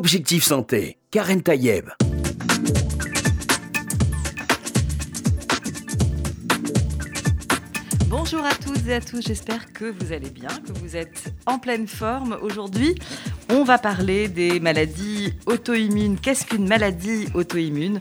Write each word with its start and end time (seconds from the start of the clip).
Objectif 0.00 0.44
Santé, 0.44 0.96
Karen 1.10 1.42
Tayeb. 1.42 1.90
Bonjour 8.08 8.42
à 8.42 8.54
toutes 8.54 8.86
et 8.88 8.94
à 8.94 9.02
tous, 9.02 9.20
j'espère 9.20 9.70
que 9.74 9.84
vous 9.84 10.14
allez 10.14 10.30
bien, 10.30 10.48
que 10.48 10.72
vous 10.72 10.96
êtes 10.96 11.34
en 11.44 11.58
pleine 11.58 11.86
forme. 11.86 12.38
Aujourd'hui, 12.40 12.94
on 13.50 13.62
va 13.62 13.76
parler 13.76 14.28
des 14.28 14.58
maladies 14.58 15.34
auto-immunes. 15.44 16.18
Qu'est-ce 16.18 16.46
qu'une 16.46 16.66
maladie 16.66 17.26
auto-immune? 17.34 17.98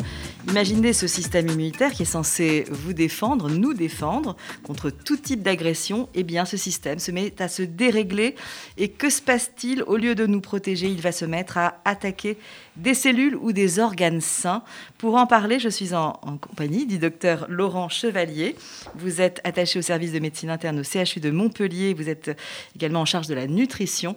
Imaginez 0.47 0.93
ce 0.93 1.05
système 1.05 1.49
immunitaire 1.49 1.91
qui 1.91 2.03
est 2.03 2.05
censé 2.05 2.63
vous 2.69 2.93
défendre, 2.93 3.49
nous 3.49 3.73
défendre 3.73 4.37
contre 4.63 4.89
tout 4.89 5.17
type 5.17 5.43
d'agression. 5.43 6.07
Eh 6.15 6.23
bien, 6.23 6.45
ce 6.45 6.55
système 6.55 6.97
se 6.97 7.11
met 7.11 7.33
à 7.41 7.49
se 7.49 7.61
dérégler. 7.61 8.35
Et 8.77 8.87
que 8.87 9.09
se 9.09 9.21
passe-t-il 9.21 9.83
Au 9.83 9.97
lieu 9.97 10.15
de 10.15 10.25
nous 10.25 10.39
protéger, 10.39 10.87
il 10.87 11.01
va 11.01 11.11
se 11.11 11.25
mettre 11.25 11.57
à 11.57 11.81
attaquer 11.83 12.37
des 12.77 12.93
cellules 12.93 13.35
ou 13.35 13.51
des 13.51 13.79
organes 13.79 14.21
sains. 14.21 14.63
Pour 14.97 15.15
en 15.15 15.27
parler, 15.27 15.59
je 15.59 15.69
suis 15.69 15.93
en, 15.93 16.17
en 16.21 16.37
compagnie 16.37 16.85
du 16.85 16.99
docteur 16.99 17.45
Laurent 17.49 17.89
Chevalier. 17.89 18.55
Vous 18.95 19.19
êtes 19.19 19.41
attaché 19.43 19.77
au 19.77 19.83
service 19.83 20.13
de 20.13 20.19
médecine 20.19 20.49
interne 20.49 20.79
au 20.79 20.83
CHU 20.83 21.19
de 21.19 21.31
Montpellier. 21.31 21.93
Vous 21.93 22.07
êtes 22.07 22.31
également 22.75 23.01
en 23.01 23.05
charge 23.05 23.27
de 23.27 23.35
la 23.35 23.45
nutrition. 23.45 24.15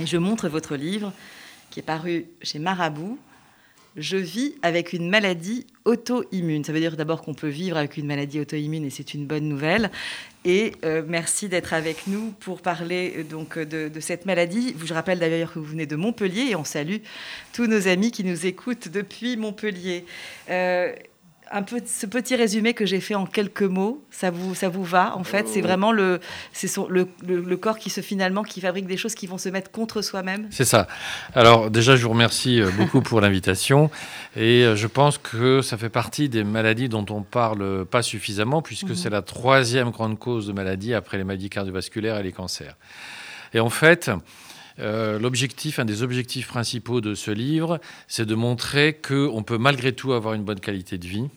Et 0.00 0.06
je 0.06 0.16
montre 0.16 0.48
votre 0.48 0.74
livre 0.74 1.12
qui 1.70 1.80
est 1.80 1.84
paru 1.84 2.26
chez 2.42 2.58
Marabout. 2.58 3.18
Je 3.96 4.18
vis 4.18 4.54
avec 4.60 4.92
une 4.92 5.08
maladie 5.08 5.66
auto-immune. 5.86 6.64
Ça 6.64 6.72
veut 6.72 6.80
dire 6.80 6.96
d'abord 6.96 7.22
qu'on 7.22 7.32
peut 7.32 7.48
vivre 7.48 7.78
avec 7.78 7.96
une 7.96 8.06
maladie 8.06 8.40
auto-immune 8.40 8.84
et 8.84 8.90
c'est 8.90 9.14
une 9.14 9.26
bonne 9.26 9.48
nouvelle. 9.48 9.90
Et 10.44 10.72
euh, 10.84 11.02
merci 11.06 11.48
d'être 11.48 11.72
avec 11.72 12.06
nous 12.06 12.32
pour 12.38 12.60
parler 12.60 13.14
euh, 13.16 13.22
donc 13.22 13.58
de, 13.58 13.88
de, 13.88 14.00
cette 14.00 14.26
maladie. 14.26 14.76
Je 14.84 14.92
rappelle 14.92 15.18
d'ailleurs 15.18 15.52
que 15.52 15.58
vous 15.58 15.64
venez 15.64 15.86
de 15.86 15.96
Montpellier 15.96 16.50
et 16.50 16.56
on 16.56 16.64
salue 16.64 16.98
tous 17.54 17.66
nos 17.66 17.88
amis 17.88 18.10
qui 18.10 18.22
nous 18.22 18.46
écoutent 18.46 18.88
depuis 18.88 19.38
Montpellier. 19.38 20.04
Euh, 20.50 20.92
un 21.50 21.62
peu 21.62 21.80
ce 21.84 22.06
petit 22.06 22.34
résumé 22.36 22.74
que 22.74 22.86
j'ai 22.86 23.00
fait 23.00 23.14
en 23.14 23.26
quelques 23.26 23.62
mots, 23.62 24.04
ça 24.10 24.30
vous, 24.30 24.54
ça 24.54 24.68
vous 24.68 24.84
va 24.84 25.16
en 25.16 25.24
fait? 25.24 25.46
C'est 25.48 25.60
vraiment 25.60 25.92
le, 25.92 26.20
c'est 26.52 26.68
son, 26.68 26.88
le, 26.88 27.08
le, 27.26 27.40
le, 27.40 27.56
corps 27.56 27.78
qui 27.78 27.90
se 27.90 28.00
finalement 28.00 28.42
qui 28.42 28.60
fabrique 28.60 28.86
des 28.86 28.96
choses 28.96 29.14
qui 29.14 29.26
vont 29.26 29.38
se 29.38 29.48
mettre 29.48 29.70
contre 29.70 30.02
soi-même? 30.02 30.48
C'est 30.50 30.64
ça. 30.64 30.88
Alors 31.34 31.70
déjà, 31.70 31.96
je 31.96 32.02
vous 32.04 32.10
remercie 32.10 32.60
euh, 32.60 32.70
beaucoup 32.76 33.00
pour 33.00 33.20
l'invitation 33.20 33.90
et 34.34 34.64
euh, 34.64 34.76
je 34.76 34.86
pense 34.86 35.18
que 35.18 35.62
ça 35.62 35.76
fait 35.76 35.88
partie 35.88 36.28
des 36.28 36.44
maladies 36.44 36.88
dont 36.88 37.06
on 37.10 37.22
parle 37.22 37.84
pas 37.86 38.02
suffisamment 38.02 38.62
puisque 38.62 38.88
-hmm. 38.88 38.96
c'est 38.96 39.10
la 39.10 39.22
troisième 39.22 39.90
grande 39.90 40.18
cause 40.18 40.46
de 40.46 40.52
maladie 40.52 40.94
après 40.94 41.16
les 41.18 41.24
maladies 41.24 41.50
cardiovasculaires 41.50 42.18
et 42.18 42.22
les 42.22 42.32
cancers. 42.32 42.76
Et 43.54 43.60
en 43.60 43.70
fait, 43.70 44.10
euh, 44.78 45.18
l'objectif, 45.18 45.78
un 45.78 45.84
des 45.84 46.02
objectifs 46.02 46.48
principaux 46.48 47.00
de 47.00 47.14
ce 47.14 47.30
livre, 47.30 47.80
c'est 48.08 48.26
de 48.26 48.34
montrer 48.34 48.94
qu'on 48.94 49.42
peut 49.42 49.58
malgré 49.58 49.92
tout 49.92 50.12
avoir 50.12 50.34
une 50.34 50.44
bonne 50.44 50.60
qualité 50.60 50.98
de 50.98 51.06
vie. 51.06 51.28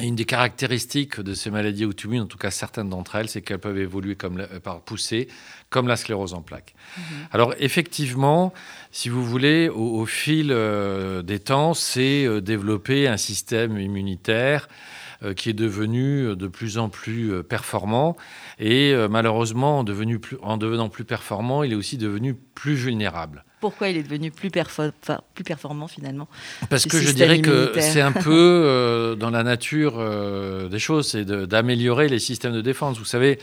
Et 0.00 0.06
une 0.06 0.14
des 0.14 0.26
caractéristiques 0.26 1.20
de 1.20 1.34
ces 1.34 1.50
maladies 1.50 1.84
auto-immunes, 1.84 2.22
en 2.22 2.26
tout 2.26 2.38
cas 2.38 2.52
certaines 2.52 2.88
d'entre 2.88 3.16
elles, 3.16 3.28
c'est 3.28 3.42
qu'elles 3.42 3.58
peuvent 3.58 3.78
évoluer 3.78 4.14
comme 4.14 4.38
la, 4.38 4.46
par 4.46 4.80
poussée, 4.80 5.26
comme 5.70 5.88
la 5.88 5.96
sclérose 5.96 6.34
en 6.34 6.42
plaques. 6.42 6.76
Mmh. 6.96 7.00
Alors 7.32 7.54
effectivement, 7.58 8.52
si 8.92 9.08
vous 9.08 9.24
voulez, 9.24 9.68
au, 9.68 9.98
au 9.98 10.06
fil 10.06 10.52
euh, 10.52 11.22
des 11.22 11.40
temps, 11.40 11.74
c'est 11.74 12.24
euh, 12.24 12.40
développer 12.40 13.08
un 13.08 13.16
système 13.16 13.76
immunitaire 13.76 14.68
euh, 14.68 14.97
qui 15.36 15.50
est 15.50 15.54
devenu 15.54 16.36
de 16.36 16.46
plus 16.46 16.78
en 16.78 16.88
plus 16.88 17.32
euh, 17.32 17.42
performant. 17.42 18.16
Et 18.58 18.92
euh, 18.92 19.08
malheureusement, 19.08 19.80
en, 19.80 19.84
devenu 19.84 20.18
plus, 20.18 20.36
en 20.42 20.56
devenant 20.56 20.88
plus 20.88 21.04
performant, 21.04 21.62
il 21.62 21.72
est 21.72 21.76
aussi 21.76 21.98
devenu 21.98 22.34
plus 22.34 22.74
vulnérable. 22.74 23.44
Pourquoi 23.60 23.88
il 23.88 23.96
est 23.96 24.04
devenu 24.04 24.30
plus, 24.30 24.50
perfor 24.50 24.92
plus 25.34 25.44
performant 25.44 25.88
finalement? 25.88 26.28
Parce 26.70 26.86
que 26.86 27.00
je 27.00 27.10
dirais 27.10 27.38
immunitaire. 27.38 27.72
que 27.72 27.80
c'est 27.80 28.00
un 28.00 28.12
peu 28.28 28.30
euh, 28.64 29.16
dans 29.16 29.30
la 29.30 29.42
nature 29.42 29.94
euh, 29.98 30.68
des 30.68 30.78
choses, 30.78 31.08
c'est 31.08 31.24
d'améliorer 31.24 32.08
les 32.08 32.20
systèmes 32.20 32.52
de 32.52 32.60
défense. 32.60 32.98
Vous 32.98 33.04
savez, 33.04 33.38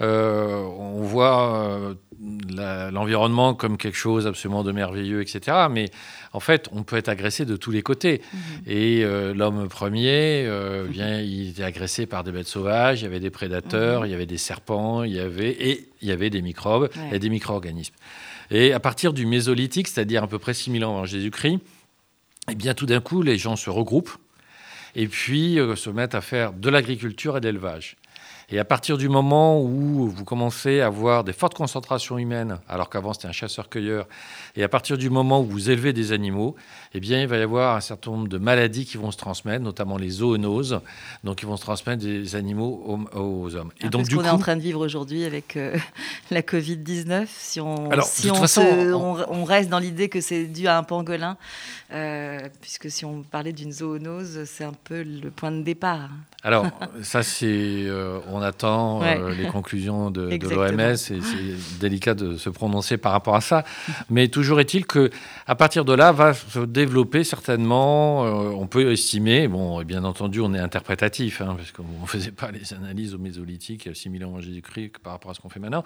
euh, 0.00 0.62
on 0.78 1.02
voit 1.02 1.94
l'environnement 2.90 3.54
comme 3.54 3.76
quelque 3.76 3.96
chose 3.96 4.26
absolument 4.26 4.62
de 4.62 4.72
merveilleux, 4.72 5.20
etc. 5.20 5.66
Mais 5.70 5.90
en 6.32 6.40
fait, 6.40 6.68
on 6.72 6.82
peut 6.82 6.96
être 6.96 7.08
agressé 7.08 7.44
de 7.44 7.56
tous 7.56 7.70
les 7.70 7.82
côtés. 7.82 8.20
Mmh. 8.20 8.38
Et 8.66 9.04
euh, 9.04 9.34
l'homme 9.34 9.68
premier, 9.68 10.44
euh, 10.46 10.86
bien, 10.86 11.20
il 11.20 11.50
était 11.50 11.62
agressé 11.62 12.06
par 12.06 12.24
des 12.24 12.32
bêtes 12.32 12.48
sauvages, 12.48 13.00
il 13.00 13.04
y 13.04 13.06
avait 13.06 13.20
des 13.20 13.30
prédateurs, 13.30 14.02
mmh. 14.02 14.06
il 14.06 14.10
y 14.10 14.14
avait 14.14 14.26
des 14.26 14.38
serpents, 14.38 15.02
il 15.02 15.12
y 15.12 15.20
avait, 15.20 15.50
et 15.50 15.88
il 16.02 16.08
y 16.08 16.12
avait 16.12 16.30
des 16.30 16.42
microbes 16.42 16.90
ouais. 16.94 17.16
et 17.16 17.18
des 17.18 17.28
micro-organismes. 17.28 17.94
Et 18.50 18.72
à 18.72 18.80
partir 18.80 19.12
du 19.12 19.26
Mésolithique, 19.26 19.88
c'est-à-dire 19.88 20.22
à 20.22 20.28
peu 20.28 20.38
près 20.38 20.54
6000 20.54 20.84
ans 20.84 20.96
avant 20.96 21.04
Jésus-Christ, 21.04 21.58
eh 22.50 22.54
bien, 22.54 22.74
tout 22.74 22.86
d'un 22.86 23.00
coup, 23.00 23.22
les 23.22 23.38
gens 23.38 23.56
se 23.56 23.70
regroupent 23.70 24.16
et 24.94 25.08
puis 25.08 25.58
euh, 25.58 25.76
se 25.76 25.90
mettent 25.90 26.14
à 26.14 26.20
faire 26.20 26.52
de 26.52 26.70
l'agriculture 26.70 27.36
et 27.36 27.40
de 27.40 27.46
l'élevage. 27.46 27.96
Et 28.48 28.60
à 28.60 28.64
partir 28.64 28.96
du 28.96 29.08
moment 29.08 29.60
où 29.60 30.08
vous 30.08 30.24
commencez 30.24 30.80
à 30.80 30.86
avoir 30.86 31.24
des 31.24 31.32
fortes 31.32 31.54
concentrations 31.54 32.16
humaines, 32.16 32.60
alors 32.68 32.88
qu'avant 32.88 33.12
c'était 33.12 33.26
un 33.26 33.32
chasseur-cueilleur, 33.32 34.06
et 34.54 34.62
à 34.62 34.68
partir 34.68 34.96
du 34.96 35.10
moment 35.10 35.40
où 35.40 35.46
vous 35.46 35.68
élevez 35.68 35.92
des 35.92 36.12
animaux, 36.12 36.54
eh 36.94 37.00
bien 37.00 37.20
il 37.20 37.26
va 37.26 37.38
y 37.38 37.42
avoir 37.42 37.74
un 37.74 37.80
certain 37.80 38.12
nombre 38.12 38.28
de 38.28 38.38
maladies 38.38 38.86
qui 38.86 38.98
vont 38.98 39.10
se 39.10 39.16
transmettre, 39.16 39.64
notamment 39.64 39.96
les 39.96 40.10
zoonoses, 40.10 40.80
donc 41.24 41.42
ils 41.42 41.46
vont 41.46 41.56
se 41.56 41.62
transmettre 41.62 42.04
des 42.04 42.36
animaux 42.36 43.08
aux, 43.12 43.18
aux 43.18 43.56
hommes. 43.56 43.72
Et 43.80 43.88
donc 43.88 44.06
ce 44.06 44.10
qu'on 44.10 44.20
coup... 44.20 44.26
est 44.26 44.30
en 44.30 44.38
train 44.38 44.54
de 44.54 44.62
vivre 44.62 44.84
aujourd'hui 44.84 45.24
avec 45.24 45.56
euh, 45.56 45.76
la 46.30 46.42
Covid-19, 46.42 47.26
si 47.26 47.60
on, 47.60 47.90
alors, 47.90 48.06
si 48.06 48.30
on, 48.30 48.36
façon, 48.36 48.62
se, 48.62 48.92
on, 48.92 49.16
on, 49.28 49.42
reste 49.42 49.70
dans 49.70 49.80
l'idée 49.80 50.08
que 50.08 50.20
c'est 50.20 50.44
dû 50.44 50.68
à 50.68 50.78
un 50.78 50.84
pangolin, 50.84 51.36
euh, 51.92 52.38
puisque 52.60 52.92
si 52.92 53.04
on 53.04 53.24
parlait 53.24 53.52
d'une 53.52 53.72
zoonose, 53.72 54.44
c'est 54.44 54.64
un 54.64 54.74
peu 54.84 55.02
le 55.02 55.32
point 55.32 55.50
de 55.50 55.62
départ. 55.62 56.10
Alors 56.44 56.66
ça 57.02 57.24
c'est 57.24 57.46
euh, 57.48 58.20
on 58.28 58.35
attend 58.40 59.00
ouais. 59.00 59.18
euh, 59.18 59.34
les 59.34 59.46
conclusions 59.52 60.10
de, 60.10 60.36
de 60.36 60.48
l'OMS 60.48 60.80
et 60.80 60.96
c'est 60.96 61.18
délicat 61.80 62.14
de 62.14 62.36
se 62.36 62.50
prononcer 62.50 62.96
par 62.96 63.12
rapport 63.12 63.36
à 63.36 63.40
ça. 63.40 63.64
Mais 64.10 64.28
toujours 64.28 64.60
est-il 64.60 64.86
que 64.86 65.10
à 65.46 65.54
partir 65.54 65.84
de 65.84 65.92
là 65.92 66.12
va 66.12 66.34
se 66.34 66.60
développer 66.60 67.24
certainement, 67.24 68.24
euh, 68.24 68.50
on 68.50 68.66
peut 68.66 68.92
estimer, 68.92 69.48
bon, 69.48 69.82
bien 69.82 70.04
entendu, 70.04 70.40
on 70.40 70.54
est 70.54 70.58
interprétatif, 70.58 71.40
hein, 71.40 71.54
parce 71.56 71.72
qu'on 71.72 72.02
ne 72.02 72.06
faisait 72.06 72.32
pas 72.32 72.50
les 72.50 72.74
analyses 72.74 73.14
au 73.14 73.18
Mésolithique, 73.18 73.88
6000 73.92 74.24
ans 74.24 74.28
avant 74.28 74.40
Jésus-Christ, 74.40 74.98
par 75.02 75.12
rapport 75.12 75.30
à 75.30 75.34
ce 75.34 75.40
qu'on 75.40 75.48
fait 75.48 75.60
maintenant, 75.60 75.84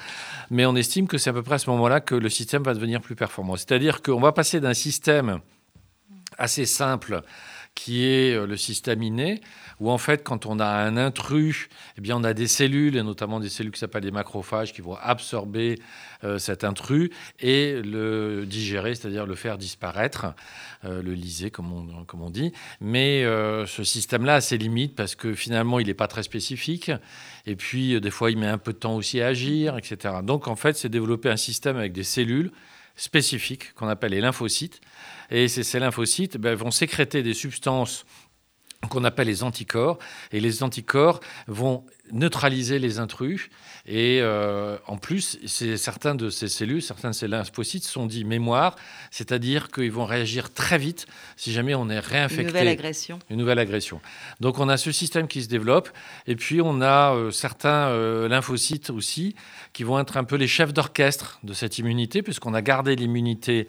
mais 0.50 0.66
on 0.66 0.77
estime 0.77 1.06
que 1.06 1.19
c'est 1.19 1.31
à 1.31 1.33
peu 1.33 1.43
près 1.43 1.56
à 1.56 1.59
ce 1.59 1.71
moment-là 1.71 2.00
que 2.00 2.15
le 2.15 2.28
système 2.28 2.62
va 2.62 2.75
devenir 2.75 3.00
plus 3.00 3.15
performant. 3.15 3.56
C'est-à-dire 3.56 4.03
qu'on 4.03 4.21
va 4.21 4.33
passer 4.33 4.60
d'un 4.60 4.75
système 4.75 5.41
assez 6.39 6.65
simple 6.65 7.22
qui 7.75 8.05
est 8.05 8.35
euh, 8.35 8.47
le 8.47 8.57
système 8.57 9.03
inné, 9.03 9.41
où 9.79 9.91
en 9.91 9.99
fait, 9.99 10.23
quand 10.23 10.45
on 10.45 10.59
a 10.59 10.67
un 10.67 10.97
intrus, 10.97 11.69
eh 11.97 12.01
bien, 12.01 12.17
on 12.17 12.25
a 12.25 12.35
des 12.35 12.47
cellules, 12.47 12.97
et 12.97 13.03
notamment 13.03 13.41
des 13.41 13.49
cellules 13.49 13.73
qui 13.73 13.81
s'appellent 13.81 14.03
des 14.03 14.11
macrophages, 14.11 14.73
qui 14.73 14.83
vont 14.83 14.97
absorber 14.97 15.79
euh, 16.23 16.39
cet 16.39 16.65
intrus 16.65 17.11
et 17.39 17.81
le 17.83 18.45
digérer, 18.45 18.95
c'est-à-dire 18.95 19.25
le 19.25 19.35
faire 19.35 19.57
disparaître, 19.57 20.27
euh, 20.85 21.03
le 21.03 21.15
liser, 21.15 21.51
comme 21.51 21.73
on, 21.73 22.31
dit. 22.31 22.53
Mais 22.81 23.25
ce 23.67 23.83
système-là 23.83 24.37
a 24.37 24.41
ses 24.41 24.59
limites 24.59 24.95
parce 24.95 25.15
que 25.15 25.35
finalement, 25.35 25.81
il 25.81 25.87
n'est 25.87 25.95
pas 25.95 26.07
très 26.07 26.23
spécifique. 26.23 26.93
Et 27.47 27.57
puis, 27.57 28.01
des 28.01 28.11
fois, 28.11 28.31
il 28.31 28.39
met 28.39 28.47
un 28.47 28.59
peu 28.59 28.73
de 28.73 28.79
temps 28.79 28.95
aussi 28.95 29.21
à 29.21 29.29
agir, 29.29 29.77
etc. 29.79 30.17
Donc, 30.23 30.47
en 30.49 30.55
fait, 30.55 30.77
c'est 30.77 30.89
développer 30.89 31.31
un 31.31 31.37
système 31.37 31.77
avec 31.77 31.93
des 31.93 32.05
cellules 32.05 32.53
spécifiques 32.97 33.75
qu'on 33.75 33.89
appelle 33.89 34.12
les 34.12 34.21
lymphocytes. 34.21 34.81
Et 35.31 35.49
ces, 35.49 35.62
ces 35.62 35.78
lymphocytes 35.78 36.37
ben, 36.37 36.55
vont 36.55 36.71
sécréter 36.71 37.23
des 37.23 37.34
substances 37.34 38.05
qu'on 38.89 39.05
appelle 39.05 39.27
les 39.27 39.43
anticorps. 39.43 39.99
Et 40.33 40.41
les 40.41 40.62
anticorps 40.62 41.21
vont 41.47 41.84
neutraliser 42.12 42.78
les 42.78 42.99
intrus. 42.99 43.51
Et 43.93 44.21
euh, 44.23 44.77
en 44.87 44.99
plus, 44.99 45.37
certains 45.47 46.15
de 46.15 46.31
ces 46.31 46.47
cellules, 46.47 46.81
certains 46.81 47.11
de 47.11 47.15
ces 47.15 47.27
lymphocytes 47.27 47.83
sont 47.83 48.06
dits 48.06 48.25
mémoire, 48.25 48.77
c'est-à-dire 49.11 49.69
qu'ils 49.69 49.91
vont 49.91 50.04
réagir 50.04 50.54
très 50.54 50.78
vite 50.78 51.09
si 51.37 51.51
jamais 51.51 51.75
on 51.75 51.91
est 51.91 51.98
réinfecté. 51.98 52.42
Une 52.42 52.47
nouvelle 52.47 52.69
agression. 52.69 53.19
Une 53.31 53.39
nouvelle 53.39 53.59
agression. 53.59 54.01
Donc 54.39 54.60
on 54.60 54.69
a 54.69 54.77
ce 54.77 54.92
système 54.92 55.27
qui 55.27 55.42
se 55.42 55.48
développe, 55.48 55.89
et 56.28 56.37
puis 56.37 56.60
on 56.63 56.81
a 56.81 57.16
euh, 57.16 57.33
certains 57.33 57.89
euh, 57.89 58.28
lymphocytes 58.28 58.91
aussi 58.91 59.34
qui 59.72 59.83
vont 59.83 59.98
être 59.98 60.16
un 60.16 60.25
peu 60.25 60.37
les 60.37 60.47
chefs 60.47 60.72
d'orchestre 60.72 61.41
de 61.42 61.53
cette 61.53 61.78
immunité, 61.78 62.22
puisqu'on 62.22 62.54
a 62.54 62.63
gardé 62.63 62.95
l'immunité 62.95 63.66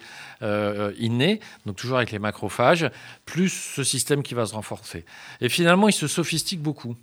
innée, 0.99 1.39
donc 1.65 1.77
toujours 1.77 1.97
avec 1.97 2.11
les 2.11 2.19
macrophages, 2.19 2.89
plus 3.25 3.49
ce 3.49 3.83
système 3.83 4.21
qui 4.23 4.33
va 4.33 4.45
se 4.45 4.53
renforcer. 4.53 5.05
Et 5.41 5.49
finalement, 5.49 5.87
il 5.87 5.93
se 5.93 6.07
sophistique 6.07 6.61
beaucoup 6.61 6.95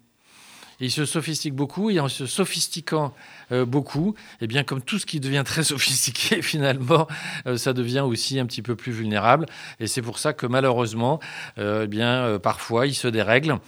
il 0.81 0.91
se 0.91 1.05
sophistique 1.05 1.55
beaucoup 1.55 1.91
et 1.91 2.01
en 2.01 2.09
se 2.09 2.27
sophistiquant 2.27 3.15
euh, 3.53 3.65
beaucoup, 3.65 4.15
et 4.41 4.45
eh 4.45 4.47
bien 4.47 4.65
comme 4.65 4.83
tout 4.83 4.99
ce 4.99 5.07
qui 5.07 5.21
devient 5.21 5.43
très 5.45 5.63
sophistiqué 5.65 6.43
finalement, 6.43 7.09
euh, 7.47 7.57
ça 7.57 7.73
devient 7.73 8.01
aussi 8.01 8.39
un 8.39 8.47
petit 8.47 8.63
peu 8.63 8.77
plus 8.77 8.93
vulnérable. 8.93 9.47
Et 9.81 9.87
c'est 9.87 10.03
pour 10.03 10.19
ça 10.19 10.33
que 10.33 10.47
malheureusement, 10.47 11.21
euh, 11.59 11.85
eh 11.85 11.87
bien 11.87 12.39
parfois 12.43 12.87
il 12.87 12.95
se 12.95 13.09
dérègle 13.09 13.59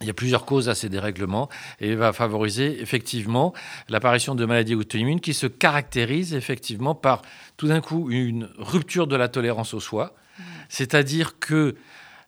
Il 0.00 0.06
y 0.06 0.10
a 0.10 0.14
plusieurs 0.14 0.44
causes 0.44 0.68
à 0.68 0.74
ces 0.74 0.88
dérèglements 0.88 1.48
et 1.80 1.94
va 1.94 2.12
favoriser 2.12 2.80
effectivement 2.80 3.52
l'apparition 3.88 4.34
de 4.34 4.44
maladies 4.44 4.74
auto-immunes 4.74 5.20
qui 5.20 5.34
se 5.34 5.46
caractérisent 5.46 6.34
effectivement 6.34 6.94
par 6.94 7.22
tout 7.56 7.68
d'un 7.68 7.80
coup 7.80 8.10
une 8.10 8.48
rupture 8.58 9.06
de 9.06 9.16
la 9.16 9.28
tolérance 9.28 9.74
au 9.74 9.80
soi, 9.80 10.14
mmh. 10.14 10.42
c'est-à-dire 10.68 11.38
que 11.38 11.74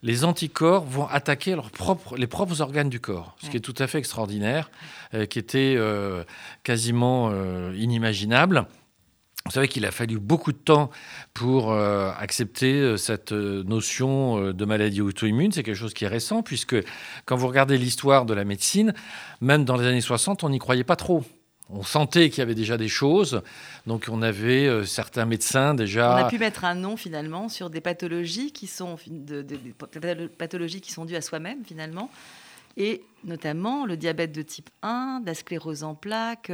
les 0.03 0.25
anticorps 0.25 0.85
vont 0.85 1.07
attaquer 1.07 1.57
les 2.17 2.27
propres 2.27 2.61
organes 2.61 2.89
du 2.89 3.01
corps, 3.01 3.37
ce 3.43 3.51
qui 3.51 3.57
est 3.57 3.61
tout 3.61 3.75
à 3.79 3.87
fait 3.87 3.99
extraordinaire, 3.99 4.71
euh, 5.15 5.27
qui 5.27 5.39
était 5.39 5.75
euh, 5.77 6.25
quasiment 6.63 7.31
euh, 7.31 7.75
inimaginable. 7.77 8.67
Vous 9.47 9.53
savez 9.53 9.69
qu'il 9.69 9.87
a 9.87 9.91
fallu 9.91 10.19
beaucoup 10.19 10.53
de 10.53 10.59
temps 10.59 10.91
pour 11.33 11.73
accepter 11.73 12.99
cette 12.99 13.33
notion 13.33 14.53
de 14.53 14.65
maladie 14.67 15.01
auto-immune. 15.01 15.51
C'est 15.51 15.63
quelque 15.63 15.77
chose 15.77 15.95
qui 15.95 16.05
est 16.05 16.09
récent, 16.09 16.43
puisque 16.43 16.77
quand 17.25 17.37
vous 17.37 17.49
regardez 17.49 17.79
l'histoire 17.79 18.27
de 18.27 18.35
la 18.35 18.45
médecine, 18.45 18.93
même 19.41 19.65
dans 19.65 19.79
les 19.79 19.87
années 19.87 20.03
60, 20.03 20.45
on 20.45 20.51
n'y 20.51 20.59
croyait 20.59 20.85
pas 20.85 20.95
trop 20.95 21.25
on 21.73 21.83
sentait 21.83 22.31
qu'il 22.31 22.39
y 22.39 22.43
avait 22.43 22.55
déjà 22.55 22.77
des 22.77 22.89
choses. 22.89 23.43
Donc 23.87 24.07
on 24.11 24.23
avait 24.23 24.67
euh, 24.67 24.85
certains 24.85 25.25
médecins 25.25 25.75
déjà. 25.75 26.15
On 26.15 26.27
a 26.27 26.29
pu 26.29 26.39
mettre 26.39 26.65
un 26.65 26.75
nom 26.75 26.97
finalement 26.97 27.49
sur 27.49 27.71
des 27.71 27.81
pathologies 27.81 28.53
qui 28.53 28.67
sont 28.67 28.97
de, 29.09 29.45
pathologies 30.39 30.81
qui 30.81 30.93
sont 30.93 31.05
dues 31.05 31.17
à 31.17 31.21
soi-même 31.21 31.65
finalement. 31.65 32.11
Et 32.77 33.03
notamment 33.25 33.85
le 33.85 33.97
diabète 33.97 34.33
de 34.33 34.43
type 34.43 34.71
1, 34.83 35.23
la 35.27 35.35
sclérose 35.35 35.83
en 35.83 35.95
plaques, 35.95 36.53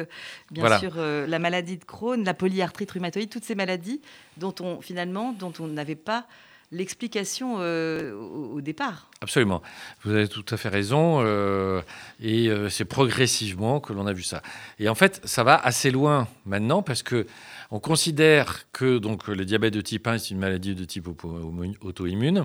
bien 0.50 0.78
sûr 0.78 0.94
euh, 0.96 1.26
la 1.26 1.38
maladie 1.38 1.76
de 1.76 1.84
Crohn, 1.84 2.24
la 2.24 2.34
polyarthrite 2.34 2.90
rhumatoïde, 2.90 3.28
toutes 3.28 3.44
ces 3.44 3.54
maladies 3.54 4.00
dont 4.38 4.54
on 4.60 4.80
finalement 4.80 5.32
dont 5.32 5.52
on 5.60 5.66
n'avait 5.66 5.94
pas 5.94 6.26
l'explication 6.72 7.56
euh, 7.60 8.14
au, 8.14 8.60
départ. 8.60 9.10
Absolument. 9.20 9.62
Vous 10.02 10.12
avez 10.12 10.28
tout 10.28 10.44
à 10.50 10.56
fait 10.56 10.68
raison. 10.68 11.20
Euh, 11.20 11.80
et 12.20 12.48
euh, 12.48 12.68
c'est 12.68 12.84
progressivement 12.84 13.80
que 13.80 13.92
l'on 13.92 14.06
a 14.06 14.12
vu 14.12 14.22
ça. 14.22 14.42
Et 14.78 14.88
en 14.88 14.94
fait, 14.94 15.20
ça 15.24 15.44
va 15.44 15.54
assez 15.56 15.90
loin 15.90 16.28
maintenant 16.44 16.82
parce 16.82 17.02
que 17.02 17.26
on 17.72 17.80
considère 17.80 18.70
que 18.70 18.98
donc, 18.98 19.26
le 19.26 19.44
diabète 19.44 19.74
de 19.74 19.80
type 19.80 20.06
1 20.06 20.18
c'est 20.18 20.30
une 20.30 20.38
maladie 20.38 20.76
de 20.76 20.84
type 20.84 21.08
auto-immune, 21.80 22.44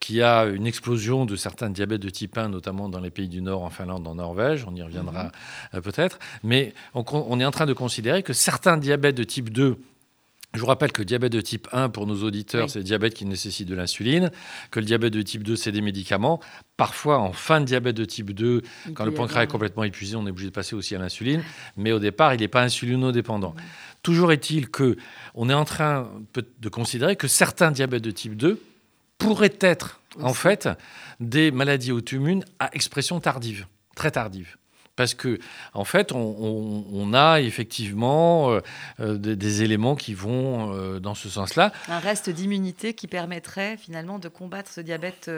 qui 0.00 0.22
a 0.22 0.44
une 0.46 0.66
explosion 0.66 1.24
de 1.24 1.36
certains 1.36 1.70
diabètes 1.70 2.02
de 2.02 2.10
type 2.10 2.36
1, 2.36 2.48
notamment 2.48 2.88
dans 2.88 2.98
les 2.98 3.10
pays 3.10 3.28
du 3.28 3.42
Nord, 3.42 3.62
en 3.62 3.70
Finlande, 3.70 4.06
en 4.08 4.16
Norvège. 4.16 4.64
On 4.68 4.74
y 4.74 4.82
reviendra 4.82 5.30
mhm. 5.72 5.82
peut-être. 5.82 6.18
Mais 6.42 6.74
on, 6.94 7.04
on 7.12 7.38
est 7.38 7.44
en 7.44 7.52
train 7.52 7.66
de 7.66 7.74
considérer 7.74 8.24
que 8.24 8.32
certains 8.32 8.76
diabètes 8.76 9.16
de 9.16 9.24
type 9.24 9.50
2 9.50 9.78
je 10.54 10.60
vous 10.60 10.66
rappelle 10.66 10.90
que 10.90 11.02
le 11.02 11.04
diabète 11.04 11.32
de 11.32 11.40
type 11.40 11.68
1, 11.72 11.90
pour 11.90 12.06
nos 12.06 12.22
auditeurs, 12.22 12.70
c'est 12.70 12.78
le 12.78 12.84
diabète 12.84 13.14
qui 13.14 13.26
nécessite 13.26 13.68
de 13.68 13.74
l'insuline, 13.74 14.30
que 14.70 14.80
le 14.80 14.86
diabète 14.86 15.12
de 15.12 15.20
type 15.22 15.42
2, 15.42 15.54
c'est 15.54 15.72
des 15.72 15.82
médicaments. 15.82 16.40
Parfois, 16.76 17.18
en 17.18 17.32
fin 17.32 17.60
de 17.60 17.66
diabète 17.66 17.96
de 17.96 18.04
type 18.04 18.32
2, 18.32 18.62
quand 18.94 19.04
le 19.04 19.12
pancréas 19.12 19.42
est 19.42 19.48
complètement 19.48 19.84
épuisé, 19.84 20.16
on 20.16 20.26
est 20.26 20.30
obligé 20.30 20.48
de 20.48 20.54
passer 20.54 20.74
aussi 20.74 20.94
à 20.94 20.98
l'insuline. 20.98 21.42
Mais 21.76 21.92
au 21.92 21.98
départ, 21.98 22.34
il 22.34 22.40
n'est 22.40 22.48
pas 22.48 22.62
insulinodépendant. 22.62 23.54
Toujours 24.02 24.32
est-il 24.32 24.70
que 24.70 24.96
on 25.34 25.50
est 25.50 25.54
en 25.54 25.64
train 25.64 26.10
de 26.34 26.68
considérer 26.68 27.16
que 27.16 27.28
certains 27.28 27.70
diabètes 27.70 28.04
de 28.04 28.10
type 28.10 28.36
2 28.36 28.60
pourraient 29.18 29.56
être, 29.60 30.00
en 30.20 30.34
fait, 30.34 30.68
des 31.20 31.50
maladies 31.50 31.92
auto-immunes 31.92 32.44
à 32.58 32.74
expression 32.74 33.20
tardive, 33.20 33.66
très 33.94 34.10
tardive 34.10 34.56
parce 34.96 35.14
que 35.14 35.38
en 35.74 35.84
fait, 35.84 36.12
on, 36.12 37.12
a 37.12 37.40
effectivement 37.40 38.50
euh, 38.50 38.60
euh, 39.00 39.16
des, 39.16 39.62
éléments 39.62 39.94
qui 39.94 40.14
vont 40.14 40.74
euh, 40.74 40.98
dans 40.98 41.14
ce 41.14 41.28
sens-là. 41.28 41.72
Un 41.88 41.98
reste 41.98 42.30
d'immunité 42.30 42.94
qui 42.94 43.06
permettrait 43.06 43.76
finalement 43.76 44.18
de 44.18 44.28
combattre 44.28 44.70
ce 44.70 44.80
diabète. 44.80 45.30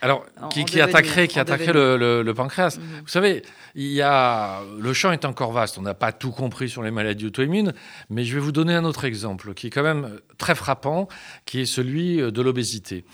Alors, 0.00 0.26
qui, 0.50 0.80
attaquerait, 0.80 1.28
qui 1.28 1.38
attaquerait 1.38 1.72
le, 1.72 2.32
pancréas. 2.34 2.76
Mhm. 2.76 3.00
Vous 3.02 3.08
savez, 3.08 3.42
il 3.74 3.92
y 3.92 4.02
a, 4.02 4.62
le 4.80 4.92
champ 4.92 5.12
est 5.12 5.24
encore 5.24 5.52
vaste. 5.52 5.78
On 5.78 5.82
n'a 5.82 5.94
pas 5.94 6.12
tout 6.12 6.32
compris 6.32 6.68
sur 6.68 6.82
les 6.82 6.90
maladies 6.90 7.26
auto-immunes, 7.26 7.72
mais 8.10 8.24
je 8.24 8.34
vais 8.34 8.40
vous 8.40 8.52
donner 8.52 8.74
un 8.74 8.84
autre 8.84 9.04
exemple 9.04 9.54
qui 9.54 9.68
est 9.68 9.70
quand 9.70 9.84
même 9.84 10.18
très 10.38 10.54
frappant, 10.54 11.08
qui 11.44 11.60
est 11.60 11.66
celui 11.66 12.16
de 12.16 12.42
l'obésité. 12.42 13.04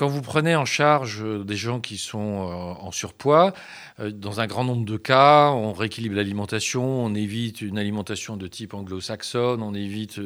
Quand 0.00 0.08
vous 0.08 0.22
prenez 0.22 0.56
en 0.56 0.64
charge 0.64 1.22
euh, 1.22 1.44
des 1.44 1.56
gens 1.56 1.78
qui 1.78 1.98
sont 1.98 2.48
euh, 2.48 2.86
en 2.86 2.90
surpoids, 2.90 3.52
euh, 3.98 4.10
dans 4.10 4.40
un 4.40 4.46
grand 4.46 4.64
nombre 4.64 4.86
de 4.86 4.96
cas, 4.96 5.50
on 5.50 5.74
rééquilibre 5.74 6.16
l'alimentation, 6.16 6.82
on 6.82 7.14
évite 7.14 7.60
une 7.60 7.76
alimentation 7.76 8.38
de 8.38 8.46
type 8.46 8.72
anglo-saxonne, 8.72 9.62
on 9.62 9.74
évite 9.74 10.18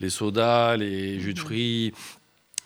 les 0.00 0.08
sodas, 0.08 0.78
les 0.78 1.20
jus 1.20 1.34
de 1.34 1.38
fruits, 1.40 1.92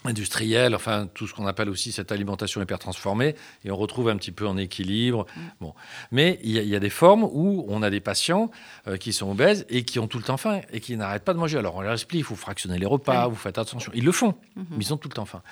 industrielle, 0.05 0.75
enfin 0.75 1.09
tout 1.15 1.27
ce 1.27 1.35
qu'on 1.35 1.47
appelle 1.47 1.69
aussi 1.69 1.93
cette 1.93 2.13
alimentation 2.13 2.61
hyper 2.61 2.79
transformée, 2.79 3.35
et 3.65 3.71
on 3.71 3.77
retrouve 3.77 4.09
un 4.09 4.17
petit 4.17 4.33
peu 4.33 4.47
en 4.47 4.57
équilibre. 4.57 5.27
Mm. 5.37 5.41
Bon. 5.61 5.75
Mais 6.11 6.39
il 6.43 6.51
y, 6.51 6.77
a 6.77 6.81
des 6.81 6.91
formes 6.91 7.25
où 7.25 7.65
on 7.69 7.83
a 7.83 7.91
des 7.91 8.01
patients 8.01 8.51
euh, 8.89 8.97
qui 8.97 9.13
sont 9.13 9.31
obèses 9.31 9.65
et 9.69 9.85
qui 9.85 9.99
ont 9.99 10.07
tout 10.07 10.19
le 10.19 10.25
temps 10.25 10.37
faim 10.37 10.61
et 10.73 10.81
qui 10.81 10.97
n'arrêtent 10.97 11.25
pas 11.25 11.35
de 11.35 11.39
manger. 11.39 11.59
Alors 11.59 11.77
on 11.77 11.81
leur 11.81 11.93
explique, 11.93 12.21
il 12.21 12.25
faut 12.25 12.35
fractionner 12.35 12.79
les 12.79 12.87
repas, 12.87 13.29
vous 13.29 13.37
faites 13.37 13.59
attention. 13.59 13.93
Ils 13.95 14.05
le 14.05 14.13
font, 14.13 14.35
mm-hmm. 14.57 14.65
mais 14.71 14.85
ils 14.85 14.95
ont 14.95 14.97
tout 14.97 15.09
le 15.09 15.15
temps 15.15 15.27
faim. 15.27 15.43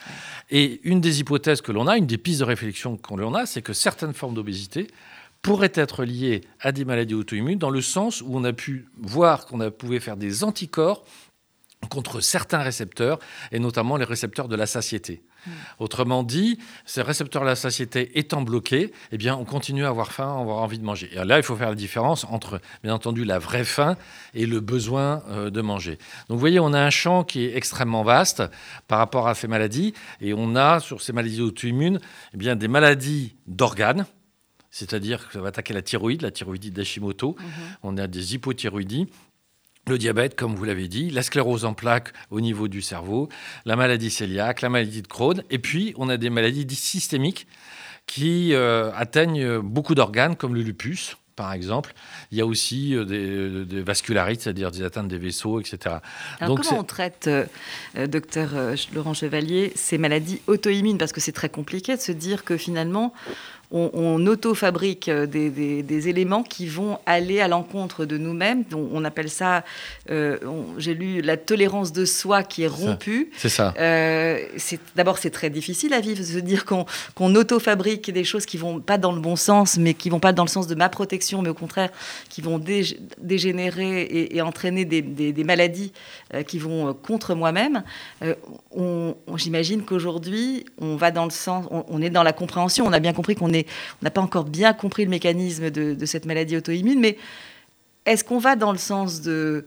Et 0.50 0.81
une 0.85 1.00
des 1.00 1.20
hypothèses 1.20 1.61
que 1.61 1.73
l'on 1.73 1.87
a, 1.87 1.96
une 1.96 2.06
des 2.06 2.19
pistes 2.19 2.41
de 2.41 2.44
réflexion 2.44 2.96
qu'on 2.96 3.35
a, 3.35 3.46
c'est 3.46 3.62
que 3.62 3.73
certaines 3.73 4.14
formes 4.14 4.35
d'obésité 4.35 4.88
pourraient 5.43 5.73
être 5.75 6.05
liées 6.05 6.43
à 6.61 6.73
des 6.73 6.85
maladies 6.85 7.14
auto-immunes 7.14 7.58
dans 7.58 7.70
le 7.70 7.81
sens 7.81 8.20
où 8.20 8.29
on 8.31 8.44
a 8.44 8.53
pu 8.53 8.87
voir 8.99 9.46
qu'on 9.46 9.70
pouvait 9.70 10.00
faire 10.00 10.17
des 10.17 10.44
anticorps 10.44 11.05
contre 11.88 12.21
certains 12.21 12.59
récepteurs, 12.59 13.19
et 13.53 13.59
notamment 13.59 13.97
les 13.97 14.05
récepteurs 14.05 14.49
de 14.49 14.56
la 14.56 14.67
satiété. 14.67 15.23
Hmm. 15.47 15.50
Autrement 15.79 16.23
dit, 16.23 16.59
ces 16.85 17.00
récepteurs 17.00 17.43
de 17.43 17.47
la 17.47 17.56
satiété 17.56 18.19
étant 18.19 18.43
bloqués, 18.43 18.93
eh 19.12 19.17
bien, 19.17 19.35
on 19.35 19.44
continue 19.44 19.85
à 19.85 19.88
avoir 19.88 20.12
faim, 20.12 20.29
à 20.29 20.41
avoir 20.41 20.59
envie 20.59 20.79
de 20.79 20.85
manger. 20.85 21.11
Et 21.12 21.25
là, 21.25 21.38
il 21.38 21.43
faut 21.43 21.56
faire 21.56 21.71
la 21.71 21.75
différence 21.75 22.25
entre, 22.25 22.61
bien 22.82 22.93
entendu, 22.93 23.25
la 23.25 23.38
vraie 23.38 23.65
faim 23.65 23.97
et 24.35 24.44
le 24.44 24.61
besoin 24.61 25.23
euh, 25.31 25.50
de 25.50 25.61
manger. 25.62 25.97
Donc, 26.29 26.37
vous 26.37 26.38
voyez, 26.38 26.61
on 26.61 26.75
a 26.75 26.81
un 26.81 26.91
champ 26.91 27.25
qui 27.25 27.44
est 27.44 27.56
extrêmement 27.56 28.03
vaste 28.03 28.43
par 28.87 28.99
rapport 28.99 29.27
à 29.27 29.35
ces 29.35 29.49
maladies, 29.49 29.94
et 30.21 30.35
on 30.35 30.56
a 30.56 30.81
sur 30.81 31.00
ces 31.00 31.15
maladies 31.15 31.41
auto-immunes, 31.41 31.99
eh 32.35 32.37
bien, 32.37 32.56
des 32.56 32.69
maladies 32.69 33.35
d'organes, 33.47 34.05
c'est-à-dire 34.71 35.27
que 35.27 35.32
ça 35.32 35.41
va 35.41 35.49
attaquer 35.49 35.75
la 35.75 35.82
thyroïde, 35.82 36.23
la 36.23 36.31
thyroïdie 36.31 36.71
d'Hashimoto. 36.71 37.37
Hmm. 37.38 37.44
On 37.82 37.97
a 37.97 38.06
des 38.06 38.35
hypothyroïdies 38.35 39.09
le 39.88 39.99
diabète, 39.99 40.37
comme 40.37 40.55
vous 40.55 40.65
l'avez 40.65 40.88
dit, 40.88 41.11
la 41.11 41.23
sclérose 41.23 41.65
en 41.65 41.75
plaques 41.75 42.12
au 42.31 42.41
niveau 42.41 42.69
du 42.69 42.82
cerveau, 42.82 43.29
la 43.65 43.77
maladie 43.77 44.15
cœliaque, 44.15 44.62
la 44.62 44.69
maladie 44.69 45.03
de 45.03 45.09
Crohn, 45.09 45.43
et 45.50 45.59
puis 45.59 45.94
on 45.97 46.09
a 46.09 46.17
des 46.17 46.31
maladies 46.31 46.67
systémiques 46.75 47.47
qui 48.06 48.55
euh, 48.55 48.91
atteignent 48.94 49.59
beaucoup 49.61 49.94
d'organes, 49.94 50.37
comme 50.37 50.55
le 50.55 50.62
lupus, 50.62 51.17
par 51.37 51.53
exemple. 51.53 51.94
Il 52.31 52.38
y 52.38 52.41
a 52.41 52.47
aussi 52.47 52.94
euh, 52.94 53.65
des, 53.65 53.82
vascularites, 53.82 54.43
c'est-à-dire 54.43 54.71
des 54.71 54.82
atteintes 54.82 55.09
des 55.09 55.19
vaisseaux, 55.19 55.61
etc. 55.61 55.97
Alors 56.41 56.59
comment 56.59 56.81
on 56.81 56.85
traite, 56.85 57.29
euh, 57.29 58.06
docteur 58.06 58.50
Laurent 58.94 59.15
Chevalier, 59.15 59.73
ces 59.77 59.97
maladies 59.97 60.41
auto-immunes? 60.47 60.99
Parce 60.99 61.13
que 61.13 61.20
c'est 61.20 61.32
très 61.32 61.49
compliqué 61.49 61.96
de 61.96 62.01
se 62.01 62.13
dire 62.13 62.44
que 62.44 62.56
finalement, 62.56 63.15
on, 63.72 64.27
auto-fabrique 64.27 65.08
euh, 65.08 65.27
des, 65.27 66.08
éléments 66.08 66.43
qui 66.43 66.67
vont 66.67 66.98
aller 67.06 67.41
à 67.41 67.48
l'encontre 67.48 68.05
de 68.05 68.19
nous-mêmes. 68.19 68.65
On, 68.72 69.05
appelle 69.05 69.31
ça, 69.31 69.65
euh, 70.10 70.39
j'ai 70.79 70.94
lu, 70.94 71.20
la 71.20 71.36
tolérance 71.36 71.93
de 71.93 72.05
soi 72.05 72.43
qui 72.43 72.62
est 72.62 72.69
rompue. 72.69 73.31
C'est 73.36 73.48
ça. 73.48 73.74
Euh, 73.79 74.39
d'abord, 74.96 75.19
c'est 75.19 75.31
très 75.31 75.50
difficile 75.50 75.94
à 75.94 76.00
vivre, 76.00 76.20
de 76.20 76.24
se 76.24 76.39
dire 76.39 76.65
qu'on 76.65 77.34
auto-fabrique 77.34 78.10
des 78.10 78.24
choses 78.24 78.46
qui 78.46 78.56
vont 78.56 78.81
pas 78.81 78.98
dans 78.98 79.12
le 79.12 79.20
bon 79.20 79.36
sens, 79.36 79.77
mais 79.77 79.94
qui 79.94 80.10
vont 80.10 80.20
pas 80.20 80.32
dans 80.32 80.44
le 80.44 80.48
sens 80.48 80.67
de 80.67 80.74
ma 80.74 80.89
protection, 80.89 81.43
mais 81.43 81.50
au 81.50 81.55
contraire, 81.55 81.91
qui 82.29 82.41
vont 82.41 82.60
dégénérer 83.19 84.08
et, 84.32 84.41
entraîner 84.43 84.84
des, 84.84 85.44
maladies 85.44 85.93
qui 86.46 86.58
vont 86.58 86.94
contre 86.94 87.34
moi-même. 87.34 87.82
J'imagine 89.36 89.84
qu'aujourd'hui, 89.84 90.65
on 90.81 90.96
va 90.96 91.10
dans 91.10 91.24
le 91.24 91.31
sens, 91.31 91.67
on 91.70 92.03
est 92.03 92.10
dans 92.10 92.22
la 92.22 92.32
compréhension. 92.32 92.86
On 92.86 92.93
a 92.93 93.00
bien 93.00 93.12
compris 93.12 93.34
qu'on 93.34 93.53
est 93.53 93.59
on 94.00 94.05
n'a 94.05 94.10
pas 94.10 94.20
encore 94.20 94.44
bien 94.44 94.72
compris 94.72 95.05
le 95.05 95.10
mécanisme 95.10 95.70
de, 95.70 96.06
cette 96.06 96.26
maladie 96.26 96.56
auto-immune, 96.56 97.00
mais 97.00 97.17
est-ce 98.06 98.24
qu'on 98.24 98.38
va 98.38 98.56
dans 98.56 98.72
le 98.72 98.79
sens 98.79 99.20
de 99.20 99.67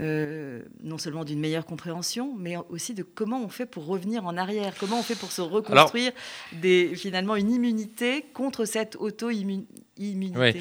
euh, 0.00 0.62
non 0.82 0.98
seulement 0.98 1.24
d'une 1.24 1.38
meilleure 1.38 1.64
compréhension, 1.64 2.34
mais 2.36 2.56
aussi 2.68 2.94
de 2.94 3.04
comment 3.04 3.40
on 3.44 3.48
fait 3.48 3.64
pour 3.64 3.86
revenir 3.86 4.26
en 4.26 4.36
arrière, 4.36 4.74
comment 4.80 4.98
on 4.98 5.04
fait 5.04 5.14
pour 5.14 5.30
se 5.30 5.40
reconstruire 5.40 6.10
des, 6.52 6.96
finalement 6.96 7.36
une 7.36 7.52
immunité 7.52 8.24
contre 8.34 8.64
cette 8.64 8.96
auto-immunité. 8.96 9.68
Oui. 10.36 10.52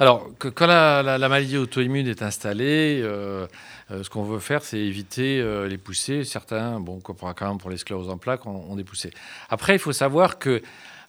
Alors, 0.00 0.28
quand 0.36 0.66
la, 0.66 1.16
maladie 1.16 1.58
auto-immune 1.58 2.08
est 2.08 2.22
installée, 2.22 3.00
euh, 3.04 3.46
euh, 3.92 4.02
ce 4.02 4.10
qu'on 4.10 4.24
veut 4.24 4.40
faire, 4.40 4.64
c'est 4.64 4.80
éviter 4.80 5.40
les 5.68 5.78
poussées. 5.78 6.24
Certains, 6.24 6.80
bon, 6.80 6.98
quand 7.00 7.40
même 7.40 7.58
pour 7.58 7.70
les 7.70 7.76
scléroses 7.76 8.10
en 8.10 8.18
plaques, 8.18 8.46
on, 8.46 8.64
on 8.68 8.78
est 8.78 8.84
poussés. 8.84 9.12
Après, 9.48 9.76
il 9.76 9.78
faut 9.78 9.92
savoir 9.92 10.40
que 10.40 10.60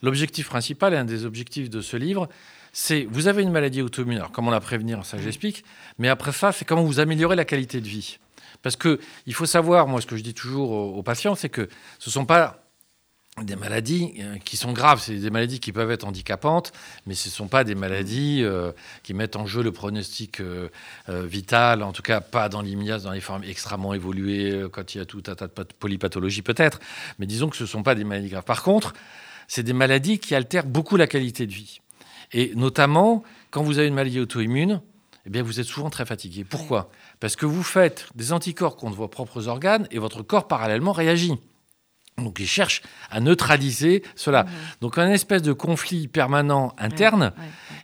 L'objectif 0.04 0.48
principal, 0.48 0.94
et 0.94 0.98
un 0.98 1.06
des 1.06 1.26
objectifs 1.26 1.70
de 1.70 1.80
ce 1.80 1.96
livre, 1.96 2.28
c'est 2.74 3.08
vous 3.10 3.28
avez 3.28 3.42
une 3.42 3.52
maladie 3.52 3.82
auto-immune. 3.82 4.18
Alors 4.18 4.34
comment 4.34 4.52
la 4.52 4.60
prévenir, 4.60 5.06
ça 5.06 5.18
j'explique. 5.18 5.64
Mais 5.98 6.10
après 6.10 6.34
ça, 6.34 6.52
c'est 6.52 6.66
comment 6.66 6.84
vous 6.84 7.00
améliorer 7.00 7.38
la 7.38 7.46
qualité 7.46 7.80
de 7.80 7.88
vie. 7.88 8.20
Parce 8.62 8.76
que 8.76 9.00
il 9.26 9.34
faut 9.34 9.46
savoir, 9.46 9.88
moi, 9.88 10.02
ce 10.02 10.06
que 10.06 10.18
je 10.18 10.24
dis 10.24 10.34
toujours 10.34 10.72
aux, 10.72 11.04
patients, 11.04 11.36
c'est 11.36 11.48
que 11.48 11.70
ce 12.00 12.10
ne 12.10 12.12
sont 12.12 12.26
pas 12.26 12.60
des 13.42 13.56
maladies 13.56 14.14
euh, 14.20 14.38
qui 14.38 14.58
sont 14.58 14.74
graves, 14.74 15.00
c'est 15.02 15.16
des 15.16 15.30
maladies 15.32 15.60
qui 15.60 15.72
peuvent 15.72 15.90
être 15.90 16.06
handicapantes, 16.06 16.72
mais 17.08 17.16
ce 17.16 17.30
ne 17.30 17.34
sont 17.34 17.48
pas 17.48 17.64
des 17.64 17.74
maladies 17.74 18.42
euh, 18.44 18.74
qui 19.04 19.14
mettent 19.14 19.38
en 19.38 19.48
jeu 19.48 19.64
le 19.64 19.72
pronostic 19.72 20.40
euh, 20.40 20.70
vital, 21.08 21.82
en 21.82 21.94
tout 21.94 22.04
cas 22.04 22.22
pas 22.22 22.50
dans 22.50 22.62
l'immédiat, 22.62 23.00
dans 23.00 23.12
les 23.12 23.22
formes 23.22 23.44
extrêmement 23.44 23.94
évoluées, 23.94 24.68
quand 24.72 24.94
il 24.94 25.00
y 25.00 25.02
a 25.02 25.06
tout 25.06 25.24
un 25.28 25.36
tas 25.36 25.48
de 25.48 25.74
polypathologies 25.80 26.44
peut-être, 26.44 26.80
mais 27.18 27.26
disons 27.26 27.50
que 27.50 27.56
ce 27.56 27.64
ne 27.64 27.70
sont 27.70 27.84
pas 27.84 27.96
des 27.96 28.04
maladies 28.04 28.30
graves. 28.30 28.44
Par 28.44 28.62
contre, 28.62 28.94
c'est 29.48 29.64
des 29.64 29.74
maladies 29.74 30.20
qui 30.20 30.36
altèrent 30.36 30.66
beaucoup 30.66 30.98
la 30.98 31.08
qualité 31.08 31.46
de 31.46 31.52
vie. 31.52 31.80
Et 32.32 32.54
notamment, 32.56 33.24
quand 33.52 33.64
vous 33.64 33.78
avez 33.78 33.88
une 33.88 33.94
maladie 33.94 34.20
auto-immune, 34.20 34.82
eh 35.26 35.30
bien, 35.30 35.44
vous 35.44 35.60
êtes 35.60 35.66
souvent 35.66 35.90
très 35.90 36.06
fatigué. 36.06 36.44
Pourquoi? 36.44 36.90
Parce 37.20 37.36
que 37.36 37.46
vous 37.46 37.64
faites 37.64 38.08
des 38.16 38.34
anticorps 38.34 38.76
contre 38.76 38.98
vos 38.98 39.08
propres 39.08 39.48
organes 39.48 39.88
et 39.92 40.00
votre 40.00 40.22
corps 40.22 40.48
parallèlement 40.48 40.92
réagit. 40.92 41.40
Donc 42.18 42.40
ils 42.40 42.48
cherchent 42.48 42.84
à 43.10 43.20
neutraliser 43.20 44.04
cela. 44.16 44.44
Mhm. 44.44 44.50
Donc 44.82 44.98
un 44.98 45.10
espèce 45.10 45.42
de 45.42 45.54
conflit 45.54 46.08
permanent 46.08 46.76
interne. 46.78 47.34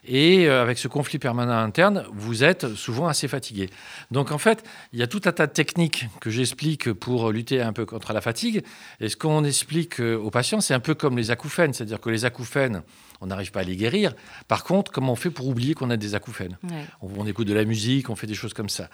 Et 0.04 0.48
euh, 0.48 0.62
avec 0.62 0.78
ce 0.78 0.88
conflit 0.88 1.18
permanent 1.18 1.58
interne, 1.58 2.04
vous 2.12 2.44
êtes 2.44 2.74
souvent 2.74 3.08
assez 3.08 3.28
fatigué. 3.28 3.68
Donc 4.10 4.30
en 4.30 4.38
fait, 4.38 4.64
il 4.92 4.98
y 4.98 5.02
a 5.02 5.06
tout 5.06 5.20
un 5.24 5.32
tas 5.32 5.46
de 5.46 5.52
techniques 5.52 6.06
que 6.20 6.30
j'explique 6.30 6.92
pour 6.92 7.30
lutter 7.30 7.60
un 7.60 7.72
peu 7.72 7.84
contre 7.86 8.12
la 8.12 8.20
fatigue. 8.20 8.62
Et 9.00 9.08
ce 9.08 9.16
qu'on 9.16 9.44
explique 9.44 10.00
euh, 10.00 10.16
aux 10.16 10.30
patients, 10.30 10.60
c'est 10.60 10.74
un 10.74 10.80
peu 10.80 10.94
comme 10.94 11.16
les 11.16 11.30
acouphènes. 11.30 11.72
C'est-à-dire 11.72 12.00
que 12.00 12.10
les 12.10 12.24
acouphènes, 12.24 12.82
on 13.20 13.26
n'arrive 13.26 13.50
pas 13.50 13.60
à 13.60 13.62
les 13.62 13.76
guérir. 13.76 14.14
Par 14.48 14.64
contre, 14.64 14.90
comment 14.90 15.12
on 15.12 15.16
fait 15.16 15.30
pour 15.30 15.46
oublier 15.48 15.74
qu'on 15.74 15.90
a 15.90 15.96
des 15.96 16.14
acouphènes? 16.14 16.56
On, 17.02 17.26
écoute 17.26 17.46
de 17.46 17.54
la 17.54 17.64
musique, 17.64 18.08
on 18.10 18.16
fait 18.16 18.26
des 18.26 18.34
choses 18.34 18.54
comme 18.54 18.68
ça. 18.68 18.88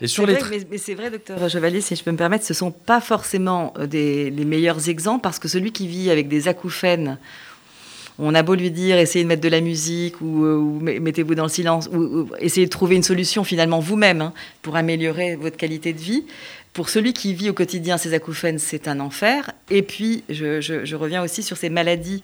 Et 0.00 0.06
sur 0.06 0.26
les 0.26 0.38
mais, 0.70 0.78
c'est 0.78 0.94
vrai, 0.94 1.10
docteur 1.10 1.48
Chevalier, 1.48 1.80
si 1.80 1.94
je 1.94 2.02
peux 2.02 2.10
me 2.10 2.16
permettre, 2.16 2.44
ce 2.44 2.52
ne 2.52 2.56
sont 2.56 2.70
pas 2.70 3.00
forcément 3.00 3.72
euh, 3.78 3.86
des, 3.86 4.30
les 4.30 4.44
meilleurs 4.44 4.88
exemples 4.88 5.22
parce 5.22 5.38
que 5.38 5.48
celui 5.48 5.72
qui 5.72 5.86
vit 5.86 6.10
avec 6.10 6.28
des 6.28 6.48
acouphènes 6.48 7.18
on 8.18 8.34
a 8.34 8.42
beau 8.42 8.54
lui 8.54 8.70
dire 8.70 8.98
essayez 8.98 9.22
de 9.22 9.28
mettre 9.28 9.42
de 9.42 9.48
la 9.48 9.60
musique 9.60 10.20
ou, 10.20 10.44
euh, 10.44 10.58
mettez-vous 11.00 11.34
dans 11.36 11.44
le 11.44 11.48
silence 11.48 11.88
ou, 11.92 12.28
essayez 12.40 12.66
de 12.66 12.70
trouver 12.70 12.96
une 12.96 13.02
solution 13.02 13.44
finalement 13.44 13.78
vous-même 13.78 14.20
hein, 14.20 14.32
pour 14.62 14.76
améliorer 14.76 15.36
votre 15.36 15.56
qualité 15.56 15.92
de 15.92 16.00
vie. 16.00 16.24
Pour 16.78 16.90
celui 16.90 17.12
qui 17.12 17.34
vit 17.34 17.50
au 17.50 17.54
quotidien 17.54 17.98
ces 17.98 18.14
acouphènes, 18.14 18.60
c'est 18.60 18.86
un 18.86 19.00
enfer. 19.00 19.50
Et 19.68 19.82
puis, 19.82 20.22
je, 20.28 20.94
reviens 20.94 21.24
aussi 21.24 21.42
sur 21.42 21.56
ces 21.56 21.70
maladies 21.70 22.22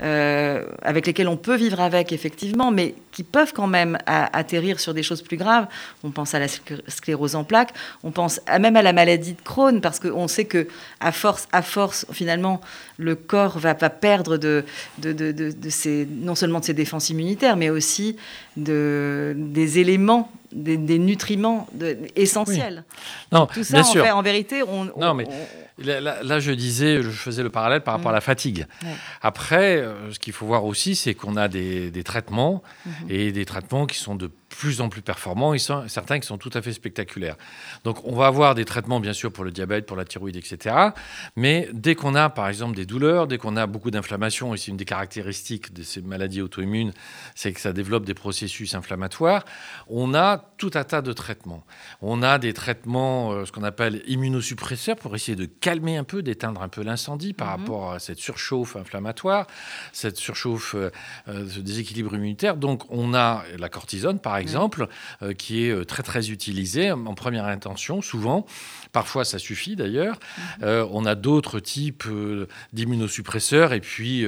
euh, 0.00 0.64
avec 0.82 1.08
lesquelles 1.08 1.26
on 1.26 1.36
peut 1.36 1.56
vivre 1.56 1.80
avec, 1.80 2.12
effectivement, 2.12 2.70
mais 2.70 2.94
qui 3.10 3.24
peuvent 3.24 3.52
quand 3.52 3.66
même 3.66 3.98
atterrir 4.06 4.78
sur 4.78 4.94
des 4.94 5.02
choses 5.02 5.22
plus 5.22 5.36
graves. 5.36 5.66
On 6.04 6.12
pense 6.12 6.34
à 6.34 6.38
la 6.38 6.46
sclérose 6.46 7.34
en 7.34 7.42
plaques, 7.42 7.74
on 8.04 8.12
pense 8.12 8.40
même 8.60 8.76
à 8.76 8.82
la 8.82 8.92
maladie 8.92 9.32
de 9.32 9.40
Crohn, 9.42 9.80
parce 9.80 9.98
qu'on 9.98 10.28
sait 10.28 10.44
que 10.44 10.68
à 11.00 11.10
force, 11.10 11.48
à 11.50 11.62
force, 11.62 12.06
finalement, 12.12 12.60
le 12.98 13.16
corps 13.16 13.58
va, 13.58 13.74
va 13.74 13.90
perdre 13.90 14.36
de, 14.36 14.64
de, 14.98 15.68
ses, 15.68 16.06
non 16.08 16.36
seulement 16.36 16.60
de 16.60 16.66
ses 16.66 16.74
défenses 16.74 17.10
immunitaires, 17.10 17.56
mais 17.56 17.70
aussi 17.70 18.16
de, 18.56 19.34
des 19.36 19.80
éléments 19.80 20.30
des, 20.56 20.98
nutriments 20.98 21.68
essentiels. 22.16 22.84
Non, 23.32 23.46
tout 23.46 23.64
ça, 23.64 23.82
en, 23.82 24.18
en, 24.18 24.22
vérité, 24.22 24.62
on. 24.62 24.84
Non, 24.98 25.14
mais 25.14 25.26
là, 25.78 26.40
je 26.40 26.52
disais, 26.52 27.02
je 27.02 27.10
faisais 27.10 27.42
le 27.42 27.50
parallèle 27.50 27.82
par 27.82 27.94
rapport 27.94 28.10
à 28.10 28.14
la 28.14 28.18
mm. 28.18 28.22
fatigue. 28.22 28.66
Après, 29.22 29.76
euh, 29.76 30.12
ce 30.12 30.18
qu'il 30.18 30.32
faut 30.32 30.46
voir 30.46 30.64
aussi, 30.64 30.96
c'est 30.96 31.14
qu'on 31.14 31.36
a 31.36 31.48
des, 31.48 32.02
traitements 32.04 32.62
mm-hmm. 32.86 33.10
et 33.10 33.32
des 33.32 33.44
traitements 33.44 33.86
qui 33.86 33.98
sont 33.98 34.14
de 34.14 34.30
plus 34.58 34.80
en 34.80 34.88
plus 34.88 35.02
performants 35.02 35.54
et 35.54 35.58
certains 35.58 36.18
qui 36.18 36.26
sont 36.26 36.38
tout 36.38 36.50
à 36.54 36.62
fait 36.62 36.72
spectaculaires. 36.72 37.36
Donc, 37.84 38.04
on 38.04 38.14
va 38.14 38.26
avoir 38.26 38.54
des 38.54 38.64
traitements, 38.64 39.00
bien 39.00 39.12
sûr, 39.12 39.32
pour 39.32 39.44
le 39.44 39.50
diabète, 39.50 39.86
pour 39.86 39.96
la 39.96 40.04
thyroïde, 40.04 40.36
etc. 40.36 40.74
Mais 41.36 41.68
dès 41.72 41.94
qu'on 41.94 42.14
a, 42.14 42.30
par 42.30 42.48
exemple, 42.48 42.74
des 42.74 42.86
douleurs, 42.86 43.26
dès 43.26 43.38
qu'on 43.38 43.56
a 43.56 43.66
beaucoup 43.66 43.90
d'inflammation, 43.90 44.54
et 44.54 44.56
c'est 44.56 44.70
une 44.70 44.76
des 44.76 44.84
caractéristiques 44.84 45.74
de 45.74 45.82
ces 45.82 46.00
maladies 46.00 46.40
auto-immunes, 46.40 46.92
c'est 47.34 47.52
que 47.52 47.60
ça 47.60 47.72
développe 47.72 48.06
des 48.06 48.14
processus 48.14 48.74
inflammatoires, 48.74 49.44
on 49.88 50.14
a 50.14 50.38
tout 50.56 50.70
un 50.74 50.84
tas 50.84 51.02
de 51.02 51.12
traitements. 51.12 51.64
On 52.00 52.22
a 52.22 52.38
des 52.38 52.54
traitements, 52.54 53.32
euh, 53.32 53.44
ce 53.44 53.52
qu'on 53.52 53.62
appelle 53.62 54.02
immunosuppresseurs, 54.06 54.96
pour 54.96 55.14
essayer 55.14 55.36
de 55.36 55.44
calmer 55.44 55.98
un 55.98 56.04
peu, 56.04 56.22
d'éteindre 56.22 56.62
un 56.62 56.68
peu 56.68 56.82
l'incendie 56.82 57.34
par 57.34 57.48
mhm. 57.48 57.60
rapport 57.60 57.92
à 57.92 57.98
cette 57.98 58.18
surchauffe 58.18 58.76
inflammatoire, 58.76 59.46
cette 59.92 60.16
surchauffe, 60.16 60.74
euh, 60.74 60.90
euh, 61.28 61.46
ce 61.48 61.60
déséquilibre 61.60 62.14
immunitaire. 62.14 62.56
Donc, 62.56 62.84
on 62.90 63.12
a 63.12 63.44
la 63.58 63.68
cortisone, 63.68 64.18
par 64.18 64.38
exemple, 64.38 64.45
euh, 65.22 65.32
qui 65.32 65.64
est 65.64 65.84
très, 65.84 66.02
très 66.02 66.30
utilisée 66.30 66.92
en 66.92 67.14
première 67.14 67.46
intention, 67.46 68.02
souvent. 68.02 68.46
Parfois, 68.92 69.24
ça 69.24 69.38
suffit 69.38 69.76
d'ailleurs. 69.76 70.18
Mhm. 70.62 70.88
on 70.90 71.04
a 71.04 71.14
d'autres 71.14 71.60
types 71.60 72.04
d'immunosuppresseurs 72.72 73.72
et 73.72 73.80
puis 73.80 74.24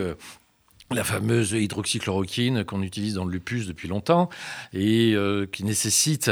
la 0.90 1.04
fameuse 1.04 1.52
hydroxychloroquine 1.52 2.64
qu'on 2.64 2.82
utilise 2.82 3.14
dans 3.14 3.24
le 3.24 3.30
lupus 3.30 3.66
depuis 3.66 3.88
longtemps 3.88 4.30
et 4.72 5.12
euh, 5.14 5.46
qui 5.46 5.64
nécessite 5.64 6.30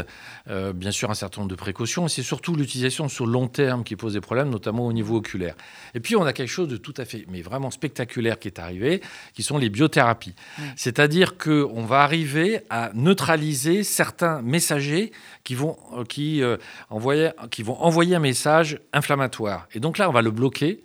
euh, 0.49 0.73
bien 0.73 0.91
sûr 0.91 1.11
un 1.11 1.15
certain 1.15 1.43
nombre 1.43 1.51
de 1.51 1.57
précautions. 1.57 2.07
Et 2.07 2.09
c'est 2.09 2.23
surtout 2.23 2.57
l'utilisation 2.57 3.09
sur 3.09 3.27
long 3.27 3.49
terme 3.49 3.85
qui 3.85 3.97
pose 3.97 4.15
des 4.15 4.21
problèmes, 4.21 4.49
notamment 4.49 4.87
au 4.87 4.93
niveau 4.95 5.17
oculaire. 5.17 5.55
Et 5.95 6.01
puis 6.01 6.17
on 6.17 6.25
a 6.25 6.33
quelque 6.33 6.49
chose 6.49 6.69
de 6.69 6.79
tout 6.79 6.95
à 6.97 7.05
fait, 7.05 7.27
mais 7.31 7.43
vraiment 7.43 7.71
spectaculaire 7.71 8.39
qui 8.39 8.49
est 8.49 8.59
arrivé, 8.59 9.03
qui 9.35 9.43
sont 9.43 9.59
les 9.59 9.69
biothérapies. 9.69 10.35
C'est-à-dire 10.75 11.37
qu'on 11.37 11.85
va 11.85 12.01
arriver 12.01 12.61
à 12.71 12.91
neutraliser 12.95 13.83
certains 13.83 14.41
messagers 14.41 15.13
qui 15.45 15.55
vont, 15.55 15.77
euh, 16.19 16.57
envoyer, 16.89 17.31
qui 17.51 17.63
vont 17.63 17.79
envoyer 17.83 18.17
un 18.17 18.21
message 18.21 18.79
inflammatoire. 18.95 19.69
Et 19.75 19.81
donc 19.81 19.99
là, 19.99 20.09
on 20.09 20.13
va 20.13 20.23
le 20.23 20.31
bloquer 20.31 20.83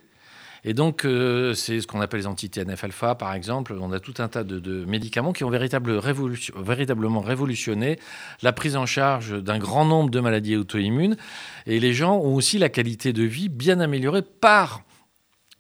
et 0.64 0.76
donc, 0.76 1.06
euh, 1.06 1.56
c'est 1.56 1.82
ce 1.82 1.88
qu'on 1.88 2.02
appelle 2.02 2.20
les 2.20 2.28
anti-TNF-alpha, 2.28 3.16
par 3.16 3.34
exemple. 3.34 3.76
On 3.82 3.92
a 3.92 4.00
tout 4.00 4.14
un 4.20 4.28
tas 4.28 4.44
de, 4.44 4.86
médicaments 4.86 5.34
qui 5.34 5.44
ont 5.44 5.50
véritablement 5.50 7.22
révolutionné 7.22 7.98
la 8.44 8.54
prise 8.54 8.76
en 8.76 8.86
charge 8.86 9.42
d'un 9.42 9.58
grand 9.58 9.86
nombre 9.86 10.12
de 10.12 10.20
maladies 10.20 10.56
auto-immunes. 10.56 11.18
Et 11.66 11.80
les 11.80 11.94
gens 11.94 12.16
ont 12.18 12.36
aussi 12.36 12.60
la 12.60 12.70
qualité 12.70 13.12
de 13.12 13.24
vie 13.24 13.50
bien 13.50 13.80
améliorée 13.80 14.22
par 14.22 14.84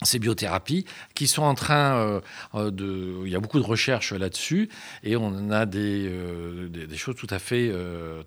ces 0.03 0.19
biothérapies 0.19 0.85
qui 1.13 1.27
sont 1.27 1.43
en 1.43 1.53
train 1.53 1.95
euh, 1.95 2.21
euh, 2.55 2.71
de... 2.71 3.21
Il 3.25 3.31
y 3.31 3.35
a 3.35 3.39
beaucoup 3.39 3.59
de 3.59 3.65
recherches 3.65 4.13
là-dessus 4.13 4.69
et 5.03 5.15
on 5.15 5.51
a 5.51 5.65
des, 5.65 6.07
euh, 6.09 6.69
des, 6.69 6.97
choses 6.97 7.15
tout 7.15 7.27
à 7.29 7.39
fait 7.39 7.71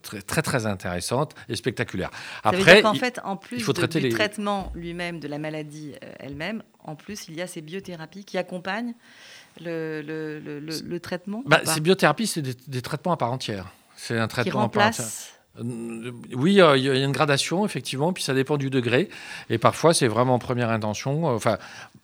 très, 0.02 0.22
très, 0.22 0.42
très 0.42 0.66
intéressantes 0.66 1.34
et 1.48 1.56
spectaculaires. 1.56 2.10
Après, 2.42 2.84
en 2.84 2.94
fait, 2.94 3.20
en 3.24 3.36
plus 3.36 3.58
il 3.58 3.62
faut 3.62 3.72
traiter 3.72 4.00
du 4.00 4.08
traitement 4.10 4.72
lui-même 4.74 5.20
de 5.20 5.28
la 5.28 5.38
maladie 5.38 5.94
elle-même, 6.18 6.62
en 6.82 6.94
plus 6.94 7.28
il 7.28 7.34
y 7.34 7.42
a 7.42 7.46
ces 7.46 7.60
biothérapies 7.60 8.24
qui 8.24 8.38
accompagnent 8.38 8.94
le, 9.60 10.02
le, 10.02 10.40
le, 10.60 11.00
traitement 11.00 11.42
bah, 11.46 11.60
Ces 11.64 11.80
biothérapies, 11.80 12.26
c'est 12.26 12.42
des, 12.42 12.82
traitements 12.82 13.12
à 13.12 13.16
part 13.16 13.32
entière. 13.32 13.72
C'est 13.96 14.18
un 14.18 14.28
traitement 14.28 14.52
qui 14.52 14.56
remplace... 14.56 15.33
Euh, 15.61 16.11
oui, 16.34 16.54
il 16.54 16.82
y 16.82 16.90
a 16.90 17.04
une 17.04 17.12
gradation, 17.12 17.64
effectivement, 17.64 18.12
puis 18.12 18.23
ça 18.23 18.34
dépend 18.34 18.56
du 18.56 18.70
degré. 18.70 19.08
Et 19.50 19.58
parfois, 19.58 19.94
c'est 19.94 20.08
vraiment 20.08 20.34
en 20.34 20.38
première 20.38 20.70
intention. 20.70 21.28
Euh, 21.28 21.34
enfin, 21.34 21.58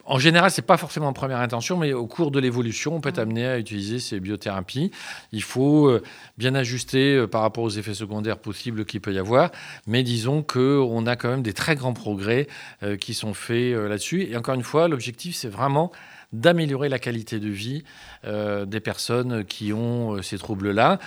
en 0.05 0.19
général, 0.19 0.51
c'est 0.51 0.63
pas 0.63 0.77
forcément 0.77 1.09
en 1.09 1.13
première 1.13 1.39
intention, 1.39 1.77
mais 1.77 1.93
au 1.93 2.07
cours 2.07 2.31
de 2.31 2.39
l'évolution, 2.39 2.95
on 2.95 3.01
peut 3.01 3.09
être 3.09 3.19
amené 3.19 3.47
à 3.47 3.59
utiliser 3.59 3.99
ces 3.99 4.21
biothérapies. 4.21 4.91
Il 5.33 5.43
faut 5.43 5.89
euh, 5.89 6.03
bien 6.39 6.55
ajuster 6.55 7.27
par 7.27 7.43
rapport 7.43 7.65
aux 7.65 7.71
effets 7.71 7.95
secondaires 7.95 8.39
possibles 8.39 8.85
qu'il 8.85 9.01
peut 9.01 9.13
y 9.13 9.19
avoir. 9.19 9.51
Mais 9.87 10.03
disons 10.03 10.43
qu'on 10.43 11.07
a 11.07 11.17
quand 11.17 11.29
même 11.29 11.43
des 11.43 11.53
très 11.53 11.75
grands 11.75 11.93
progrès 11.93 12.47
qui 13.01 13.15
sont 13.15 13.35
faits 13.35 13.75
là-dessus. 13.75 14.29
Et 14.31 14.37
encore 14.37 14.55
une 14.55 14.63
fois, 14.63 14.89
l'objectif, 14.89 15.37
c'est 15.37 15.49
vraiment 15.49 15.93
d'améliorer 16.33 16.89
la 16.89 16.99
qualité 16.99 17.39
de 17.39 17.49
vie 17.49 17.85
des 18.25 18.81
personnes 18.81 19.45
qui 19.45 19.73
ont 19.73 20.23
ces 20.23 20.39
troubles-là 20.39 20.99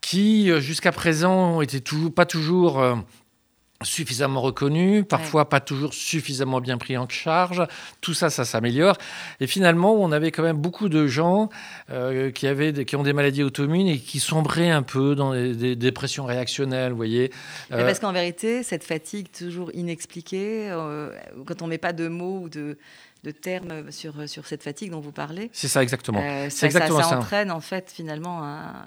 qui 0.00 0.50
euh, 0.50 0.60
jusqu'à 0.60 0.92
présent 0.92 1.60
étaient 1.60 1.80
toujours, 1.80 2.12
pas 2.12 2.26
toujours 2.26 2.80
euh, 2.80 2.96
suffisamment 3.82 4.40
reconnus, 4.40 5.04
parfois 5.08 5.48
pas 5.48 5.60
toujours 5.60 5.94
suffisamment 5.94 6.60
bien 6.60 6.76
pris 6.78 6.98
en 6.98 7.08
charge. 7.08 7.66
Tout 8.00 8.12
ça, 8.12 8.28
ça 8.28 8.44
s'améliore. 8.44 8.96
Et 9.40 9.46
finalement, 9.46 9.94
on 9.94 10.12
avait 10.12 10.30
quand 10.30 10.42
même 10.42 10.58
beaucoup 10.58 10.88
de 10.88 11.06
gens 11.06 11.48
euh, 11.90 12.30
qui, 12.30 12.46
avaient 12.46 12.84
qui 12.84 12.96
ont 12.96 13.02
des 13.02 13.14
maladies 13.14 13.42
auto-immunes 13.42 13.88
et 13.88 13.98
qui 13.98 14.20
sombraient 14.20 14.70
un 14.70 14.82
peu 14.82 15.14
dans 15.14 15.32
des, 15.32 15.76
dépressions 15.76 16.26
réactionnelles, 16.26 16.90
vous 16.90 16.96
voyez. 16.96 17.30
Parce 17.70 17.98
qu'en 18.00 18.12
vérité, 18.12 18.62
cette 18.62 18.84
fatigue 18.84 19.28
toujours 19.30 19.70
inexpliquée, 19.72 20.68
quand 21.46 21.62
on 21.62 21.66
met 21.66 21.78
pas 21.78 21.94
de 21.94 22.08
mots 22.08 22.40
ou 22.42 22.48
de 22.48 22.76
de 23.22 23.30
termes 23.32 23.90
sur, 23.90 24.28
sur 24.28 24.46
cette 24.46 24.62
fatigue 24.62 24.92
dont 24.92 25.00
vous 25.00 25.12
parlez. 25.12 25.50
C'est 25.52 25.68
ça 25.68 25.82
exactement. 25.82 26.22
Euh, 26.22 26.48
ça, 26.48 26.66
exactement 26.66 27.02
ça, 27.02 27.18
entraîne 27.18 27.50
en 27.50 27.60
fait 27.60 27.92
finalement 27.94 28.42
un, 28.42 28.86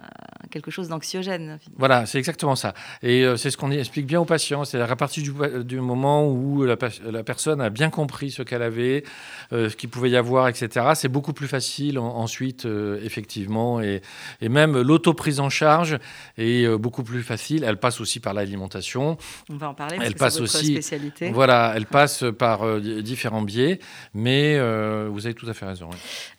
quelque 0.49 0.71
chose 0.71 0.87
d'anxiogène. 0.87 1.59
Voilà, 1.77 2.07
c'est 2.07 2.17
exactement 2.17 2.55
ça. 2.55 2.73
Et 3.03 3.23
euh, 3.23 3.37
c'est 3.37 3.51
ce 3.51 3.57
qu'on 3.57 3.69
explique 3.69 4.07
bien 4.07 4.19
aux 4.19 4.25
patients. 4.25 4.65
C'est 4.65 4.71
C'est-à-dire 4.71 4.89
qu'à 4.89 4.95
partir 4.95 5.23
du, 5.63 5.79
moment 5.79 6.27
où 6.27 6.63
la, 6.63 6.75
personne 7.23 7.61
a 7.61 7.69
bien 7.69 7.91
compris 7.91 8.31
ce 8.31 8.41
qu'elle 8.41 8.63
avait, 8.63 9.03
ce 9.51 9.75
qu'il 9.75 9.89
pouvait 9.89 10.09
y 10.09 10.15
avoir, 10.15 10.47
etc., 10.47 10.87
c'est 10.95 11.09
beaucoup 11.09 11.33
plus 11.33 11.47
facile 11.47 11.99
ensuite, 11.99 12.67
effectivement. 13.03 13.81
Et, 13.81 14.01
et 14.41 14.49
même 14.49 14.79
l'auto-prise 14.81 15.39
en 15.39 15.49
charge 15.49 15.99
est 16.37 16.67
beaucoup 16.77 17.03
plus 17.03 17.21
facile. 17.21 17.63
Elle 17.63 17.77
passe 17.77 18.01
aussi 18.01 18.19
par 18.19 18.33
l'alimentation. 18.33 19.17
On 19.51 19.57
va 19.57 19.69
en 19.69 19.73
parler 19.73 19.97
parce 19.97 20.07
elle 20.07 20.13
que 20.15 20.19
passe 20.19 20.39
votre 20.39 20.55
aussi, 20.55 20.71
spécialité. 20.73 21.31
Voilà, 21.31 21.73
elle 21.75 21.85
passe 21.85 22.23
par 22.37 22.79
différents 22.79 23.41
biais, 23.41 23.79
mais 24.13 24.22
vous 24.23 25.25
avez 25.25 25.35
tout 25.35 25.49
à 25.49 25.53
fait 25.53 25.65
raison. 25.65 25.89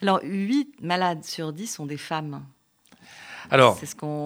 Alors, 0.03 0.21
8 0.23 0.83
malades 0.83 1.25
sur 1.25 1.53
10 1.53 1.67
sont 1.67 1.87
des 1.87 1.97
femmes. 1.97 2.45
Alors, 3.51 3.79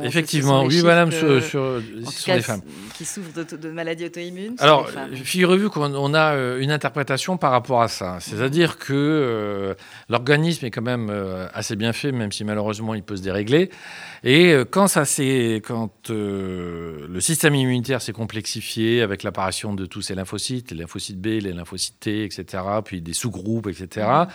effectivement, 0.04 0.64
oui, 0.64 0.82
madame, 0.82 1.10
sur, 1.10 1.42
sur, 1.42 1.82
sont 2.04 2.34
des 2.34 2.40
femmes. 2.40 2.60
Qui 2.94 3.04
souffrent 3.04 3.32
de, 3.34 3.70
maladies 3.70 4.06
auto-immunes. 4.06 4.54
Alors, 4.58 4.88
figurez-vous 5.12 5.70
qu'on 5.70 6.14
a 6.14 6.34
euh, 6.34 6.60
une 6.60 6.70
interprétation 6.70 7.36
par 7.36 7.50
rapport 7.50 7.82
à 7.82 7.88
ça. 7.88 8.18
C'est-à-dire 8.20 8.78
que 8.78 8.92
euh, 8.92 9.74
l'organisme 10.08 10.66
est 10.66 10.70
quand 10.70 10.82
même 10.82 11.08
euh, 11.10 11.46
assez 11.52 11.76
bien 11.76 11.92
fait, 11.92 12.12
même 12.12 12.32
si 12.32 12.44
malheureusement 12.44 12.94
il 12.94 13.02
peut 13.02 13.16
se 13.16 13.22
dérégler. 13.22 13.70
Et 14.24 14.52
quand, 14.70 14.88
ça 14.88 15.04
quand 15.62 16.10
le 16.10 17.20
système 17.20 17.54
immunitaire 17.54 18.02
s'est 18.02 18.12
complexifié 18.12 19.00
avec 19.00 19.22
l'apparition 19.22 19.74
de 19.74 19.86
tous 19.86 20.02
ces 20.02 20.16
lymphocytes, 20.16 20.72
les 20.72 20.78
lymphocytes 20.78 21.20
B, 21.20 21.26
les 21.26 21.52
lymphocytes 21.52 22.00
T, 22.00 22.24
etc., 22.24 22.64
puis 22.84 23.00
des 23.00 23.12
sous-groupes, 23.12 23.68
etc., 23.68 24.06
mmh. 24.06 24.26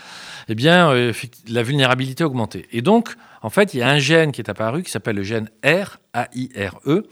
eh 0.49 0.55
bien, 0.55 1.11
la 1.49 1.63
vulnérabilité 1.63 2.23
a 2.23 2.27
augmenté. 2.27 2.65
Et 2.71 2.81
donc, 2.81 3.15
en 3.43 3.49
fait, 3.49 3.73
il 3.73 3.81
y 3.81 3.83
a 3.83 3.89
un 3.89 3.99
gène 3.99 4.31
qui 4.31 4.41
est 4.41 4.49
apparu 4.49 4.83
qui 4.83 4.89
s'appelle 4.89 5.17
le 5.17 5.23
gène 5.23 5.49
R, 5.63 5.99
A-I-R-E, 6.13 7.03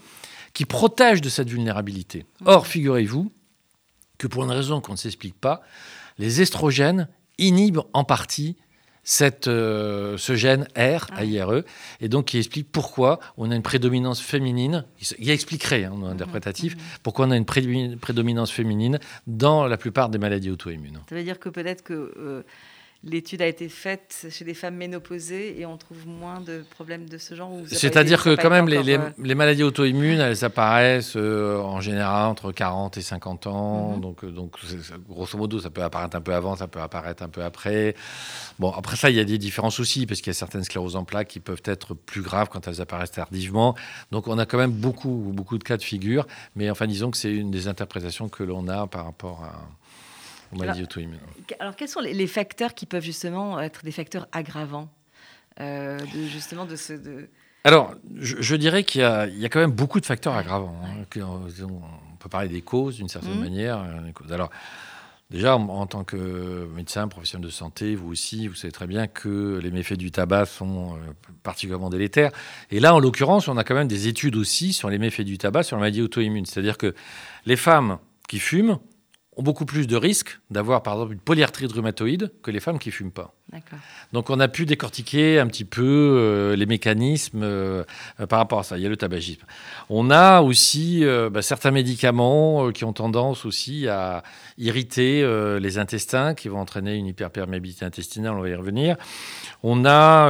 qui 0.54 0.64
protège 0.64 1.20
de 1.20 1.28
cette 1.28 1.48
vulnérabilité. 1.48 2.26
Or, 2.44 2.66
figurez-vous 2.66 3.30
que 4.18 4.26
pour 4.26 4.44
une 4.44 4.50
raison 4.50 4.80
qu'on 4.80 4.92
ne 4.92 4.98
s'explique 4.98 5.38
pas, 5.38 5.62
les 6.18 6.40
estrogènes 6.40 7.08
inhibent 7.38 7.82
en 7.92 8.04
partie 8.04 8.56
cette, 9.04 9.48
euh, 9.48 10.16
ce 10.16 10.34
gène 10.36 10.62
R, 10.76 11.08
ah. 11.10 11.18
A-I-R-E, 11.18 11.64
et 12.00 12.08
donc 12.08 12.26
qui 12.26 12.38
explique 12.38 12.70
pourquoi 12.70 13.18
on 13.36 13.50
a 13.50 13.56
une 13.56 13.62
prédominance 13.62 14.20
féminine, 14.20 14.84
qui 14.96 15.30
expliquerait, 15.30 15.84
hein, 15.84 16.02
interprétatif, 16.04 16.76
mmh, 16.76 16.78
mmh. 16.78 16.98
pourquoi 17.02 17.26
on 17.26 17.30
a 17.32 17.36
une 17.36 17.44
prédominance 17.44 18.50
féminine 18.50 19.00
dans 19.26 19.66
la 19.66 19.76
plupart 19.76 20.08
des 20.08 20.18
maladies 20.18 20.50
auto-immunes. 20.50 21.00
Ça 21.08 21.14
veut 21.14 21.24
dire 21.24 21.38
que 21.38 21.48
peut-être 21.48 21.82
que... 21.82 22.14
Euh, 22.16 22.42
l'étude 23.04 23.42
a 23.42 23.46
été 23.46 23.68
faite 23.68 24.26
chez 24.30 24.44
des 24.44 24.54
femmes 24.54 24.76
ménopausées 24.76 25.58
et 25.58 25.66
on 25.66 25.76
trouve 25.76 26.06
moins 26.06 26.40
de 26.40 26.64
problèmes 26.70 27.08
de 27.08 27.18
ce 27.18 27.34
genre 27.34 27.50
C'est-à-dire 27.66 28.22
que 28.22 28.36
quand 28.36 28.50
même 28.50 28.68
les, 28.68 28.98
les, 29.18 29.34
maladies 29.34 29.64
auto-immunes, 29.64 30.20
elles 30.20 30.44
apparaissent 30.44 31.16
euh, 31.16 31.58
en 31.58 31.80
général 31.80 32.26
entre 32.26 32.52
40 32.52 32.98
et 32.98 33.02
50 33.02 33.46
ans. 33.48 33.94
Mhm. 33.94 34.00
Donc, 34.00 34.24
euh, 34.24 34.30
donc 34.30 34.56
grosso 35.08 35.36
modo, 35.36 35.58
ça 35.58 35.70
peut 35.70 35.82
apparaître 35.82 36.16
un 36.16 36.20
peu 36.20 36.32
avant, 36.32 36.54
ça 36.54 36.68
peut 36.68 36.80
apparaître 36.80 37.22
un 37.24 37.28
peu 37.28 37.42
après. 37.42 37.96
Bon, 38.60 38.70
après 38.70 38.96
ça, 38.96 39.10
il 39.10 39.16
y 39.16 39.20
a 39.20 39.24
des 39.24 39.38
différents 39.38 39.70
soucis 39.70 40.06
parce 40.06 40.20
qu'il 40.20 40.28
y 40.28 40.36
a 40.36 40.38
certaines 40.38 40.64
scléroses 40.64 40.94
en 40.94 41.04
plaques 41.04 41.28
qui 41.28 41.40
peuvent 41.40 41.62
être 41.64 41.94
plus 41.94 42.22
graves 42.22 42.48
quand 42.50 42.68
elles 42.68 42.80
apparaissent 42.80 43.10
tardivement. 43.10 43.74
Donc 44.12 44.28
on 44.28 44.38
a 44.38 44.46
quand 44.46 44.58
même 44.58 44.72
beaucoup, 44.72 45.32
beaucoup 45.34 45.58
de 45.58 45.64
cas 45.64 45.76
de 45.76 45.82
figure. 45.82 46.26
Mais 46.54 46.70
enfin, 46.70 46.86
disons 46.86 47.10
que 47.10 47.16
c'est 47.16 47.32
une 47.32 47.50
des 47.50 47.66
interprétations 47.66 48.28
que 48.28 48.44
l'on 48.44 48.68
a 48.68 48.86
par 48.86 49.06
rapport 49.06 49.42
à 49.42 49.81
alors, 51.58 51.76
quels 51.76 51.88
sont 51.88 52.00
les, 52.00 52.26
facteurs 52.26 52.74
qui 52.74 52.86
peuvent 52.86 53.02
justement 53.02 53.60
être 53.60 53.84
des 53.84 53.92
facteurs 53.92 54.28
aggravants 54.32 54.88
euh, 55.60 55.98
de, 55.98 56.26
justement 56.26 56.64
de 56.66 56.76
ce... 56.76 56.92
De... 56.92 57.28
Alors, 57.64 57.94
je, 58.16 58.56
dirais 58.56 58.84
qu'il 58.84 59.00
y, 59.00 59.04
a 59.04 59.48
quand 59.48 59.60
même 59.60 59.70
beaucoup 59.70 60.00
de 60.00 60.06
facteurs 60.06 60.34
aggravants. 60.34 60.76
Hein, 60.84 61.20
on, 61.22 62.16
peut 62.18 62.28
parler 62.28 62.48
des 62.48 62.62
causes 62.62 62.96
d'une 62.96 63.08
certaine 63.08 63.36
mmh. 63.36 63.40
manière. 63.40 63.78
Euh, 63.78 64.34
alors, 64.34 64.50
déjà, 65.30 65.56
en, 65.56 65.86
tant 65.86 66.04
que 66.04 66.68
médecin, 66.74 67.08
professionnel 67.08 67.46
de 67.46 67.52
santé, 67.52 67.94
vous 67.94 68.10
aussi, 68.10 68.48
vous 68.48 68.54
savez 68.54 68.72
très 68.72 68.86
bien 68.86 69.06
que 69.06 69.60
les 69.62 69.70
méfaits 69.70 69.94
du 69.94 70.10
tabac 70.10 70.46
sont 70.46 70.94
euh, 70.94 71.12
particulièrement 71.42 71.90
délétères. 71.90 72.32
Et 72.70 72.80
là, 72.80 72.94
en 72.94 72.98
l'occurrence, 72.98 73.48
on 73.48 73.56
a 73.56 73.64
quand 73.64 73.74
même 73.74 73.88
des 73.88 74.08
études 74.08 74.36
aussi 74.36 74.72
sur 74.72 74.90
les 74.90 74.98
méfaits 74.98 75.22
du 75.22 75.38
tabac 75.38 75.62
sur 75.62 75.76
la 75.76 75.80
maladie 75.80 76.02
auto-immune. 76.02 76.46
C'est-à-dire 76.46 76.78
que 76.78 76.94
les 77.46 77.56
femmes 77.56 77.98
qui 78.28 78.38
fument 78.38 78.78
ont 79.36 79.42
beaucoup 79.42 79.64
plus 79.64 79.86
de 79.86 79.96
risques 79.96 80.40
d'avoir, 80.50 80.82
par 80.82 80.94
exemple, 80.94 81.12
une 81.14 81.20
polyarthrite 81.20 81.72
rhumatoïde 81.72 82.32
que 82.42 82.50
les 82.50 82.60
femmes 82.60 82.78
qui 82.78 82.90
fument 82.90 83.12
pas. 83.12 83.34
Donc, 84.12 84.30
on 84.30 84.40
a 84.40 84.48
pu 84.48 84.64
décortiquer 84.64 85.38
un 85.38 85.46
petit 85.46 85.64
peu 85.64 85.82
euh, 85.84 86.56
les 86.56 86.64
mécanismes 86.64 87.42
euh, 87.42 87.84
par 88.28 88.38
rapport 88.38 88.60
à 88.60 88.62
ça. 88.62 88.78
Il 88.78 88.82
y 88.82 88.86
a 88.86 88.88
le 88.88 88.96
tabagisme. 88.96 89.42
On 89.90 90.10
a 90.10 90.40
aussi 90.40 91.04
euh, 91.04 91.28
bah, 91.28 91.42
certains 91.42 91.70
médicaments 91.70 92.70
qui 92.72 92.84
ont 92.84 92.92
tendance 92.92 93.44
aussi 93.44 93.88
à 93.88 94.22
irriter 94.58 95.26
les 95.60 95.78
intestins, 95.78 96.34
qui 96.34 96.48
vont 96.48 96.60
entraîner 96.60 96.94
une 96.94 97.06
hyperperméabilité 97.06 97.84
intestinale. 97.84 98.34
On 98.34 98.40
va 98.40 98.48
y 98.48 98.54
revenir. 98.54 98.96
On 99.62 99.84
a 99.84 100.28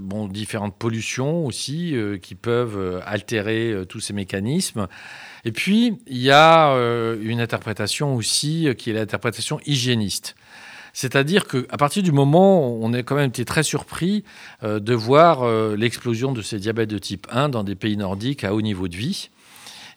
bon, 0.00 0.28
différentes 0.28 0.76
pollutions 0.76 1.44
aussi 1.44 1.96
qui 2.22 2.34
peuvent 2.34 3.02
altérer 3.04 3.84
tous 3.88 4.00
ces 4.00 4.12
mécanismes. 4.12 4.86
Et 5.44 5.52
puis, 5.52 5.98
il 6.06 6.18
y 6.18 6.30
a 6.30 6.70
euh, 6.70 7.18
une 7.22 7.40
interprétation 7.40 8.14
aussi 8.14 8.68
euh, 8.68 8.74
qui 8.74 8.90
est 8.90 8.94
l'interprétation 8.94 9.60
hygiéniste. 9.66 10.34
C'est-à-dire 10.94 11.46
qu'à 11.46 11.76
partir 11.76 12.02
du 12.02 12.12
moment 12.12 12.68
où 12.68 12.78
on 12.82 12.92
a 12.92 13.02
quand 13.02 13.16
même 13.16 13.28
été 13.28 13.44
très 13.44 13.64
surpris 13.64 14.24
euh, 14.62 14.78
de 14.78 14.94
voir 14.94 15.44
l'explosion 15.76 16.32
de 16.32 16.40
ces 16.40 16.58
diabètes 16.58 16.90
de 16.90 16.98
type 16.98 17.26
1 17.30 17.48
dans 17.48 17.64
des 17.64 17.74
pays 17.74 17.96
nordiques 17.96 18.44
à 18.44 18.54
haut 18.54 18.62
niveau 18.62 18.88
de 18.88 18.96
vie. 18.96 19.30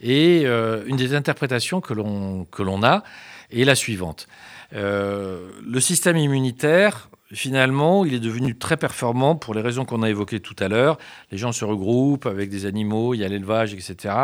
Et 0.01 0.45
une 0.45 0.95
des 0.95 1.15
interprétations 1.15 1.81
que 1.81 1.93
l'on 1.93 2.83
a 2.83 3.03
est 3.51 3.63
la 3.63 3.73
suivante. 3.73 4.27
le 4.71 5.79
système 5.79 6.17
immunitaire 6.17 7.09
finalement, 7.33 8.05
il 8.05 8.13
est 8.13 8.19
devenu 8.19 8.57
très 8.57 8.77
performant 8.77 9.35
pour 9.35 9.53
les 9.53 9.61
raisons 9.61 9.85
qu'on 9.85 10.01
a 10.03 10.09
évoquées 10.09 10.39
tout 10.39 10.55
à 10.59 10.67
l'heure. 10.67 10.97
Les 11.31 11.37
gens 11.37 11.51
se 11.51 11.65
regroupent 11.65 12.25
avec 12.25 12.49
des 12.49 12.65
animaux, 12.65 13.13
il 13.13 13.19
y 13.19 13.25
a 13.25 13.27
l'élevage, 13.27 13.73
etc. 13.73 14.15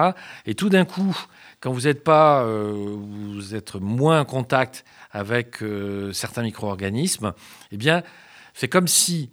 Et 0.45 0.55
tout 0.55 0.69
d'un 0.69 0.85
coup, 0.85 1.15
quand 1.59 1.71
vous 1.71 1.81
n'êtes 1.81 2.03
pas, 2.03 2.43
euh, 2.43 2.73
vous 2.73 3.55
êtes 3.55 3.75
moins 3.75 4.21
en 4.21 4.25
contact 4.25 4.85
avec 5.11 5.61
euh, 5.61 6.13
certains 6.13 6.43
micro-organismes, 6.43 7.33
eh 7.71 7.77
bien, 7.77 8.03
c'est 8.53 8.67
comme 8.67 8.87
si 8.87 9.31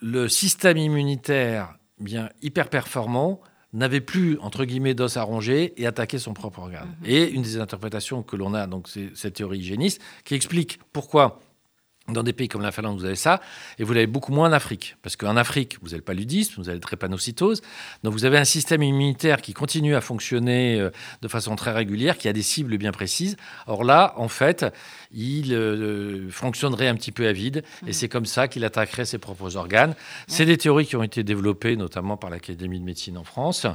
le 0.00 0.28
système 0.28 0.76
immunitaire 0.76 1.78
bien 1.98 2.28
hyper 2.42 2.68
performant 2.68 3.40
n'avait 3.72 4.00
plus, 4.00 4.38
entre 4.40 4.64
guillemets, 4.64 4.94
d'os 4.94 5.16
à 5.16 5.22
ronger 5.22 5.74
et 5.76 5.86
attaquait 5.86 6.18
son 6.18 6.34
propre 6.34 6.60
organe. 6.60 6.88
Mm-hmm. 7.02 7.08
Et 7.08 7.30
une 7.30 7.42
des 7.42 7.58
interprétations 7.58 8.22
que 8.22 8.36
l'on 8.36 8.54
a, 8.54 8.66
donc 8.66 8.88
c'est 8.88 9.10
cette 9.14 9.34
théorie 9.34 9.58
hygiéniste, 9.58 10.00
qui 10.24 10.34
explique 10.34 10.80
pourquoi 10.92 11.40
dans 12.08 12.22
des 12.22 12.32
pays 12.32 12.48
comme 12.48 12.62
la 12.62 12.70
Finlande, 12.70 12.98
vous 12.98 13.04
avez 13.04 13.16
ça, 13.16 13.40
et 13.78 13.84
vous 13.84 13.92
l'avez 13.92 14.06
beaucoup 14.06 14.32
moins 14.32 14.48
en 14.48 14.52
Afrique. 14.52 14.96
Parce 15.02 15.16
qu'en 15.16 15.36
Afrique, 15.36 15.78
vous 15.82 15.88
avez 15.88 15.98
le 15.98 16.04
paludisme, 16.04 16.54
vous 16.58 16.68
avez 16.68 16.76
le 16.76 16.80
drépanocytose, 16.80 17.62
donc 18.04 18.12
vous 18.12 18.24
avez 18.24 18.38
un 18.38 18.44
système 18.44 18.82
immunitaire 18.82 19.42
qui 19.42 19.52
continue 19.52 19.96
à 19.96 20.00
fonctionner 20.00 20.78
euh, 20.80 20.90
de 21.22 21.28
façon 21.28 21.56
très 21.56 21.72
régulière, 21.72 22.16
qui 22.16 22.28
a 22.28 22.32
des 22.32 22.42
cibles 22.42 22.78
bien 22.78 22.92
précises. 22.92 23.36
Or 23.66 23.82
là, 23.82 24.14
en 24.18 24.28
fait, 24.28 24.66
il 25.12 25.52
euh, 25.52 26.30
fonctionnerait 26.30 26.86
un 26.86 26.94
petit 26.94 27.10
peu 27.10 27.26
à 27.26 27.32
vide, 27.32 27.64
et 27.86 27.90
mmh. 27.90 27.92
c'est 27.92 28.08
comme 28.08 28.26
ça 28.26 28.46
qu'il 28.46 28.64
attaquerait 28.64 29.04
ses 29.04 29.18
propres 29.18 29.56
organes. 29.56 29.94
C'est 30.28 30.46
des 30.46 30.58
théories 30.58 30.86
qui 30.86 30.96
ont 30.96 31.02
été 31.02 31.24
développées 31.24 31.76
notamment 31.76 32.16
par 32.16 32.30
l'Académie 32.30 32.78
de 32.78 32.84
médecine 32.84 33.18
en 33.18 33.24
France. 33.24 33.66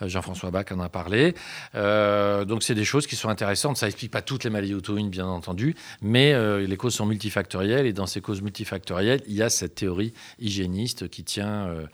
Euh, 0.00 0.08
Jean-François 0.08 0.50
Bach 0.50 0.66
en 0.70 0.80
a 0.80 0.88
parlé. 0.88 1.34
donc 1.74 2.62
c'est 2.62 2.74
des 2.74 2.84
choses 2.84 3.06
qui 3.06 3.16
sont 3.16 3.28
intéressantes. 3.28 3.76
Ça 3.76 3.86
n'explique 3.86 4.10
pas 4.10 4.22
toutes 4.22 4.44
les 4.44 4.50
maladies 4.50 4.74
auto-immunes, 4.74 5.10
bien 5.10 5.26
entendu, 5.26 5.74
mais 6.00 6.34
les 6.66 6.76
causes 6.76 6.94
sont 6.94 7.06
multifactorielles 7.06 7.73
et 7.82 7.92
dans 7.92 8.06
ces 8.06 8.20
causes 8.20 8.42
multifactorielles, 8.42 9.22
il 9.26 9.34
y 9.34 9.42
a 9.42 9.50
cette 9.50 9.74
théorie 9.74 10.12
hygiéniste 10.38 11.08
qui 11.08 11.24
tient 11.24 11.66
euh, 11.66 11.86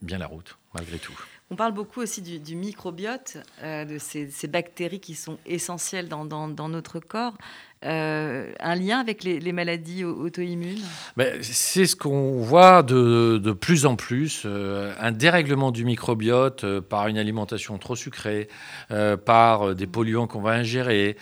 bien 0.00 0.18
la 0.18 0.26
route, 0.26 0.58
malgré 0.74 0.98
tout. 0.98 1.18
On 1.50 1.56
parle 1.56 1.72
beaucoup 1.72 2.00
aussi 2.00 2.22
du, 2.22 2.56
microbiote, 2.56 3.36
euh, 3.62 3.84
de 3.84 3.98
ces, 3.98 4.48
bactéries 4.48 5.00
qui 5.00 5.14
sont 5.14 5.38
essentielles 5.44 6.08
dans, 6.08 6.24
dans 6.24 6.68
notre 6.68 6.98
corps. 6.98 7.36
Euh, 7.84 8.52
un 8.60 8.74
lien 8.76 9.00
avec 9.00 9.24
les, 9.24 9.52
maladies 9.52 10.04
auto-immunes? 10.04 10.82
Ben, 11.16 11.42
C'est 11.42 11.86
ce 11.86 11.96
qu'on 11.96 12.40
voit 12.40 12.82
de, 12.82 13.52
plus 13.52 13.86
en 13.86 13.96
plus, 13.96 14.42
euh, 14.44 14.94
un 15.00 15.10
dérèglement 15.10 15.72
du 15.72 15.84
microbiote 15.84 16.62
euh, 16.62 16.80
par 16.80 17.08
une 17.08 17.18
alimentation 17.18 17.78
trop 17.78 17.96
sucrée, 17.96 18.48
par 19.24 19.74
des 19.74 19.86
polluants 19.86 20.26
qu'on 20.26 20.40
va 20.40 20.52
ingérer, 20.52 21.16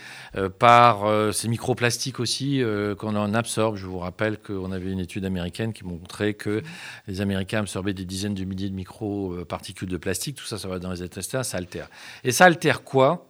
par 0.59 1.05
ces 1.33 1.49
microplastiques 1.49 2.21
aussi 2.21 2.63
qu'on 2.99 3.17
en 3.17 3.35
absorbe. 3.35 3.77
Je 3.77 3.87
vous 3.87 3.99
rappelle 3.99 4.39
qu'on 4.39 4.73
avait 4.73 4.91
une 4.91 4.99
étude 4.99 5.25
américaine 5.25 5.73
qui 5.73 5.85
montrait 5.85 6.35
que 6.35 6.63
les 7.07 7.21
Américains 7.21 7.61
absorbaient 7.61 7.95
des 7.95 8.05
dizaines 8.05 8.35
de 8.35 8.45
milliers 8.45 8.71
de 8.71 8.75
microparticules 8.75 9.89
de 9.89 9.97
plastique. 9.97 10.37
Tout 10.37 10.47
ça, 10.47 10.59
ça 10.59 10.69
va 10.69 10.79
dans 10.79 10.91
les 10.91 11.03
intestins, 11.03 11.43
ça 11.43 11.59
altère. 11.59 11.89
Et 12.25 12.33
ça 12.33 12.47
altère 12.47 12.83
quoi? 12.83 13.29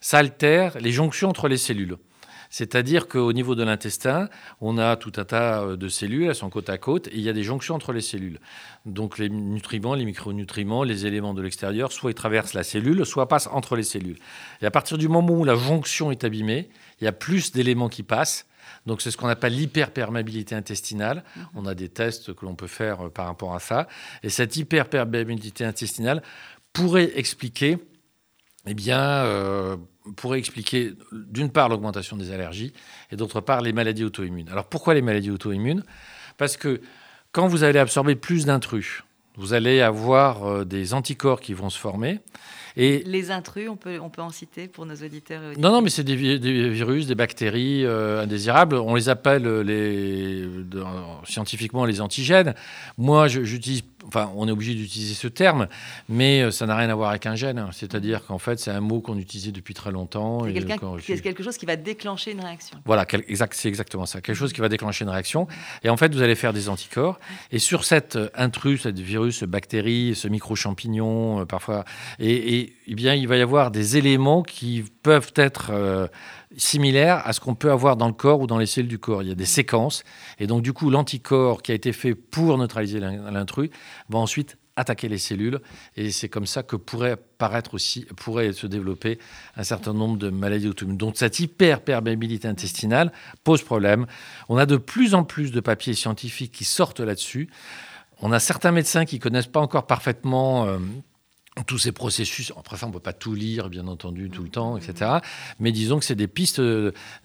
Ça 0.00 0.18
altère 0.18 0.78
les 0.78 0.92
jonctions 0.92 1.28
entre 1.28 1.48
les 1.48 1.58
cellules. 1.58 1.96
C'est-à-dire 2.50 3.08
qu'au 3.08 3.32
niveau 3.32 3.54
de 3.54 3.62
l'intestin, 3.62 4.28
on 4.60 4.78
a 4.78 4.96
tout 4.96 5.12
un 5.16 5.24
tas 5.24 5.62
euh, 5.62 5.76
de 5.76 5.88
cellules, 5.88 6.28
elles 6.28 6.34
sont 6.34 6.50
côte 6.50 6.70
à 6.70 6.78
côte, 6.78 7.08
et 7.08 7.14
il 7.14 7.20
y 7.20 7.28
a 7.28 7.32
des 7.32 7.42
jonctions 7.42 7.74
entre 7.74 7.92
les 7.92 8.00
cellules. 8.00 8.40
Donc 8.84 9.18
les 9.18 9.28
nutriments, 9.28 9.94
les 9.94 10.04
micronutriments, 10.04 10.84
les 10.84 11.06
éléments 11.06 11.34
de 11.34 11.42
l'extérieur, 11.42 11.92
soit 11.92 12.10
ils 12.10 12.14
traversent 12.14 12.54
la 12.54 12.62
cellule, 12.62 13.04
soit 13.04 13.28
passent 13.28 13.48
entre 13.50 13.76
les 13.76 13.82
cellules. 13.82 14.18
Et 14.62 14.66
à 14.66 14.70
partir 14.70 14.98
du 14.98 15.08
moment 15.08 15.32
où 15.32 15.44
la 15.44 15.56
jonction 15.56 16.10
est 16.10 16.24
abîmée, 16.24 16.68
il 17.00 17.04
y 17.04 17.08
a 17.08 17.12
plus 17.12 17.52
d'éléments 17.52 17.88
qui 17.88 18.02
passent. 18.02 18.46
Donc 18.86 19.02
c'est 19.02 19.10
ce 19.10 19.16
qu'on 19.16 19.28
appelle 19.28 19.54
l'hyperperméabilité 19.54 20.54
intestinale. 20.54 21.24
Mhm. 21.36 21.46
On 21.56 21.66
a 21.66 21.74
des 21.74 21.88
tests 21.88 22.34
que 22.34 22.44
l'on 22.44 22.54
peut 22.54 22.66
faire 22.66 23.06
euh, 23.06 23.10
par 23.10 23.26
rapport 23.26 23.54
à 23.54 23.60
ça. 23.60 23.88
Et 24.22 24.28
cette 24.28 24.56
hyperperméabilité 24.56 25.64
intestinale 25.64 26.22
pourrait 26.72 27.12
expliquer, 27.16 27.78
eh 28.66 28.74
bien, 28.74 29.00
euh, 29.00 29.76
pourrait 30.14 30.38
expliquer 30.38 30.94
d'une 31.12 31.50
part 31.50 31.68
l'augmentation 31.68 32.16
des 32.16 32.32
allergies 32.32 32.72
et 33.10 33.16
d'autre 33.16 33.40
part 33.40 33.60
les 33.60 33.72
maladies 33.72 34.04
auto-immunes. 34.04 34.48
Alors 34.48 34.66
pourquoi 34.66 34.94
les 34.94 35.02
maladies 35.02 35.30
auto-immunes? 35.30 35.82
Parce 36.36 36.56
que 36.56 36.80
quand 37.32 37.48
vous 37.48 37.64
allez 37.64 37.78
absorber 37.78 38.14
plus 38.14 38.46
d'intrus, 38.46 39.02
vous 39.36 39.52
allez 39.52 39.80
avoir 39.80 40.44
euh, 40.44 40.64
des 40.64 40.94
anticorps 40.94 41.40
qui 41.40 41.54
vont 41.54 41.70
se 41.70 41.78
former 41.78 42.20
et 42.78 43.02
les 43.06 43.30
intrus, 43.30 43.70
on 43.70 43.76
peut, 43.76 43.98
on 44.00 44.10
peut 44.10 44.20
en 44.20 44.30
citer 44.30 44.68
pour 44.68 44.84
nos 44.84 44.96
auditeurs. 44.96 45.40
non, 45.58 45.72
non, 45.72 45.80
mais 45.80 45.88
c'est 45.88 46.04
des, 46.04 46.14
virus, 46.14 47.06
des 47.06 47.14
bactéries 47.14 47.86
euh, 47.86 48.22
indésirables. 48.22 48.76
On 48.76 48.94
les 48.94 49.08
appelle 49.08 49.44
euh, 49.46 50.62
scientifiquement 51.24 51.86
les 51.86 52.02
antigènes. 52.02 52.54
Moi, 52.98 53.28
j'utilise, 53.28 53.82
enfin, 54.06 54.30
on 54.36 54.46
est 54.46 54.50
obligé 54.50 54.74
d'utiliser 54.74 55.14
ce 55.14 55.26
terme, 55.26 55.68
mais 56.10 56.50
ça 56.50 56.66
n'a 56.66 56.76
rien 56.76 56.90
à 56.90 56.94
voir 56.94 57.08
avec 57.08 57.24
un 57.24 57.34
gène. 57.34 57.66
C'est-à-dire 57.72 58.26
qu'en 58.26 58.38
fait, 58.38 58.58
c'est 58.60 58.70
un 58.70 58.82
mot 58.82 59.00
qu'on 59.00 59.16
utilisait 59.16 59.52
depuis 59.52 59.72
très 59.72 59.90
longtemps. 59.90 60.44
C'est 61.00 61.22
quelque 61.22 61.42
chose 61.42 61.56
qui 61.56 61.64
va 61.64 61.76
déclencher 61.76 62.32
une 62.32 62.40
réaction. 62.40 62.78
Voilà, 62.84 63.06
exact, 63.26 63.54
c'est 63.54 63.68
exactement 63.68 64.04
ça. 64.04 64.20
Quelque 64.20 64.36
chose 64.36 64.52
qui 64.52 64.60
va 64.60 64.68
déclencher 64.68 65.04
une 65.04 65.10
réaction. 65.10 65.46
Et 65.82 65.88
en 65.88 65.96
fait, 65.96 66.14
vous 66.14 66.20
allez 66.20 66.34
faire 66.34 66.52
des 66.52 66.68
anticorps. 66.68 67.18
Et 67.52 67.58
sur 67.58 67.84
cet 67.84 68.18
intrus, 68.34 68.82
ce 68.82 68.90
virus, 68.90 69.25
cette 69.30 69.50
bactérie, 69.50 70.14
ce 70.14 70.28
micro-champignon, 70.28 71.46
parfois, 71.46 71.84
et 72.18 72.72
eh 72.86 72.94
bien, 72.94 73.14
il 73.14 73.28
va 73.28 73.36
y 73.36 73.42
avoir 73.42 73.70
des 73.70 73.96
éléments 73.96 74.42
qui 74.42 74.84
peuvent 75.02 75.32
être 75.36 75.70
euh, 75.70 76.08
similaires 76.56 77.22
à 77.26 77.32
ce 77.32 77.40
qu'on 77.40 77.54
peut 77.54 77.70
avoir 77.70 77.96
dans 77.96 78.06
le 78.06 78.12
corps 78.12 78.40
ou 78.40 78.46
dans 78.46 78.58
les 78.58 78.66
cellules 78.66 78.88
du 78.88 78.98
corps. 78.98 79.22
Il 79.22 79.28
y 79.28 79.32
a 79.32 79.36
des 79.36 79.46
séquences. 79.46 80.04
Et 80.38 80.46
donc, 80.46 80.62
du 80.62 80.72
coup, 80.72 80.90
l'anticorps 80.90 81.62
qui 81.62 81.72
a 81.72 81.74
été 81.74 81.92
fait 81.92 82.14
pour 82.14 82.56
neutraliser 82.58 83.00
l'intrus 83.00 83.70
va 84.08 84.18
ensuite 84.18 84.56
attaquer 84.76 85.08
les 85.08 85.18
cellules. 85.18 85.60
Et 85.96 86.10
c'est 86.10 86.28
comme 86.28 86.46
ça 86.46 86.62
que 86.62 86.76
pourrait 86.76 87.16
paraître 87.38 87.74
aussi, 87.74 88.06
pourrait 88.16 88.52
se 88.52 88.66
développer 88.66 89.18
un 89.56 89.64
certain 89.64 89.94
nombre 89.94 90.18
de 90.18 90.28
maladies 90.28 90.68
auto-immunes. 90.68 90.98
Donc 90.98 91.16
cette 91.16 91.40
hyperperméabilité 91.40 92.46
intestinale 92.46 93.10
pose 93.42 93.62
problème. 93.62 94.06
On 94.48 94.58
a 94.58 94.66
de 94.66 94.76
plus 94.76 95.14
en 95.14 95.24
plus 95.24 95.50
de 95.50 95.60
papiers 95.60 95.94
scientifiques 95.94 96.52
qui 96.52 96.64
sortent 96.64 97.00
là-dessus. 97.00 97.48
On 98.20 98.32
a 98.32 98.40
certains 98.40 98.72
médecins 98.72 99.04
qui 99.04 99.18
connaissent 99.18 99.46
pas 99.46 99.60
encore 99.60 99.86
parfaitement 99.86 100.66
euh, 100.66 100.78
tous 101.66 101.78
ces 101.78 101.92
processus. 101.92 102.52
Après 102.58 102.76
ça, 102.76 102.86
on 102.86 102.90
ne 102.90 102.94
peut 102.94 103.00
pas 103.00 103.12
tout 103.12 103.34
lire, 103.34 103.68
bien 103.68 103.86
entendu, 103.88 104.30
tout 104.30 104.42
le 104.42 104.48
temps, 104.48 104.76
etc. 104.76 105.18
Mais 105.58 105.72
disons 105.72 105.98
que 105.98 106.04
c'est 106.04 106.14
des 106.14 106.28
pistes, 106.28 106.60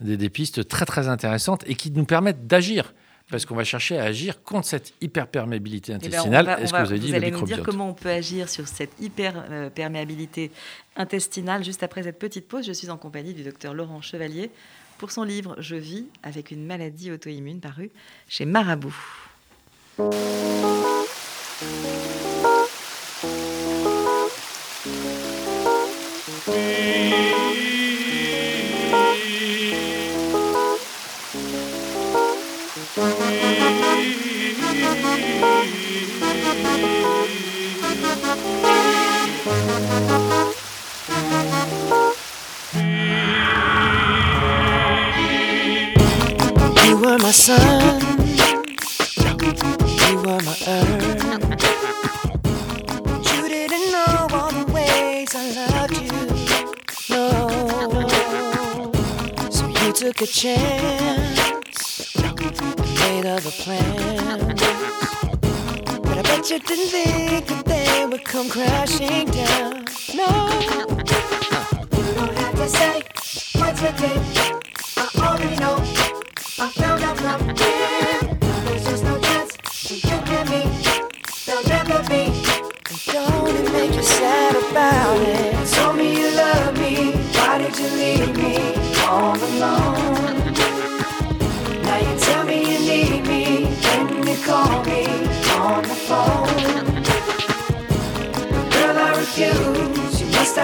des, 0.00 0.30
pistes 0.30 0.68
très 0.68 0.84
très 0.84 1.08
intéressantes 1.08 1.64
et 1.66 1.74
qui 1.74 1.90
nous 1.90 2.04
permettent 2.04 2.46
d'agir. 2.46 2.94
Parce 3.30 3.46
qu'on 3.46 3.54
va 3.54 3.64
chercher 3.64 3.98
à 3.98 4.04
agir 4.04 4.42
contre 4.42 4.66
cette 4.66 4.92
hyperperméabilité 5.00 5.92
eh 5.92 5.98
ben, 5.98 6.06
intestinale. 6.06 6.58
Est-ce 6.60 6.72
que 6.72 6.78
vous 6.78 6.90
avez 6.90 6.98
dit 6.98 7.08
vous 7.08 7.14
allez 7.14 7.30
nous 7.30 7.42
dire 7.42 7.62
comment 7.62 7.88
on 7.88 7.94
peut 7.94 8.10
agir 8.10 8.48
sur 8.48 8.68
cette 8.68 8.92
hyperperméabilité 9.00 10.50
intestinale 10.96 11.64
juste 11.64 11.82
après 11.82 12.02
cette 12.02 12.18
petite 12.18 12.46
pause. 12.46 12.66
Je 12.66 12.72
suis 12.72 12.90
en 12.90 12.98
compagnie 12.98 13.32
du 13.32 13.42
docteur 13.42 13.72
Laurent 13.72 14.02
Chevalier 14.02 14.50
pour 14.98 15.12
son 15.12 15.22
livre 15.22 15.56
Je 15.58 15.76
vis 15.76 16.06
avec 16.22 16.50
une 16.50 16.66
maladie 16.66 17.10
auto-immune 17.10 17.60
paru 17.60 17.90
chez 18.28 18.44
Marabout. 18.44 18.94
Were 47.02 47.18
my 47.18 47.32
sun, 47.32 48.11
you 50.40 50.46
my 50.46 50.56
earth. 50.66 51.24
You 53.34 53.48
didn't 53.48 53.92
know 53.92 54.28
all 54.32 54.50
the 54.50 54.64
ways 54.72 55.34
I 55.34 55.50
loved 55.52 55.96
you. 56.00 56.10
No, 57.10 57.26
so 59.50 59.66
you 59.66 59.92
took 59.92 60.22
a 60.22 60.26
chance, 60.26 62.16
made 63.00 63.26
other 63.26 63.50
plans. 63.50 64.62
But 66.02 66.18
I 66.18 66.22
bet 66.22 66.50
you 66.50 66.58
didn't 66.60 66.88
think 66.88 67.46
that 67.48 67.64
they 67.66 68.06
would 68.06 68.24
come 68.24 68.48
crashing 68.48 69.26
down. 69.26 69.84
No, 70.14 70.28
you 71.96 72.14
don't 72.14 72.38
have 72.38 72.54
to 72.54 72.68
say 72.68 73.02
what's 73.58 73.82
your 73.82 73.92
did. 73.92 74.20
I 74.96 75.08
already 75.18 75.56
know. 75.56 75.76
I 76.58 76.68
found 76.68 77.01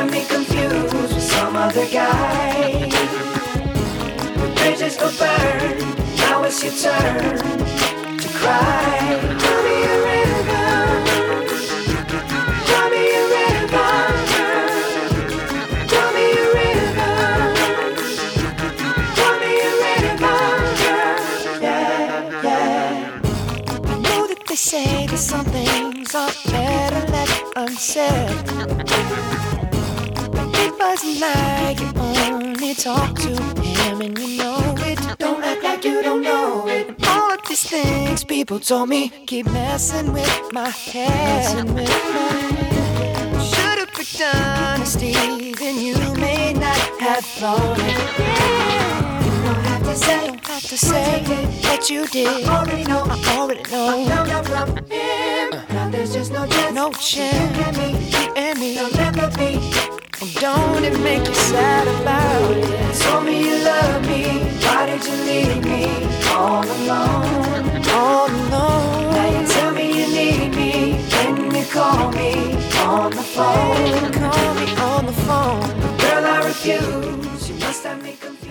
refuse. 0.07 0.11
You 0.11 0.11
must 0.11 0.11
have 0.11 0.11
me 0.11 0.25
confused 0.27 0.95
with 0.95 1.23
some 1.23 1.57
other 1.57 1.87
guy 1.91 3.19
bridges 4.69 4.97
go 4.97 5.11
burn. 5.19 5.79
Now 6.17 6.43
it's 6.45 6.63
your 6.63 6.73
turn 6.73 7.39
to 8.19 8.29
cry. 8.39 9.19
Tell 9.39 9.63
me 9.67 9.77
a 9.83 9.97
river. 10.09 10.69
Tell 12.69 12.89
me 12.91 13.03
a 13.11 13.25
river. 13.35 13.91
Tell 15.93 16.11
me 16.17 16.25
a 16.33 16.47
river. 16.59 17.15
Tell 19.19 19.35
me 19.43 19.53
a 19.61 19.73
river. 19.85 20.39
Yeah, 21.63 22.43
yeah. 22.43 23.21
I 23.85 23.99
know 24.01 24.27
that 24.27 24.43
they 24.47 24.57
say 24.57 25.07
that 25.07 25.19
some 25.19 25.47
things 25.47 26.15
are 26.15 26.33
better 26.51 27.05
left 27.13 27.43
unsaid. 27.57 28.78
Wasn't 30.79 31.21
like 31.21 31.81
you 31.81 31.93
only 31.97 32.75
talk 32.75 33.15
to 33.17 33.29
him 33.61 34.01
and 34.01 34.19
you 34.19 34.39
know 34.39 34.75
it. 34.79 34.99
Don't 35.19 35.43
act 35.43 35.63
like 35.63 35.85
you 35.85 36.03
don't 36.03 36.23
know 36.23 36.69
it. 36.69 36.95
All 37.07 37.33
of 37.33 37.41
these 37.49 37.69
things 37.69 38.23
people 38.25 38.61
told 38.61 38.89
me 38.89 39.11
keep 39.27 39.47
messing 39.47 40.13
with 40.13 40.53
my 40.53 40.69
head. 40.69 41.67
Should've 43.43 43.93
picked 43.93 44.23
honesty, 44.23 45.53
then 45.55 45.79
you 45.79 45.97
may 46.15 46.53
not 46.55 46.77
have 47.01 47.25
thought 47.25 47.79
it. 47.79 47.99
Yeah. 48.19 49.25
You 49.25 49.31
don't 49.43 49.65
have 49.67 49.83
to 50.63 50.77
say, 50.79 51.21
don't 51.25 51.63
that 51.63 51.91
you 51.91 52.07
did. 52.07 52.47
I 52.47 52.61
already 52.61 52.85
know, 52.85 53.05
I 53.05 53.37
already 53.37 53.71
know. 53.71 53.89
I 53.89 54.09
found 54.09 54.31
out 54.31 54.47
from 54.47 54.69
him. 54.87 55.51
Now 55.71 55.91
there's 55.91 56.13
just 56.13 56.33
no 56.33 56.47
chance. 56.47 56.75
No 56.75 56.93
chance. 56.93 57.57
You 57.57 57.65
and 57.65 57.77
me, 57.77 57.91
you 58.11 58.33
and 58.37 58.59
me, 58.59 58.75
they'll 58.75 58.91
never 58.93 59.29
be. 59.37 59.98
Don't 60.19 60.85
it 60.85 60.99
make 60.99 61.25
you 61.29 61.35
sad 61.35 61.87
about 61.87 62.57
it? 62.57 62.95
Told 63.01 63.25
me 63.25 63.39
you 63.45 63.65
love 63.65 64.03
me. 64.03 64.41
Why 64.65 64.87
did 64.87 65.07
you 65.07 65.15
leave 65.25 65.65
me 65.65 65.85
all 66.35 66.65
alone? 66.65 67.87
All 67.95 68.27
alone. 68.27 69.13
Now 69.15 69.41
you 69.41 69.47
tell 69.47 69.73
me 69.73 69.87
you 69.87 70.09
need 70.09 70.57
me. 70.57 70.99
Call 71.71 72.11
me 72.11 72.55
on 72.83 73.11
the 73.11 73.23
phone? 73.23 74.13
Call 74.13 74.55
me 74.55 74.67
on 74.77 75.07
the 75.07 75.13
phone? 75.13 75.99
Girl, 75.99 76.25
I 76.27 76.39
refuse. 76.47 77.49
You 77.49 77.55
must 77.61 77.85
have 77.85 78.03
me 78.03 78.17
confused. 78.17 78.49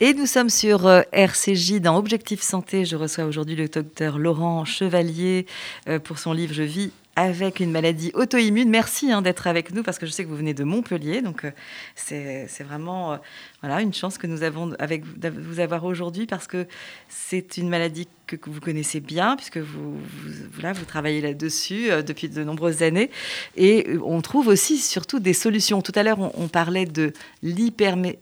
Et 0.00 0.12
nous 0.12 0.26
sommes 0.26 0.50
sur 0.50 0.86
euh, 0.86 1.02
RCJ 1.12 1.74
dans 1.80 1.96
Objectif 1.96 2.42
Santé. 2.42 2.84
Je 2.84 2.96
reçois 2.96 3.24
aujourd'hui 3.24 3.54
le 3.54 3.68
docteur 3.68 4.18
Laurent 4.18 4.64
Chevalier 4.64 5.46
euh, 5.88 5.98
pour 5.98 6.18
son 6.18 6.32
livre 6.32 6.52
Je 6.52 6.62
vis 6.62 6.90
avec 7.16 7.60
une 7.60 7.70
maladie 7.70 8.10
auto-immune. 8.14 8.68
Merci 8.68 9.12
hein, 9.12 9.22
d'être 9.22 9.46
avec 9.46 9.72
nous 9.72 9.82
parce 9.82 9.98
que 9.98 10.06
je 10.06 10.10
sais 10.10 10.24
que 10.24 10.28
vous 10.28 10.36
venez 10.36 10.54
de 10.54 10.64
Montpellier. 10.64 11.22
Donc, 11.22 11.44
euh, 11.44 11.50
c'est 11.94 12.64
vraiment 12.64 13.12
euh, 13.12 13.16
voilà, 13.62 13.80
une 13.80 13.94
chance 13.94 14.18
que 14.18 14.26
nous 14.26 14.42
avons 14.42 14.72
avec 14.78 15.04
vous 15.04 15.60
avoir 15.60 15.84
aujourd'hui 15.84 16.26
parce 16.26 16.46
que 16.46 16.66
c'est 17.08 17.56
une 17.56 17.68
maladie 17.68 18.08
que, 18.26 18.36
vous 18.46 18.60
connaissez 18.60 19.00
bien 19.00 19.36
puisque 19.36 19.58
vous, 19.58 19.96
vous, 19.96 20.72
vous 20.74 20.84
travaillez 20.84 21.20
là-dessus 21.20 21.90
euh, 21.90 22.02
depuis 22.02 22.28
de 22.28 22.42
nombreuses 22.42 22.82
années. 22.82 23.10
Et 23.56 23.86
on 24.04 24.20
trouve 24.20 24.48
aussi 24.48 24.78
surtout 24.78 25.20
des 25.20 25.34
solutions. 25.34 25.82
Tout 25.82 25.92
à 25.94 26.02
l'heure, 26.02 26.18
on, 26.18 26.48
parlait 26.48 26.86
de 26.86 27.12
l'hypermé 27.42 28.18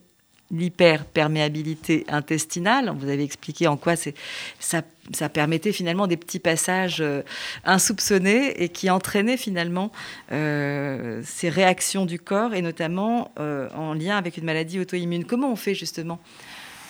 l'hyperperméabilité 0.52 2.04
intestinale. 2.08 2.92
Vous 2.96 3.08
avez 3.08 3.24
expliqué 3.24 3.66
en 3.66 3.76
quoi 3.76 3.94
ça, 3.96 4.82
ça 5.12 5.28
permettait 5.28 5.72
finalement 5.72 6.06
des 6.06 6.16
petits 6.16 6.38
passages 6.38 7.00
euh, 7.00 7.22
insoupçonnés 7.64 8.62
et 8.62 8.68
qui 8.68 8.90
entraînaient 8.90 9.36
finalement 9.36 9.90
euh, 10.30 11.22
ces 11.24 11.48
réactions 11.48 12.06
du 12.06 12.18
corps 12.18 12.54
et 12.54 12.62
notamment 12.62 13.32
euh, 13.40 13.68
en 13.74 13.94
lien 13.94 14.16
avec 14.16 14.36
une 14.36 14.44
maladie 14.44 14.78
auto-immune. 14.78 15.24
Comment 15.24 15.50
on 15.50 15.56
fait 15.56 15.74
justement 15.74 16.20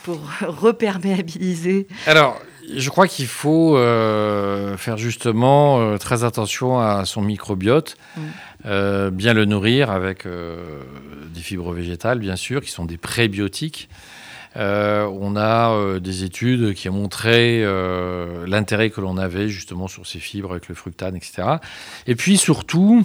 pour 0.02 0.18
reperméabiliser? 0.40 1.86
Alors, 2.06 2.40
je 2.76 2.90
crois 2.90 3.06
qu'il 3.08 3.26
faut 3.26 3.76
faire 3.76 4.96
justement 4.96 5.98
très 5.98 6.22
attention 6.22 6.78
à 6.78 7.04
son 7.04 7.20
microbiote. 7.20 7.96
Mm. 8.16 8.20
Euh, 8.64 9.10
bien 9.10 9.34
le 9.34 9.44
nourrir 9.44 9.90
avec 9.90 10.24
euh, 10.24 10.82
des 11.34 11.40
fibres 11.40 11.72
végétales, 11.72 12.18
bien 12.18 12.36
sûr, 12.36 12.60
qui 12.60 12.70
sont 12.70 12.84
des 12.84 12.96
prébiotiques. 12.96 13.88
Euh, 14.56 15.04
on 15.04 15.34
a 15.34 15.98
des 15.98 16.24
études 16.24 16.74
qui 16.74 16.88
ont 16.88 16.92
montré 16.92 17.64
l'intérêt 18.46 18.90
que 18.90 19.00
l'on 19.00 19.16
avait 19.16 19.48
justement 19.48 19.88
sur 19.88 20.06
ces 20.06 20.18
fibres 20.18 20.52
avec 20.52 20.68
le 20.68 20.74
fructane, 20.74 21.16
etc. 21.16 21.56
Et 22.06 22.14
puis 22.14 22.36
surtout, 22.36 23.04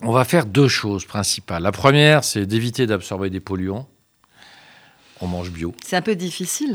on 0.00 0.12
va 0.12 0.24
faire 0.24 0.46
deux 0.46 0.68
choses 0.68 1.04
principales. 1.04 1.62
La 1.62 1.72
première, 1.72 2.24
c'est 2.24 2.46
d'éviter 2.46 2.86
d'absorber 2.86 3.30
des 3.30 3.40
polluants. 3.40 3.88
On 5.22 5.26
mange 5.26 5.50
bio. 5.50 5.74
C'est 5.84 5.96
un 5.96 6.02
peu 6.02 6.16
difficile, 6.16 6.72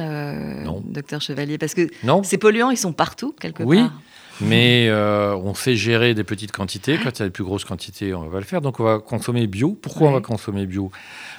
docteur 0.86 1.20
Chevalier, 1.20 1.58
parce 1.58 1.74
que 1.74 1.90
ces 2.24 2.38
polluants, 2.38 2.70
ils 2.70 2.78
sont 2.78 2.94
partout, 2.94 3.36
quelque 3.40 3.64
oui, 3.64 3.80
part. 3.80 4.00
Mais 4.42 4.88
euh, 4.90 5.36
on 5.36 5.54
sait 5.54 5.76
gérer 5.76 6.14
des 6.14 6.24
petites 6.24 6.52
quantités. 6.52 6.98
Quand 7.02 7.18
il 7.18 7.20
y 7.20 7.22
a 7.24 7.26
des 7.26 7.32
plus 7.32 7.44
grosses 7.44 7.66
quantités, 7.66 8.14
on 8.14 8.28
va 8.28 8.40
le 8.40 8.46
faire. 8.46 8.62
Donc 8.62 8.80
on 8.80 8.84
va 8.84 9.00
consommer 9.00 9.48
bio. 9.48 9.78
Pourquoi 9.82 10.10
on 10.10 10.14
va 10.14 10.22
consommer 10.22 10.66
bio? 10.66 10.92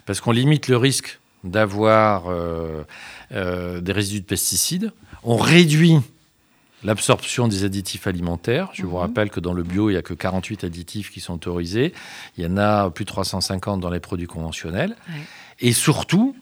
Parce 0.06 0.20
qu'on 0.20 0.32
limite 0.32 0.68
le 0.68 0.76
risque 0.76 1.18
d'avoir 1.44 2.24
euh, 2.28 2.82
euh, 3.32 3.80
des 3.80 3.92
résidus 3.92 4.20
de 4.20 4.26
pesticides. 4.26 4.92
On 5.22 5.37
réduit 5.37 5.98
l'absorption 6.85 7.48
des 7.48 7.64
additifs 7.64 8.06
alimentaires. 8.06 8.70
Je 8.72 8.85
vous 8.85 8.96
mhm. 8.96 9.02
rappelle 9.02 9.30
que 9.30 9.40
dans 9.40 9.52
le 9.52 9.62
bio, 9.62 9.90
il 9.90 9.94
n'y 9.94 9.98
a 9.98 10.02
que 10.02 10.14
48 10.14 10.64
additifs 10.64 11.11
qui 11.11 11.20
sont 11.20 11.35
autorisés. 11.35 11.92
Il 12.37 12.44
y 12.44 12.46
en 12.46 12.56
a 12.56 12.90
plus 12.90 13.04
de 13.04 13.11
350 13.11 13.80
dans 13.80 13.90
les 13.90 14.00
produits 14.00 14.26
conventionnels. 14.26 14.96
Et 15.61 15.72
surtout, 15.72 16.37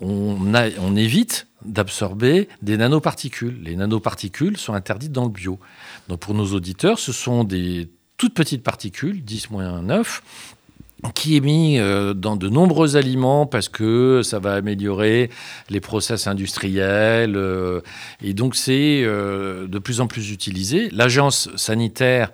on, 0.00 0.96
évite 0.96 1.46
d'absorber 1.64 2.48
des 2.62 2.76
nanoparticules. 2.76 3.58
Les 3.62 3.76
nanoparticules 3.76 4.56
sont 4.56 4.74
interdites 4.74 5.12
dans 5.12 5.24
le 5.24 5.30
bio. 5.30 5.58
Donc 6.08 6.20
pour 6.20 6.34
nos 6.34 6.46
auditeurs, 6.52 6.98
ce 6.98 7.12
sont 7.12 7.44
des 7.44 7.88
toutes 8.16 8.34
petites 8.34 8.62
particules, 8.62 9.22
10-9, 9.24 10.20
qui 11.14 11.36
est 11.36 11.40
mis 11.40 11.78
euh, 11.78 12.14
dans 12.14 12.36
de 12.36 12.48
nombreux 12.48 12.96
aliments 12.96 13.46
parce 13.46 13.68
que 13.68 14.22
ça 14.22 14.38
va 14.38 14.54
améliorer 14.54 15.30
les 15.68 15.80
process 15.80 16.26
industriels 16.26 17.36
euh, 17.36 17.80
et 18.22 18.32
donc 18.32 18.54
c'est 18.56 19.02
euh, 19.04 19.66
de 19.66 19.78
plus 19.78 20.00
en 20.00 20.06
plus 20.06 20.30
utilisé. 20.30 20.88
L'agence 20.90 21.50
sanitaire 21.56 22.30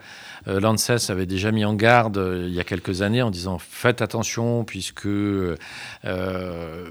L'ANSES 0.47 1.11
avait 1.11 1.27
déjà 1.27 1.53
mis 1.53 1.65
en 1.65 1.75
garde 1.75 2.19
euh, 2.19 2.47
il 2.49 2.55
y 2.55 2.61
a 2.61 2.65
quelques 2.65 3.03
années 3.03 3.23
en 3.23 3.31
disant 3.31 3.59
faites 3.59 4.03
attention 4.03 4.65
puisque 4.65 5.07
euh, 5.07 5.57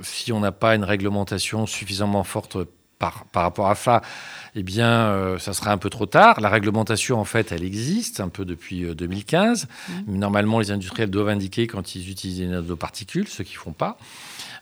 si 0.02 0.32
on 0.32 0.40
n'a 0.40 0.52
pas 0.52 0.76
une 0.76 0.84
réglementation 0.84 1.66
suffisamment 1.66 2.24
forte 2.24 2.58
par, 3.00 3.26
par, 3.32 3.44
rapport 3.44 3.70
à 3.70 3.76
ça, 3.76 4.02
eh 4.56 4.64
bien, 4.64 5.38
ça 5.40 5.54
sera 5.54 5.72
un 5.72 5.78
peu 5.78 5.90
trop 5.90 6.06
tard. 6.06 6.42
La 6.42 6.50
réglementation, 6.50 7.20
en 7.20 7.26
fait, 7.26 7.52
elle 7.52 7.64
existe 7.64 8.20
un 8.20 8.30
peu 8.30 8.46
depuis 8.46 8.84
2015. 8.94 9.68
Mmh. 9.68 10.18
Normalement, 10.18 10.60
les 10.60 10.72
industriels 10.72 11.10
doivent 11.10 11.30
indiquer 11.30 11.66
quand 11.66 11.96
ils 11.96 12.10
utilisent 12.10 12.40
des 12.40 12.48
nanoparticules, 12.48 13.28
ce 13.28 13.44
qu'ils 13.44 13.58
ne 13.58 13.62
font 13.62 13.74
pas. 13.74 13.98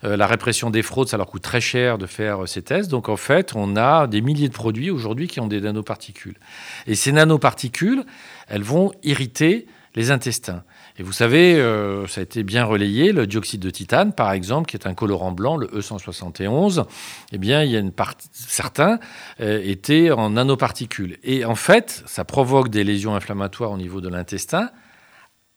la 0.02 0.26
répression 0.26 0.70
des 0.70 0.82
fraudes, 0.82 1.08
ça 1.08 1.16
leur 1.16 1.26
coûte 1.26 1.42
très 1.42 1.60
cher 1.60 1.98
de 1.98 2.06
faire 2.06 2.46
ces 2.46 2.62
tests. 2.62 2.90
Donc, 2.90 3.08
en 3.08 3.16
fait, 3.16 3.52
on 3.54 3.76
a 3.76 4.06
des 4.06 4.20
milliers 4.20 4.48
de 4.48 4.54
produits 4.54 4.90
aujourd'hui 4.90 5.26
qui 5.26 5.40
ont 5.40 5.48
des 5.48 5.60
nanoparticules. 5.60 6.38
Et 6.86 6.94
ces 6.94 7.12
nanoparticules, 7.12 8.04
elles 8.48 8.62
vont 8.62 8.92
irriter 9.02 9.66
les 9.94 10.10
intestins. 10.10 10.62
Et 10.98 11.04
vous 11.04 11.12
savez, 11.12 11.54
euh, 11.54 12.08
ça 12.08 12.20
a 12.20 12.24
été 12.24 12.42
bien 12.42 12.64
relayé, 12.64 13.12
le 13.12 13.26
dioxyde 13.26 13.60
de 13.60 13.70
titane, 13.70 14.12
par 14.12 14.32
exemple, 14.32 14.68
qui 14.68 14.76
est 14.76 14.86
un 14.86 14.94
colorant 14.94 15.30
blanc, 15.30 15.56
le 15.56 15.68
E171, 15.68 16.86
eh 17.32 17.38
bien, 17.38 17.62
il 17.62 17.70
y 17.70 17.76
a 17.76 17.78
une 17.78 17.92
partie, 17.92 18.28
certains 18.32 18.98
euh, 19.40 19.60
étaient 19.64 20.10
en 20.10 20.30
nanoparticules. 20.30 21.18
Et 21.22 21.44
en 21.44 21.54
fait, 21.54 22.02
ça 22.06 22.24
provoque 22.24 22.68
des 22.68 22.82
lésions 22.82 23.14
inflammatoires 23.14 23.70
au 23.70 23.76
niveau 23.76 24.00
de 24.00 24.08
l'intestin 24.08 24.70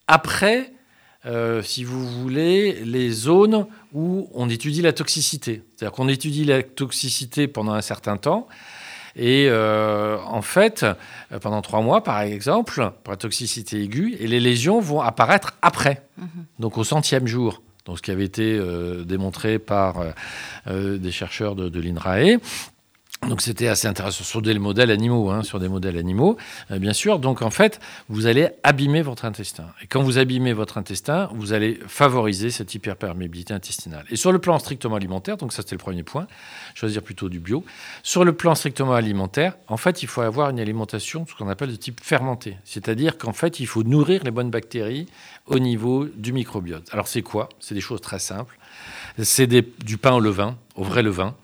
après, 0.08 0.74
euh, 1.26 1.62
si 1.62 1.86
vous 1.86 2.06
voulez, 2.06 2.84
les 2.84 3.10
zones 3.12 3.66
où 3.94 4.30
on 4.34 4.50
étudie 4.50 4.82
la 4.82 4.92
toxicité. 4.92 5.64
C'est-à-dire 5.70 5.94
qu'on 5.94 6.10
étudie 6.10 6.44
la 6.44 6.64
toxicité 6.64 7.48
pendant 7.48 7.72
un 7.72 7.82
certain 7.82 8.18
temps. 8.18 8.48
Et 9.16 9.48
euh, 9.50 10.18
en 10.26 10.42
fait, 10.42 10.84
euh, 10.84 11.40
pendant 11.40 11.62
trois 11.62 11.82
mois, 11.82 12.04
par 12.04 12.22
exemple, 12.22 12.92
pour 13.04 13.12
la 13.12 13.18
toxicité 13.18 13.82
aiguë, 13.82 14.16
et 14.20 14.28
les 14.28 14.40
lésions 14.40 14.80
vont 14.80 15.02
apparaître 15.02 15.54
après, 15.62 16.04
mhm. 16.18 16.28
donc 16.60 16.78
au 16.78 16.84
centième 16.84 17.28
jour. 17.28 17.62
Donc, 17.86 17.98
ce 17.98 18.02
qui 18.04 18.12
avait 18.12 18.26
été 18.26 18.58
euh, 18.58 19.04
démontré 19.04 19.58
par 19.58 20.04
des 20.68 21.12
chercheurs 21.12 21.56
de, 21.56 21.68
de 21.70 21.80
l'INRAE. 21.80 22.38
Donc 23.28 23.42
c'était 23.44 23.68
assez 23.68 23.88
intéressant 23.88 24.24
sur 24.24 24.42
des 24.42 24.58
modèles 24.58 24.90
animaux, 24.90 25.30
hein, 25.30 25.44
sur 25.44 25.60
des 25.60 25.70
modèles 25.70 25.96
animaux, 25.98 26.38
euh, 26.72 26.80
bien 26.80 26.92
sûr. 26.92 27.20
Donc 27.20 27.44
en 27.44 27.52
fait, 27.52 27.80
vous 28.10 28.26
allez 28.26 28.50
abîmer 28.64 29.04
votre 29.04 29.26
intestin. 29.26 29.68
Et 29.84 29.86
quand 29.86 30.02
vous 30.02 30.18
abîmez 30.18 30.54
votre 30.54 30.80
intestin, 30.80 31.30
vous 31.36 31.54
allez 31.54 31.80
favoriser 31.86 32.50
cette 32.50 32.74
hyperperméabilité 32.74 33.54
intestinale. 33.54 34.06
Et 34.10 34.16
sur 34.16 34.32
le 34.32 34.40
plan 34.40 34.58
strictement 34.58 34.96
alimentaire, 34.96 35.38
donc 35.38 35.54
ça 35.54 35.62
c'était 35.62 35.76
le 35.76 35.80
premier 35.80 36.02
point, 36.02 36.26
choisir 36.74 37.04
plutôt 37.04 37.30
du 37.30 37.40
bio. 37.40 37.64
Sur 38.02 38.26
le 38.26 38.34
plan 38.34 38.56
strictement 38.56 38.96
alimentaire, 38.96 39.56
en 39.68 39.78
fait, 39.78 40.02
il 40.02 40.08
faut 40.08 40.22
avoir 40.22 40.50
une 40.50 40.60
alimentation, 40.60 41.28
ce 41.28 41.36
qu'on 41.36 41.48
appelle 41.48 41.70
de 41.70 41.76
type 41.76 42.02
fermenté. 42.02 42.58
C'est-à-dire 42.66 43.20
qu'en 43.20 43.34
fait, 43.34 43.60
il 43.60 43.68
faut 43.68 43.84
nourrir 43.84 44.24
les 44.24 44.32
bonnes 44.32 44.50
bactéries 44.50 45.06
au 45.46 45.60
niveau 45.60 46.06
du 46.06 46.34
microbiote. 46.34 46.88
Alors 46.92 47.08
c'est 47.08 47.22
quoi? 47.22 47.50
C'est 47.60 47.76
des 47.76 47.82
choses 47.82 48.02
très 48.02 48.20
simples. 48.20 48.58
C'est 49.22 49.46
du 49.46 49.98
pain 50.00 50.14
au 50.14 50.20
levain, 50.20 50.58
au 50.76 50.84
vrai 50.84 51.04
levain. 51.04 51.36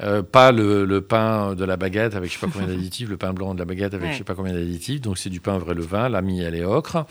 Euh, 0.00 0.22
pas 0.22 0.52
le, 0.52 1.00
pain 1.00 1.54
de 1.54 1.64
la 1.64 1.76
baguette 1.76 2.14
avec 2.14 2.30
je 2.30 2.38
sais 2.38 2.46
pas 2.46 2.52
combien 2.52 2.68
d'additifs, 2.68 3.08
le 3.08 3.16
pain 3.16 3.32
blanc 3.32 3.54
de 3.54 3.58
la 3.58 3.64
baguette 3.64 3.94
avec 3.94 4.12
je 4.12 4.18
sais 4.18 4.24
pas 4.24 4.34
combien 4.34 4.52
d'additifs. 4.52 5.00
Donc 5.00 5.18
c'est 5.18 5.30
du 5.30 5.40
pain 5.40 5.58
vrai 5.58 5.74
levain, 5.74 6.08
la 6.08 6.22
miel 6.22 6.54
et 6.54 6.64
ocre. 6.64 7.06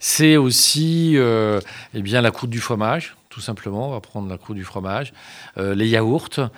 C'est 0.00 0.36
aussi 0.36 1.12
euh, 1.16 1.60
eh 1.94 2.02
bien 2.02 2.20
la 2.20 2.30
croûte 2.30 2.50
du 2.50 2.60
fromage, 2.60 3.16
tout 3.28 3.40
simplement. 3.40 3.88
On 3.88 3.92
va 3.92 4.00
prendre 4.00 4.28
la 4.28 4.38
croûte 4.38 4.56
du 4.56 4.64
fromage, 4.64 5.12
euh, 5.58 5.74
les 5.74 5.88
yaourts. 5.88 6.50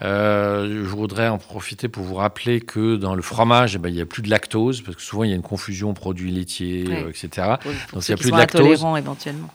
je 0.00 0.84
voudrais 0.84 1.28
en 1.28 1.38
profiter 1.38 1.88
pour 1.88 2.04
vous 2.04 2.16
rappeler 2.16 2.60
que 2.60 2.96
dans 2.96 3.14
le 3.14 3.22
fromage, 3.22 3.76
eh 3.76 3.78
ben, 3.78 3.88
il 3.88 3.94
n'y 3.94 4.02
a 4.02 4.06
plus 4.06 4.22
de 4.22 4.30
lactose, 4.30 4.82
parce 4.82 4.96
que 4.96 5.02
souvent 5.02 5.24
il 5.24 5.30
y 5.30 5.32
a 5.32 5.36
une 5.36 5.42
confusion 5.42 5.94
produits 5.94 6.30
laitiers, 6.30 6.84
etc. 7.08 7.56
Donc 7.92 8.06
il 8.06 8.10
n'y 8.10 8.14
a 8.14 8.16
plus 8.16 8.30
de 8.30 8.36
lactose. 8.36 8.84
éventuellement. 8.98 9.48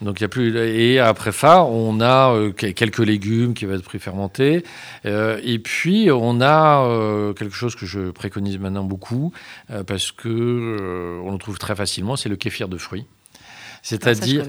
Donc 0.00 0.20
il 0.20 0.22
y 0.22 0.24
a 0.24 0.28
plus 0.28 0.56
et 0.56 0.98
après 0.98 1.32
ça, 1.32 1.62
on 1.64 2.00
a 2.00 2.32
euh, 2.32 2.52
quelques 2.52 2.98
légumes 2.98 3.52
qui 3.52 3.66
vont 3.66 3.74
être 3.74 3.84
préfermentés 3.84 4.64
euh, 5.04 5.38
et 5.42 5.58
puis 5.58 6.10
on 6.10 6.40
a 6.40 6.84
euh, 6.86 7.34
quelque 7.34 7.54
chose 7.54 7.74
que 7.74 7.84
je 7.84 8.10
préconise 8.10 8.58
maintenant 8.58 8.84
beaucoup 8.84 9.32
parce 9.86 10.10
que 10.12 11.20
on 11.22 11.32
le 11.32 11.38
trouve 11.38 11.58
très 11.58 11.74
facilement, 11.74 12.16
c'est 12.16 12.28
le 12.28 12.36
kéfir 12.36 12.68
de 12.68 12.78
fruits. 12.78 13.06
C'est-à-dire, 13.82 14.44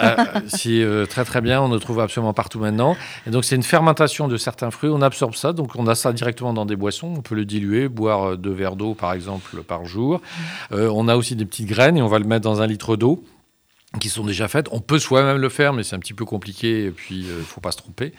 c'est 0.48 1.06
très 1.08 1.24
très 1.24 1.40
bien, 1.40 1.62
on 1.62 1.68
le 1.68 1.78
trouve 1.78 2.00
absolument 2.00 2.32
partout 2.32 2.58
maintenant. 2.58 2.96
Et 3.24 3.30
donc 3.30 3.44
c'est 3.44 3.54
une 3.54 3.62
fermentation 3.62 4.26
de 4.26 4.36
certains 4.36 4.72
fruits, 4.72 4.90
on 4.92 5.00
absorbe 5.00 5.34
ça, 5.34 5.52
donc 5.52 5.76
on 5.76 5.86
a 5.86 5.94
ça 5.94 6.12
directement 6.12 6.52
dans 6.52 6.66
des 6.66 6.74
boissons, 6.74 7.14
on 7.16 7.22
peut 7.22 7.36
le 7.36 7.44
diluer, 7.44 7.88
boire 7.88 8.36
deux 8.36 8.52
verres 8.52 8.76
d'eau 8.76 8.94
par 8.94 9.12
exemple 9.12 9.62
par 9.62 9.84
jour. 9.86 10.20
on 10.70 11.08
a 11.08 11.16
aussi 11.16 11.36
des 11.36 11.44
petites 11.44 11.68
graines 11.68 11.96
et 11.96 12.02
on 12.02 12.08
va 12.08 12.18
le 12.18 12.26
mettre 12.26 12.42
dans 12.42 12.62
un 12.62 12.66
litre 12.66 12.96
d'eau 12.96 13.24
qui 13.98 14.08
sont 14.08 14.24
déjà 14.24 14.48
faites. 14.48 14.68
On 14.72 14.80
peut 14.80 14.98
soi-même 14.98 15.38
le 15.38 15.48
faire, 15.48 15.72
mais 15.72 15.82
c'est 15.82 15.96
un 15.96 15.98
petit 15.98 16.14
peu 16.14 16.24
compliqué 16.24 16.86
et 16.86 16.90
puis 16.90 17.20
il 17.20 17.30
euh, 17.30 17.38
ne 17.38 17.42
faut 17.42 17.60
pas 17.60 17.72
se 17.72 17.78
tromper. 17.78 18.12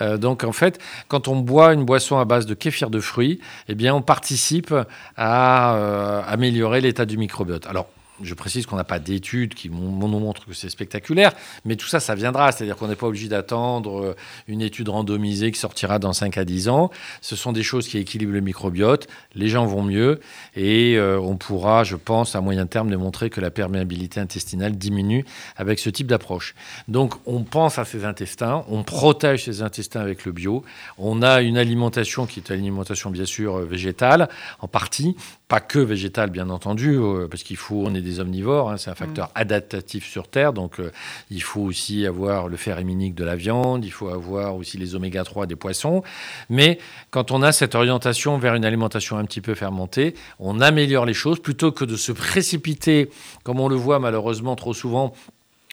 Euh, 0.00 0.16
donc 0.16 0.44
en 0.44 0.52
fait, 0.52 0.80
quand 1.08 1.28
on 1.28 1.36
boit 1.36 1.72
une 1.72 1.84
boisson 1.84 2.18
à 2.18 2.24
base 2.24 2.46
de 2.46 2.54
kéfir 2.54 2.90
de 2.90 3.00
fruits, 3.00 3.40
eh 3.68 3.74
bien 3.74 3.94
on 3.94 4.02
participe 4.02 4.74
à 5.16 5.74
euh, 5.74 6.22
améliorer 6.26 6.80
l'état 6.80 7.06
du 7.06 7.16
microbiote. 7.16 7.66
Alors 7.66 7.88
je 8.22 8.34
précise 8.34 8.66
qu'on 8.66 8.76
n'a 8.76 8.84
pas 8.84 8.98
d'études 8.98 9.54
qui 9.54 9.70
nous 9.70 9.90
montrent 9.90 10.46
que 10.46 10.52
c'est 10.52 10.68
spectaculaire, 10.68 11.32
mais 11.64 11.76
tout 11.76 11.86
ça, 11.86 12.00
ça 12.00 12.14
viendra. 12.14 12.52
C'est-à-dire 12.52 12.76
qu'on 12.76 12.88
n'est 12.88 12.96
pas 12.96 13.06
obligé 13.06 13.28
d'attendre 13.28 14.00
euh, 14.00 14.16
une 14.48 14.62
étude 14.62 14.88
randomisée 14.88 15.50
qui 15.52 15.58
sortira 15.58 15.98
dans 15.98 16.12
5 16.12 16.38
à 16.38 16.44
10 16.44 16.68
ans. 16.68 16.90
Ce 17.20 17.36
sont 17.36 17.52
des 17.52 17.62
choses 17.62 17.88
qui 17.88 17.98
équilibrent 17.98 18.32
le 18.32 18.40
microbiote. 18.40 19.08
Les 19.34 19.48
gens 19.48 19.66
vont 19.66 19.82
mieux 19.82 20.20
et 20.56 20.96
euh, 20.96 21.18
on 21.20 21.36
pourra, 21.36 21.84
je 21.84 21.96
pense, 21.96 22.34
à 22.34 22.40
moyen 22.40 22.66
terme 22.66 22.90
démontrer 22.90 23.30
que 23.30 23.40
la 23.40 23.50
perméabilité 23.50 24.20
intestinale 24.20 24.76
diminue 24.76 25.24
avec 25.56 25.78
ce 25.78 25.90
type 25.90 26.06
d'approche. 26.06 26.54
Donc, 26.88 27.14
on 27.26 27.42
pense 27.42 27.78
à 27.78 27.84
ces 27.84 28.04
intestins, 28.04 28.64
on 28.68 28.82
protège 28.82 29.44
ces 29.44 29.62
intestins 29.62 30.00
avec 30.00 30.24
le 30.24 30.32
bio. 30.32 30.64
On 30.98 31.22
a 31.22 31.40
une 31.40 31.56
alimentation 31.56 32.26
qui 32.26 32.40
est 32.40 32.50
une 32.50 32.56
alimentation, 32.56 33.10
bien 33.10 33.24
sûr, 33.24 33.58
végétale, 33.60 34.28
en 34.60 34.68
partie, 34.68 35.16
pas 35.50 35.58
que 35.58 35.80
végétale, 35.80 36.30
bien 36.30 36.48
entendu, 36.48 36.96
parce 37.28 37.42
qu'il 37.42 37.56
faut, 37.56 37.82
on 37.84 37.92
est 37.96 38.02
des 38.02 38.20
omnivores, 38.20 38.70
hein, 38.70 38.76
c'est 38.76 38.88
un 38.88 38.94
facteur 38.94 39.26
mm. 39.26 39.32
adaptatif 39.34 40.08
sur 40.08 40.28
Terre, 40.28 40.52
donc 40.52 40.78
euh, 40.78 40.92
il 41.28 41.42
faut 41.42 41.62
aussi 41.62 42.06
avoir 42.06 42.46
le 42.46 42.56
fer 42.56 42.78
héminique 42.78 43.16
de 43.16 43.24
la 43.24 43.34
viande, 43.34 43.84
il 43.84 43.90
faut 43.90 44.10
avoir 44.10 44.54
aussi 44.54 44.78
les 44.78 44.94
oméga 44.94 45.24
3 45.24 45.46
des 45.46 45.56
poissons. 45.56 46.04
Mais 46.50 46.78
quand 47.10 47.32
on 47.32 47.42
a 47.42 47.50
cette 47.50 47.74
orientation 47.74 48.38
vers 48.38 48.54
une 48.54 48.64
alimentation 48.64 49.18
un 49.18 49.24
petit 49.24 49.40
peu 49.40 49.56
fermentée, 49.56 50.14
on 50.38 50.60
améliore 50.60 51.04
les 51.04 51.14
choses 51.14 51.40
plutôt 51.40 51.72
que 51.72 51.84
de 51.84 51.96
se 51.96 52.12
précipiter, 52.12 53.10
comme 53.42 53.58
on 53.58 53.68
le 53.68 53.74
voit 53.74 53.98
malheureusement 53.98 54.54
trop 54.54 54.72
souvent 54.72 55.12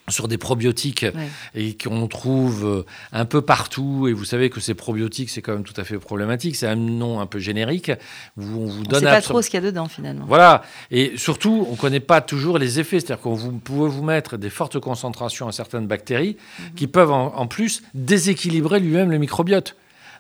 sur 0.10 0.28
des 0.28 0.38
probiotiques 0.38 1.06
et 1.54 1.76
qu'on 1.76 2.08
trouve 2.08 2.66
euh, 2.66 2.86
un 3.12 3.26
peu 3.26 3.42
partout. 3.42 4.08
Et 4.08 4.14
vous 4.14 4.24
savez 4.24 4.50
que 4.50 4.62
ces 4.62 4.74
probiotiques, 4.74 5.30
c'est 5.30 5.42
quand 5.42 5.54
même 5.54 5.64
tout 5.64 5.74
à 5.76 5.84
fait 5.84 5.98
problématique. 5.98 6.56
C'est 6.56 6.68
un 6.68 6.78
nom 6.78 7.20
un 7.20 7.26
peu 7.26 7.40
générique. 7.40 7.92
on 8.38 8.42
vous 8.42 8.84
donne. 8.84 8.98
On 8.98 9.00
sait 9.00 9.06
pas 9.06 9.22
trop 9.22 9.42
ce 9.42 9.50
qu'il 9.50 9.62
y 9.62 9.64
a 9.64 9.66
dedans 9.66 9.88
finalement. 9.88 10.26
Voilà. 10.26 10.64
Et 10.92 11.14
surtout, 11.18 11.66
on 11.68 11.74
ne 11.74 11.78
connaît 11.78 12.00
pas 12.00 12.22
toujours 12.22 12.58
les 12.58 12.80
effets. 12.80 13.00
C'est-à-dire 13.00 13.22
qu'on 13.22 13.34
vous 13.34 13.52
pouvez 13.52 13.90
vous 13.90 14.04
mettre 14.04 14.38
des 14.38 14.50
fortes 14.50 14.80
concentrations 14.80 15.48
à 15.48 15.52
certaines 15.52 15.88
bactéries 15.88 16.38
mhm. 16.60 16.76
qui 16.76 16.88
peuvent 16.88 17.12
en, 17.12 17.48
plus 17.48 17.84
déséquilibrer 17.94 18.80
lui-même 18.80 19.12
le 19.12 19.18
microbiote. 19.18 19.76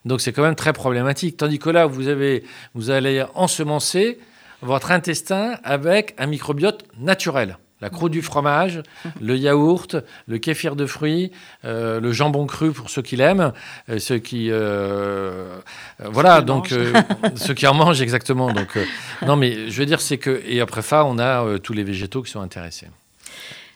Donc 0.06 0.22
c'est 0.22 0.34
quand 0.34 0.44
même 0.44 0.56
très 0.56 0.74
problématique. 0.74 1.38
Tandis 1.38 1.60
que 1.60 1.70
là, 1.70 1.86
vous 1.86 2.08
avez, 2.08 2.44
vous 2.74 2.90
allez 2.90 3.26
ensemencer 3.36 4.20
votre 4.62 4.92
intestin 4.92 5.58
avec 5.64 6.14
un 6.18 6.28
microbiote 6.28 6.84
naturel 7.00 7.58
la 7.82 7.90
croûte 7.90 8.12
du 8.12 8.22
fromage, 8.22 8.82
le 9.22 9.38
yaourt, 9.38 9.98
le 10.28 10.38
kéfir 10.40 10.76
de 10.76 10.86
fruits, 10.86 11.32
euh, 11.64 12.00
le 12.00 12.12
jambon 12.12 12.46
cru 12.48 12.72
pour 12.72 12.90
ceux 12.90 13.02
qui 13.02 13.16
l'aiment, 13.16 13.54
euh, 13.90 14.00
ceux 14.00 14.18
qui 14.18 14.50
euh, 14.52 15.60
voilà 16.00 16.42
donc 16.42 16.74
ceux 17.36 17.54
qui 17.54 17.68
en 17.68 17.74
mangent 17.74 18.02
exactement. 18.02 18.52
Donc 18.52 18.78
non 19.26 19.36
mais 19.36 19.70
je 19.70 19.80
veux 19.80 19.86
dire 19.86 20.02
c'est 20.02 20.18
que 20.18 20.42
et 20.46 20.60
après 20.60 20.82
ça 20.82 21.06
on 21.06 21.20
a 21.20 21.60
tous 21.60 21.74
les 21.74 21.84
végétaux 21.84 22.24
qui 22.24 22.32
sont 22.32 22.42
intéressés. 22.42 22.88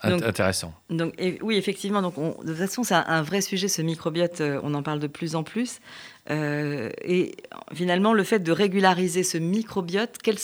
intéressant. 0.02 0.74
Donc 0.90 1.14
oui 1.42 1.58
effectivement 1.58 2.02
donc 2.02 2.16
de 2.44 2.52
toute 2.52 2.58
façon 2.58 2.84
c'est 2.84 2.96
un, 2.96 3.22
vrai 3.22 3.42
sujet 3.42 3.68
ce 3.68 3.84
microbiote 3.84 4.42
on 4.64 4.74
en 4.74 4.82
parle 4.82 5.00
de 5.00 5.08
plus 5.08 5.36
en 5.36 5.44
plus 5.44 5.80
et 6.28 7.36
finalement 7.74 8.14
le 8.14 8.24
fait 8.24 8.40
de 8.40 8.52
régulariser 8.52 9.22
ce 9.22 9.38
microbiote 9.38 10.18
quelle, 10.24 10.38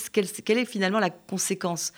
quelle 0.46 0.58
est 0.60 0.66
finalement 0.66 1.00
la 1.00 1.10
conséquence? 1.10 1.92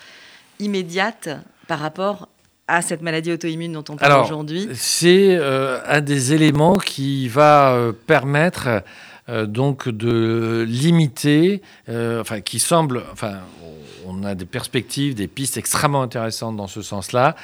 Immédiate 0.60 1.30
par 1.68 1.80
rapport 1.80 2.28
à 2.70 2.82
cette 2.82 3.02
maladie 3.02 3.32
auto-immune 3.32 3.74
dont 3.74 3.84
on 3.90 3.96
parle 3.96 4.24
aujourd'hui. 4.24 4.70
C'est 4.74 5.36
euh, 5.36 5.80
un 5.86 6.02
des 6.02 6.34
éléments 6.34 6.76
qui 6.76 7.28
va 7.28 7.74
euh, 7.74 7.92
permettre 7.92 8.84
euh, 9.28 9.46
donc 9.46 9.90
de 9.90 10.66
limiter, 10.68 11.62
enfin 11.88 12.42
qui 12.42 12.60
semble, 12.60 13.04
enfin 13.12 13.40
on 14.06 14.24
a 14.24 14.34
des 14.34 14.46
perspectives, 14.46 15.14
des 15.14 15.28
pistes 15.28 15.58
extrêmement 15.58 16.02
intéressantes 16.02 16.56
dans 16.56 16.68
ce 16.68 16.82
sens-là, 16.82 17.36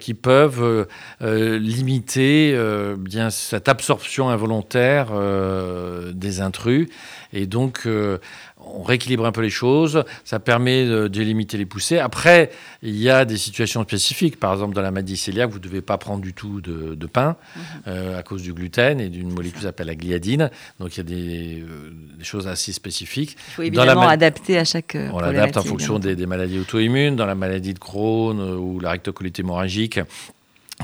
qui 0.00 0.14
peuvent 0.14 0.88
limiter 1.20 2.58
bien 2.98 3.30
cette 3.30 3.68
absorption 3.68 4.28
involontaire 4.28 5.12
des 6.12 6.40
intrus. 6.40 6.88
Et 7.32 7.46
donc 7.46 7.86
on 8.74 8.82
rééquilibre 8.82 9.26
un 9.26 9.32
peu 9.32 9.40
les 9.40 9.50
choses, 9.50 10.04
ça 10.24 10.38
permet 10.38 10.86
de, 10.86 11.22
limiter 11.22 11.56
les 11.58 11.66
poussées. 11.66 11.98
Après, 11.98 12.50
il 12.82 12.96
y 12.96 13.10
a 13.10 13.24
des 13.24 13.36
situations 13.36 13.82
spécifiques. 13.82 14.38
Par 14.38 14.52
exemple, 14.52 14.74
dans 14.74 14.82
la 14.82 14.90
maladie 14.90 15.20
cœliaque, 15.20 15.50
vous 15.50 15.58
ne 15.58 15.62
devez 15.62 15.82
pas 15.82 15.98
prendre 15.98 16.22
du 16.22 16.32
tout 16.32 16.60
de, 16.60 17.06
pain 17.06 17.36
mhm. 17.56 17.62
euh, 17.88 18.18
à 18.18 18.22
cause 18.22 18.42
du 18.42 18.52
gluten 18.52 19.00
et 19.00 19.08
d'une 19.08 19.32
molécule 19.32 19.58
qui 19.58 19.64
s'appelle 19.64 19.86
la 19.86 19.94
gliadine. 19.94 20.50
Donc, 20.78 20.96
il 20.96 20.98
y 20.98 21.00
a 21.00 21.02
des, 21.04 21.62
euh, 21.62 21.92
choses 22.22 22.46
assez 22.46 22.72
spécifiques. 22.72 23.36
Il 23.48 23.54
faut 23.54 23.62
évidemment 23.62 24.08
adapter 24.08 24.58
à 24.58 24.64
chaque 24.64 24.94
euh, 24.94 25.10
On 25.12 25.20
l'adapte 25.20 25.56
en 25.56 25.62
fonction 25.62 25.98
des, 25.98 26.16
des, 26.16 26.26
maladies 26.26 26.58
auto-immunes. 26.58 27.16
Dans 27.16 27.26
la 27.26 27.34
maladie 27.34 27.74
de 27.74 27.78
Crohn 27.78 28.40
ou 28.40 28.80
la 28.80 28.90
rectocolite 28.90 29.38
hémorragique, 29.38 30.00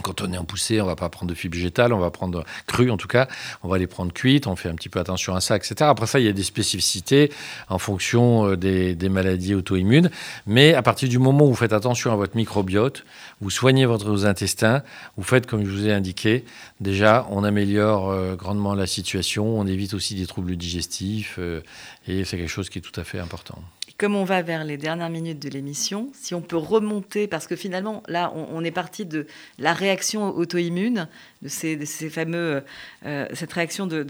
quand 0.02 0.22
on 0.22 0.32
est 0.32 0.38
en 0.38 0.44
poussée, 0.44 0.80
on 0.80 0.86
va 0.86 0.96
pas 0.96 1.08
prendre 1.08 1.30
de 1.30 1.36
fibres 1.36 1.56
végétales, 1.56 1.92
on 1.92 1.98
va 1.98 2.10
prendre 2.10 2.44
crues 2.66 2.90
en 2.90 2.96
tout 2.96 3.06
cas, 3.06 3.28
on 3.62 3.68
va 3.68 3.78
les 3.78 3.86
prendre 3.86 4.12
cuites, 4.12 4.46
on 4.46 4.56
fait 4.56 4.68
un 4.68 4.74
petit 4.74 4.88
peu 4.88 4.98
attention 4.98 5.34
à 5.34 5.40
ça, 5.40 5.56
etc. 5.56 5.76
Après 5.82 6.06
ça, 6.06 6.18
il 6.18 6.26
y 6.26 6.28
a 6.28 6.32
des 6.32 6.42
spécificités 6.42 7.30
en 7.68 7.78
fonction 7.78 8.48
euh, 8.50 8.56
des, 8.56 9.08
maladies 9.08 9.54
auto-immunes. 9.54 10.10
Mais 10.46 10.74
à 10.74 10.82
partir 10.82 11.08
du 11.08 11.18
moment 11.18 11.44
où 11.44 11.48
vous 11.48 11.54
faites 11.54 11.72
attention 11.72 12.12
à 12.12 12.16
votre 12.16 12.36
microbiote, 12.36 13.04
vous 13.40 13.50
soignez 13.50 13.86
votre 13.86 14.24
intestin, 14.26 14.82
vous 15.16 15.22
faites 15.22 15.46
comme 15.46 15.64
je 15.64 15.70
vous 15.70 15.86
ai 15.86 15.92
indiqué, 15.92 16.44
déjà 16.80 17.26
on 17.30 17.44
améliore 17.44 18.10
euh, 18.10 18.34
grandement 18.34 18.74
la 18.74 18.86
situation, 18.86 19.46
on 19.58 19.66
évite 19.66 19.94
aussi 19.94 20.14
des 20.14 20.26
troubles 20.26 20.56
digestifs 20.56 21.36
euh, 21.38 21.60
et 22.08 22.24
c'est 22.24 22.36
quelque 22.36 22.48
chose 22.48 22.68
qui 22.68 22.78
est 22.78 22.82
tout 22.82 22.98
à 22.98 23.04
fait 23.04 23.18
important 23.18 23.58
comme 23.98 24.16
on 24.16 24.24
va 24.24 24.42
vers 24.42 24.64
les 24.64 24.76
dernières 24.76 25.10
minutes 25.10 25.40
de 25.40 25.48
l'émission, 25.48 26.10
si 26.14 26.34
on 26.34 26.40
peut 26.40 26.56
remonter, 26.56 27.28
parce 27.28 27.46
que 27.46 27.54
finalement, 27.54 28.02
là, 28.08 28.32
on, 28.34 28.64
est 28.64 28.72
parti 28.72 29.06
de 29.06 29.26
la 29.58 29.72
réaction 29.72 30.34
auto-immune, 30.34 31.08
de 31.42 31.48
ces, 31.48 31.76
fameux, 32.10 32.64
euh, 33.06 33.26
cette 33.34 33.52
réaction 33.52 33.86
de, 33.86 34.02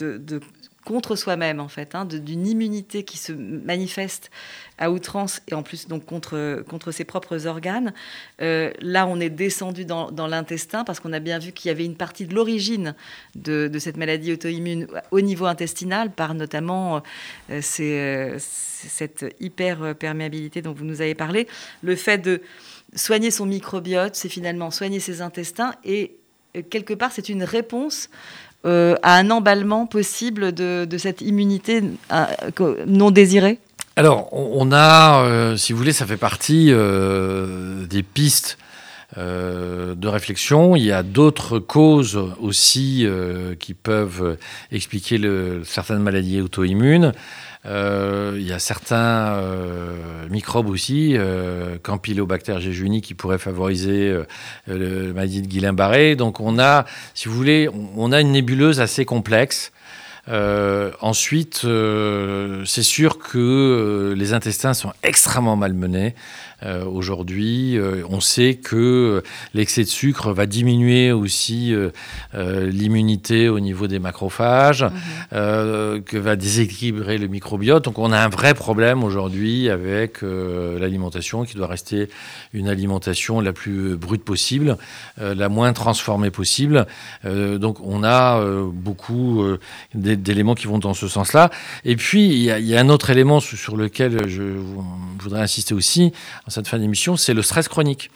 contre 0.84 1.16
soi-même 1.16 1.60
en 1.60 1.68
fait, 1.68 1.94
hein, 1.94 2.04
d'une 2.04 2.46
immunité 2.46 3.04
qui 3.04 3.18
se 3.18 3.32
manifeste 3.32 4.30
à 4.78 4.90
outrance 4.90 5.40
et 5.48 5.54
en 5.54 5.62
plus 5.62 5.88
donc 5.88 6.04
contre, 6.04 6.64
contre 6.68 6.92
ses 6.92 7.04
propres 7.04 7.46
organes. 7.46 7.92
Euh, 8.40 8.72
là, 8.80 9.06
on 9.06 9.20
est 9.20 9.30
descendu 9.30 9.84
dans, 9.84 10.10
l'intestin 10.26 10.84
parce 10.84 11.00
qu'on 11.00 11.12
a 11.12 11.20
bien 11.20 11.38
vu 11.38 11.52
qu'il 11.52 11.68
y 11.68 11.72
avait 11.72 11.84
une 11.84 11.96
partie 11.96 12.26
de 12.26 12.34
l'origine 12.34 12.94
de, 13.34 13.70
cette 13.78 13.96
maladie 13.96 14.32
auto-immune 14.32 14.86
au 15.10 15.20
niveau 15.20 15.46
intestinal 15.46 16.10
par 16.10 16.34
notamment 16.34 17.02
euh, 17.50 17.60
euh, 17.80 18.38
cette 18.38 19.24
hyperperméabilité 19.40 20.62
dont 20.62 20.72
vous 20.72 20.84
nous 20.84 21.00
avez 21.00 21.14
parlé. 21.14 21.46
Le 21.82 21.96
fait 21.96 22.18
de 22.18 22.42
soigner 22.94 23.30
son 23.30 23.46
microbiote, 23.46 24.14
c'est 24.14 24.28
finalement 24.28 24.70
soigner 24.70 25.00
ses 25.00 25.20
intestins 25.20 25.74
et 25.84 26.16
quelque 26.62 26.94
part, 26.94 27.12
c'est 27.12 27.28
une 27.28 27.42
réponse 27.42 28.08
euh, 28.66 28.94
à 29.02 29.16
un 29.16 29.30
emballement 29.30 29.86
possible 29.86 30.52
de, 30.52 30.86
cette 30.96 31.20
immunité 31.20 31.82
euh, 32.12 32.84
non 32.86 33.10
désirée? 33.10 33.58
Alors, 33.96 34.28
on 34.32 34.72
a, 34.72 35.22
euh, 35.22 35.56
si 35.56 35.72
vous 35.72 35.78
voulez, 35.78 35.92
ça 35.92 36.06
fait 36.06 36.16
partie 36.16 36.72
des 36.72 38.02
pistes 38.02 38.58
de 39.16 40.08
réflexion. 40.08 40.76
Il 40.76 40.82
y 40.82 40.92
a 40.92 41.02
d'autres 41.02 41.58
causes 41.58 42.18
aussi 42.40 43.06
qui 43.60 43.74
peuvent 43.74 44.38
expliquer 44.72 45.20
certaines 45.64 46.00
maladies 46.00 46.40
auto-immunes. 46.40 47.12
Euh, 47.66 48.36
il 48.36 48.46
y 48.46 48.52
a 48.52 48.58
certains 48.58 49.36
euh, 49.36 50.28
microbes 50.28 50.68
aussi, 50.68 51.14
euh, 51.16 51.78
Campylobacter 51.82 52.60
jejuni, 52.60 53.00
qui 53.00 53.14
pourraient 53.14 53.38
favoriser 53.38 54.10
euh, 54.10 54.24
le 54.66 55.12
maladie 55.14 55.40
de 55.40 55.46
Guillain-Barré. 55.46 56.16
Donc 56.16 56.40
on 56.40 56.58
a, 56.58 56.84
si 57.14 57.28
vous 57.28 57.34
voulez, 57.34 57.68
on 57.96 58.12
a 58.12 58.20
une 58.20 58.32
nébuleuse 58.32 58.80
assez 58.80 59.04
complexe. 59.04 59.72
Euh, 60.28 60.90
ensuite, 61.00 61.62
euh, 61.64 62.64
c'est 62.64 62.82
sûr 62.82 63.18
que 63.18 64.14
les 64.16 64.32
intestins 64.32 64.74
sont 64.74 64.92
extrêmement 65.02 65.56
malmenés. 65.56 66.14
Euh, 66.64 66.84
aujourd'hui. 66.86 67.76
Euh, 67.76 68.04
on 68.08 68.20
sait 68.20 68.54
que 68.54 69.22
l'excès 69.52 69.82
de 69.82 69.88
sucre 69.88 70.32
va 70.32 70.46
diminuer 70.46 71.12
aussi 71.12 71.74
euh, 71.74 71.90
l'immunité 72.70 73.50
au 73.50 73.60
niveau 73.60 73.86
des 73.86 73.98
macrophages, 73.98 74.82
mhm. 74.82 76.02
que 76.04 76.16
va 76.16 76.36
déséquilibrer 76.36 77.18
le 77.18 77.26
microbiote. 77.26 77.84
Donc 77.84 77.98
on 77.98 78.12
a 78.12 78.18
un 78.18 78.28
vrai 78.28 78.54
problème 78.54 79.04
aujourd'hui 79.04 79.68
avec 79.68 80.22
l'alimentation 80.22 81.44
qui 81.44 81.56
doit 81.56 81.66
rester 81.66 82.08
une 82.52 82.68
alimentation 82.68 83.40
la 83.40 83.52
plus 83.52 83.96
brute 83.96 84.24
possible, 84.24 84.76
la 85.18 85.48
moins 85.48 85.72
transformée 85.72 86.30
possible. 86.30 86.86
donc 87.24 87.80
on 87.80 88.04
a 88.04 88.40
beaucoup 88.72 89.44
d'éléments 90.16 90.54
qui 90.54 90.66
vont 90.66 90.78
dans 90.78 90.94
ce 90.94 91.08
sens-là. 91.08 91.50
Et 91.84 91.96
puis 91.96 92.26
il 92.26 92.42
y, 92.42 92.76
a 92.76 92.80
un 92.80 92.88
autre 92.88 93.10
élément 93.10 93.40
sur 93.40 93.76
lequel 93.76 94.28
je 94.28 94.42
voudrais 95.18 95.40
insister 95.40 95.74
aussi, 95.74 96.12
cette 96.48 96.68
fin 96.68 96.78
d'émission, 96.78 97.16
c'est 97.16 97.34
le 97.34 97.42
stress 97.42 97.68
chronique. 97.68 98.10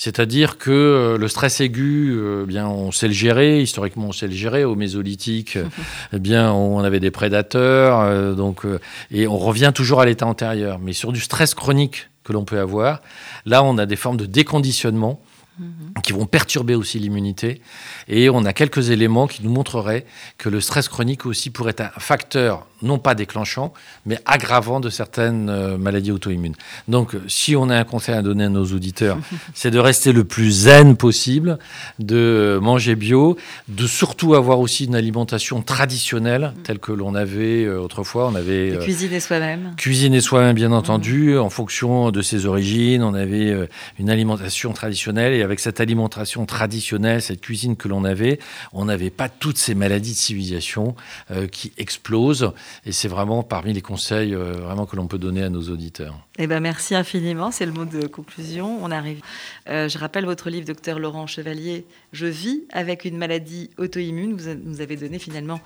C'est-à-dire 0.00 0.56
que 0.56 0.70
euh, 0.70 1.18
le 1.18 1.28
stress 1.28 1.60
aigu, 1.60 2.12
euh, 2.14 2.46
bien, 2.46 2.66
on 2.66 2.90
sait 2.90 3.06
le 3.06 3.12
gérer. 3.12 3.60
Historiquement, 3.60 4.06
on 4.06 4.12
sait 4.12 4.28
le 4.28 4.32
gérer. 4.32 4.64
Au 4.64 4.74
Mésolithique, 4.74 5.58
eh 6.14 6.18
bien, 6.18 6.54
on 6.54 6.78
avait 6.78 7.00
des 7.00 7.10
prédateurs, 7.10 8.00
euh, 8.00 8.32
donc, 8.32 8.62
et 9.10 9.26
on 9.26 9.36
revient 9.36 9.72
toujours 9.74 10.00
à 10.00 10.06
l'état 10.06 10.26
antérieur. 10.26 10.78
Mais 10.78 10.94
sur 10.94 11.12
du 11.12 11.20
stress 11.20 11.52
chronique 11.52 12.08
que 12.24 12.32
l'on 12.32 12.46
peut 12.46 12.58
avoir. 12.58 13.02
Là, 13.44 13.62
on 13.62 13.76
a 13.76 13.84
des 13.84 13.96
formes 13.96 14.16
de 14.16 14.24
déconditionnement 14.24 15.20
Mhm. 15.60 16.02
qui 16.02 16.12
vont 16.12 16.24
perturber 16.24 16.74
aussi 16.74 16.98
l'immunité. 16.98 17.60
Et 18.08 18.30
on 18.30 18.46
a 18.46 18.54
quelques 18.54 18.88
éléments 18.88 19.26
qui 19.26 19.42
nous 19.42 19.50
montreraient 19.50 20.06
que 20.38 20.48
le 20.48 20.58
stress 20.60 20.88
chronique 20.88 21.26
aussi 21.26 21.50
pourrait 21.50 21.74
être 21.76 21.92
un 21.94 22.00
facteur, 22.00 22.66
non 22.82 22.98
pas 22.98 23.14
déclenchant, 23.14 23.72
mais 24.06 24.18
aggravant 24.26 24.80
de 24.80 24.90
certaines 24.90 25.48
euh, 25.48 25.76
maladies 25.76 26.12
auto-immunes. 26.12 26.54
Donc, 26.88 27.16
si 27.28 27.56
on 27.56 27.68
a 27.70 27.76
un 27.76 27.84
conseil 27.84 28.14
à 28.14 28.22
donner 28.22 28.44
à 28.44 28.48
nos 28.48 28.64
auditeurs, 28.66 29.18
c'est 29.54 29.70
de 29.70 29.78
rester 29.78 30.12
le 30.12 30.24
plus 30.24 30.50
zen 30.50 30.96
possible, 30.96 31.58
de 31.98 32.58
manger 32.62 32.96
bio, 32.96 33.36
de 33.68 33.86
surtout 33.86 34.34
avoir 34.34 34.60
aussi 34.60 34.84
une 34.86 34.94
alimentation 34.94 35.62
traditionnelle, 35.62 36.52
telle 36.64 36.78
que 36.78 36.92
l'on 36.92 37.14
avait 37.14 37.64
euh, 37.64 37.80
autrefois. 37.80 38.28
On 38.28 38.34
avait 38.34 38.72
euh, 38.72 38.82
cuisiner 38.82 39.20
soi-même. 39.20 39.74
Cuisiner 39.76 40.20
soi-même, 40.20 40.54
bien 40.54 40.72
entendu, 40.72 41.38
en 41.38 41.50
fonction 41.50 42.10
de 42.10 42.22
ses 42.22 42.46
origines. 42.46 43.02
On 43.02 43.14
avait 43.14 43.68
une 43.98 44.10
alimentation 44.10 44.72
traditionnelle 44.72 45.34
et 45.34 45.42
avec 45.42 45.60
cette 45.60 45.80
alimentation 45.80 46.46
traditionnelle, 46.46 47.22
cette 47.22 47.40
cuisine 47.40 47.76
que 47.76 47.88
l'on 47.88 48.04
avait, 48.04 48.38
on 48.72 48.84
n'avait 48.84 49.10
pas 49.10 49.28
toutes 49.28 49.58
ces 49.58 49.74
maladies 49.74 50.12
de 50.12 50.16
civilisation 50.16 50.94
euh, 51.30 51.46
qui 51.46 51.72
explosent. 51.78 52.52
Et 52.86 52.92
c'est 52.92 53.08
vraiment 53.08 53.42
parmi 53.42 53.72
les 53.72 53.82
conseils 53.82 54.34
euh, 54.34 54.52
vraiment 54.52 54.86
que 54.86 54.96
l'on 54.96 55.06
peut 55.06 55.18
donner 55.18 55.42
à 55.42 55.50
nos 55.50 55.62
auditeurs. 55.62 56.26
Eh 56.38 56.46
ben 56.46 56.60
merci 56.60 56.94
infiniment. 56.94 57.50
C'est 57.50 57.66
le 57.66 57.72
mot 57.72 57.84
de 57.84 58.06
conclusion. 58.06 58.78
On 58.82 58.90
arrive. 58.90 59.20
Euh, 59.68 59.88
je 59.88 59.98
rappelle 59.98 60.24
votre 60.24 60.50
livre, 60.50 60.66
docteur 60.66 60.98
Laurent 60.98 61.26
Chevalier. 61.26 61.84
Je 62.12 62.26
vis 62.26 62.62
avec 62.72 63.04
une 63.04 63.16
maladie 63.16 63.70
auto-immune. 63.78 64.36
Vous 64.36 64.54
nous 64.64 64.80
avez 64.80 64.96
donné 64.96 65.18
finalement 65.18 65.60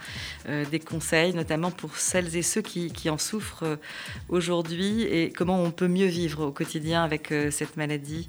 des 0.71 0.81
conseils, 0.81 1.35
notamment 1.35 1.71
pour 1.71 1.97
celles 1.97 2.37
et 2.37 2.43
ceux 2.43 2.61
qui, 2.61 2.91
qui 2.91 3.09
en 3.09 3.19
souffrent 3.19 3.79
aujourd'hui 4.29 5.03
et 5.03 5.31
comment 5.31 5.63
on 5.63 5.71
peut 5.71 5.89
mieux 5.89 6.07
vivre 6.07 6.47
au 6.47 6.51
quotidien 6.51 7.03
avec 7.03 7.33
cette 7.51 7.77
maladie 7.77 8.29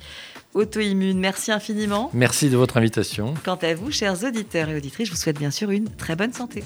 auto-immune. 0.53 1.19
Merci 1.19 1.51
infiniment. 1.51 2.09
Merci 2.13 2.49
de 2.49 2.57
votre 2.57 2.77
invitation. 2.77 3.33
Quant 3.43 3.59
à 3.61 3.73
vous, 3.75 3.91
chers 3.91 4.23
auditeurs 4.23 4.69
et 4.69 4.77
auditrices, 4.77 5.07
je 5.07 5.13
vous 5.13 5.19
souhaite 5.19 5.37
bien 5.37 5.51
sûr 5.51 5.69
une 5.71 5.89
très 5.89 6.15
bonne 6.15 6.33
santé. 6.33 6.63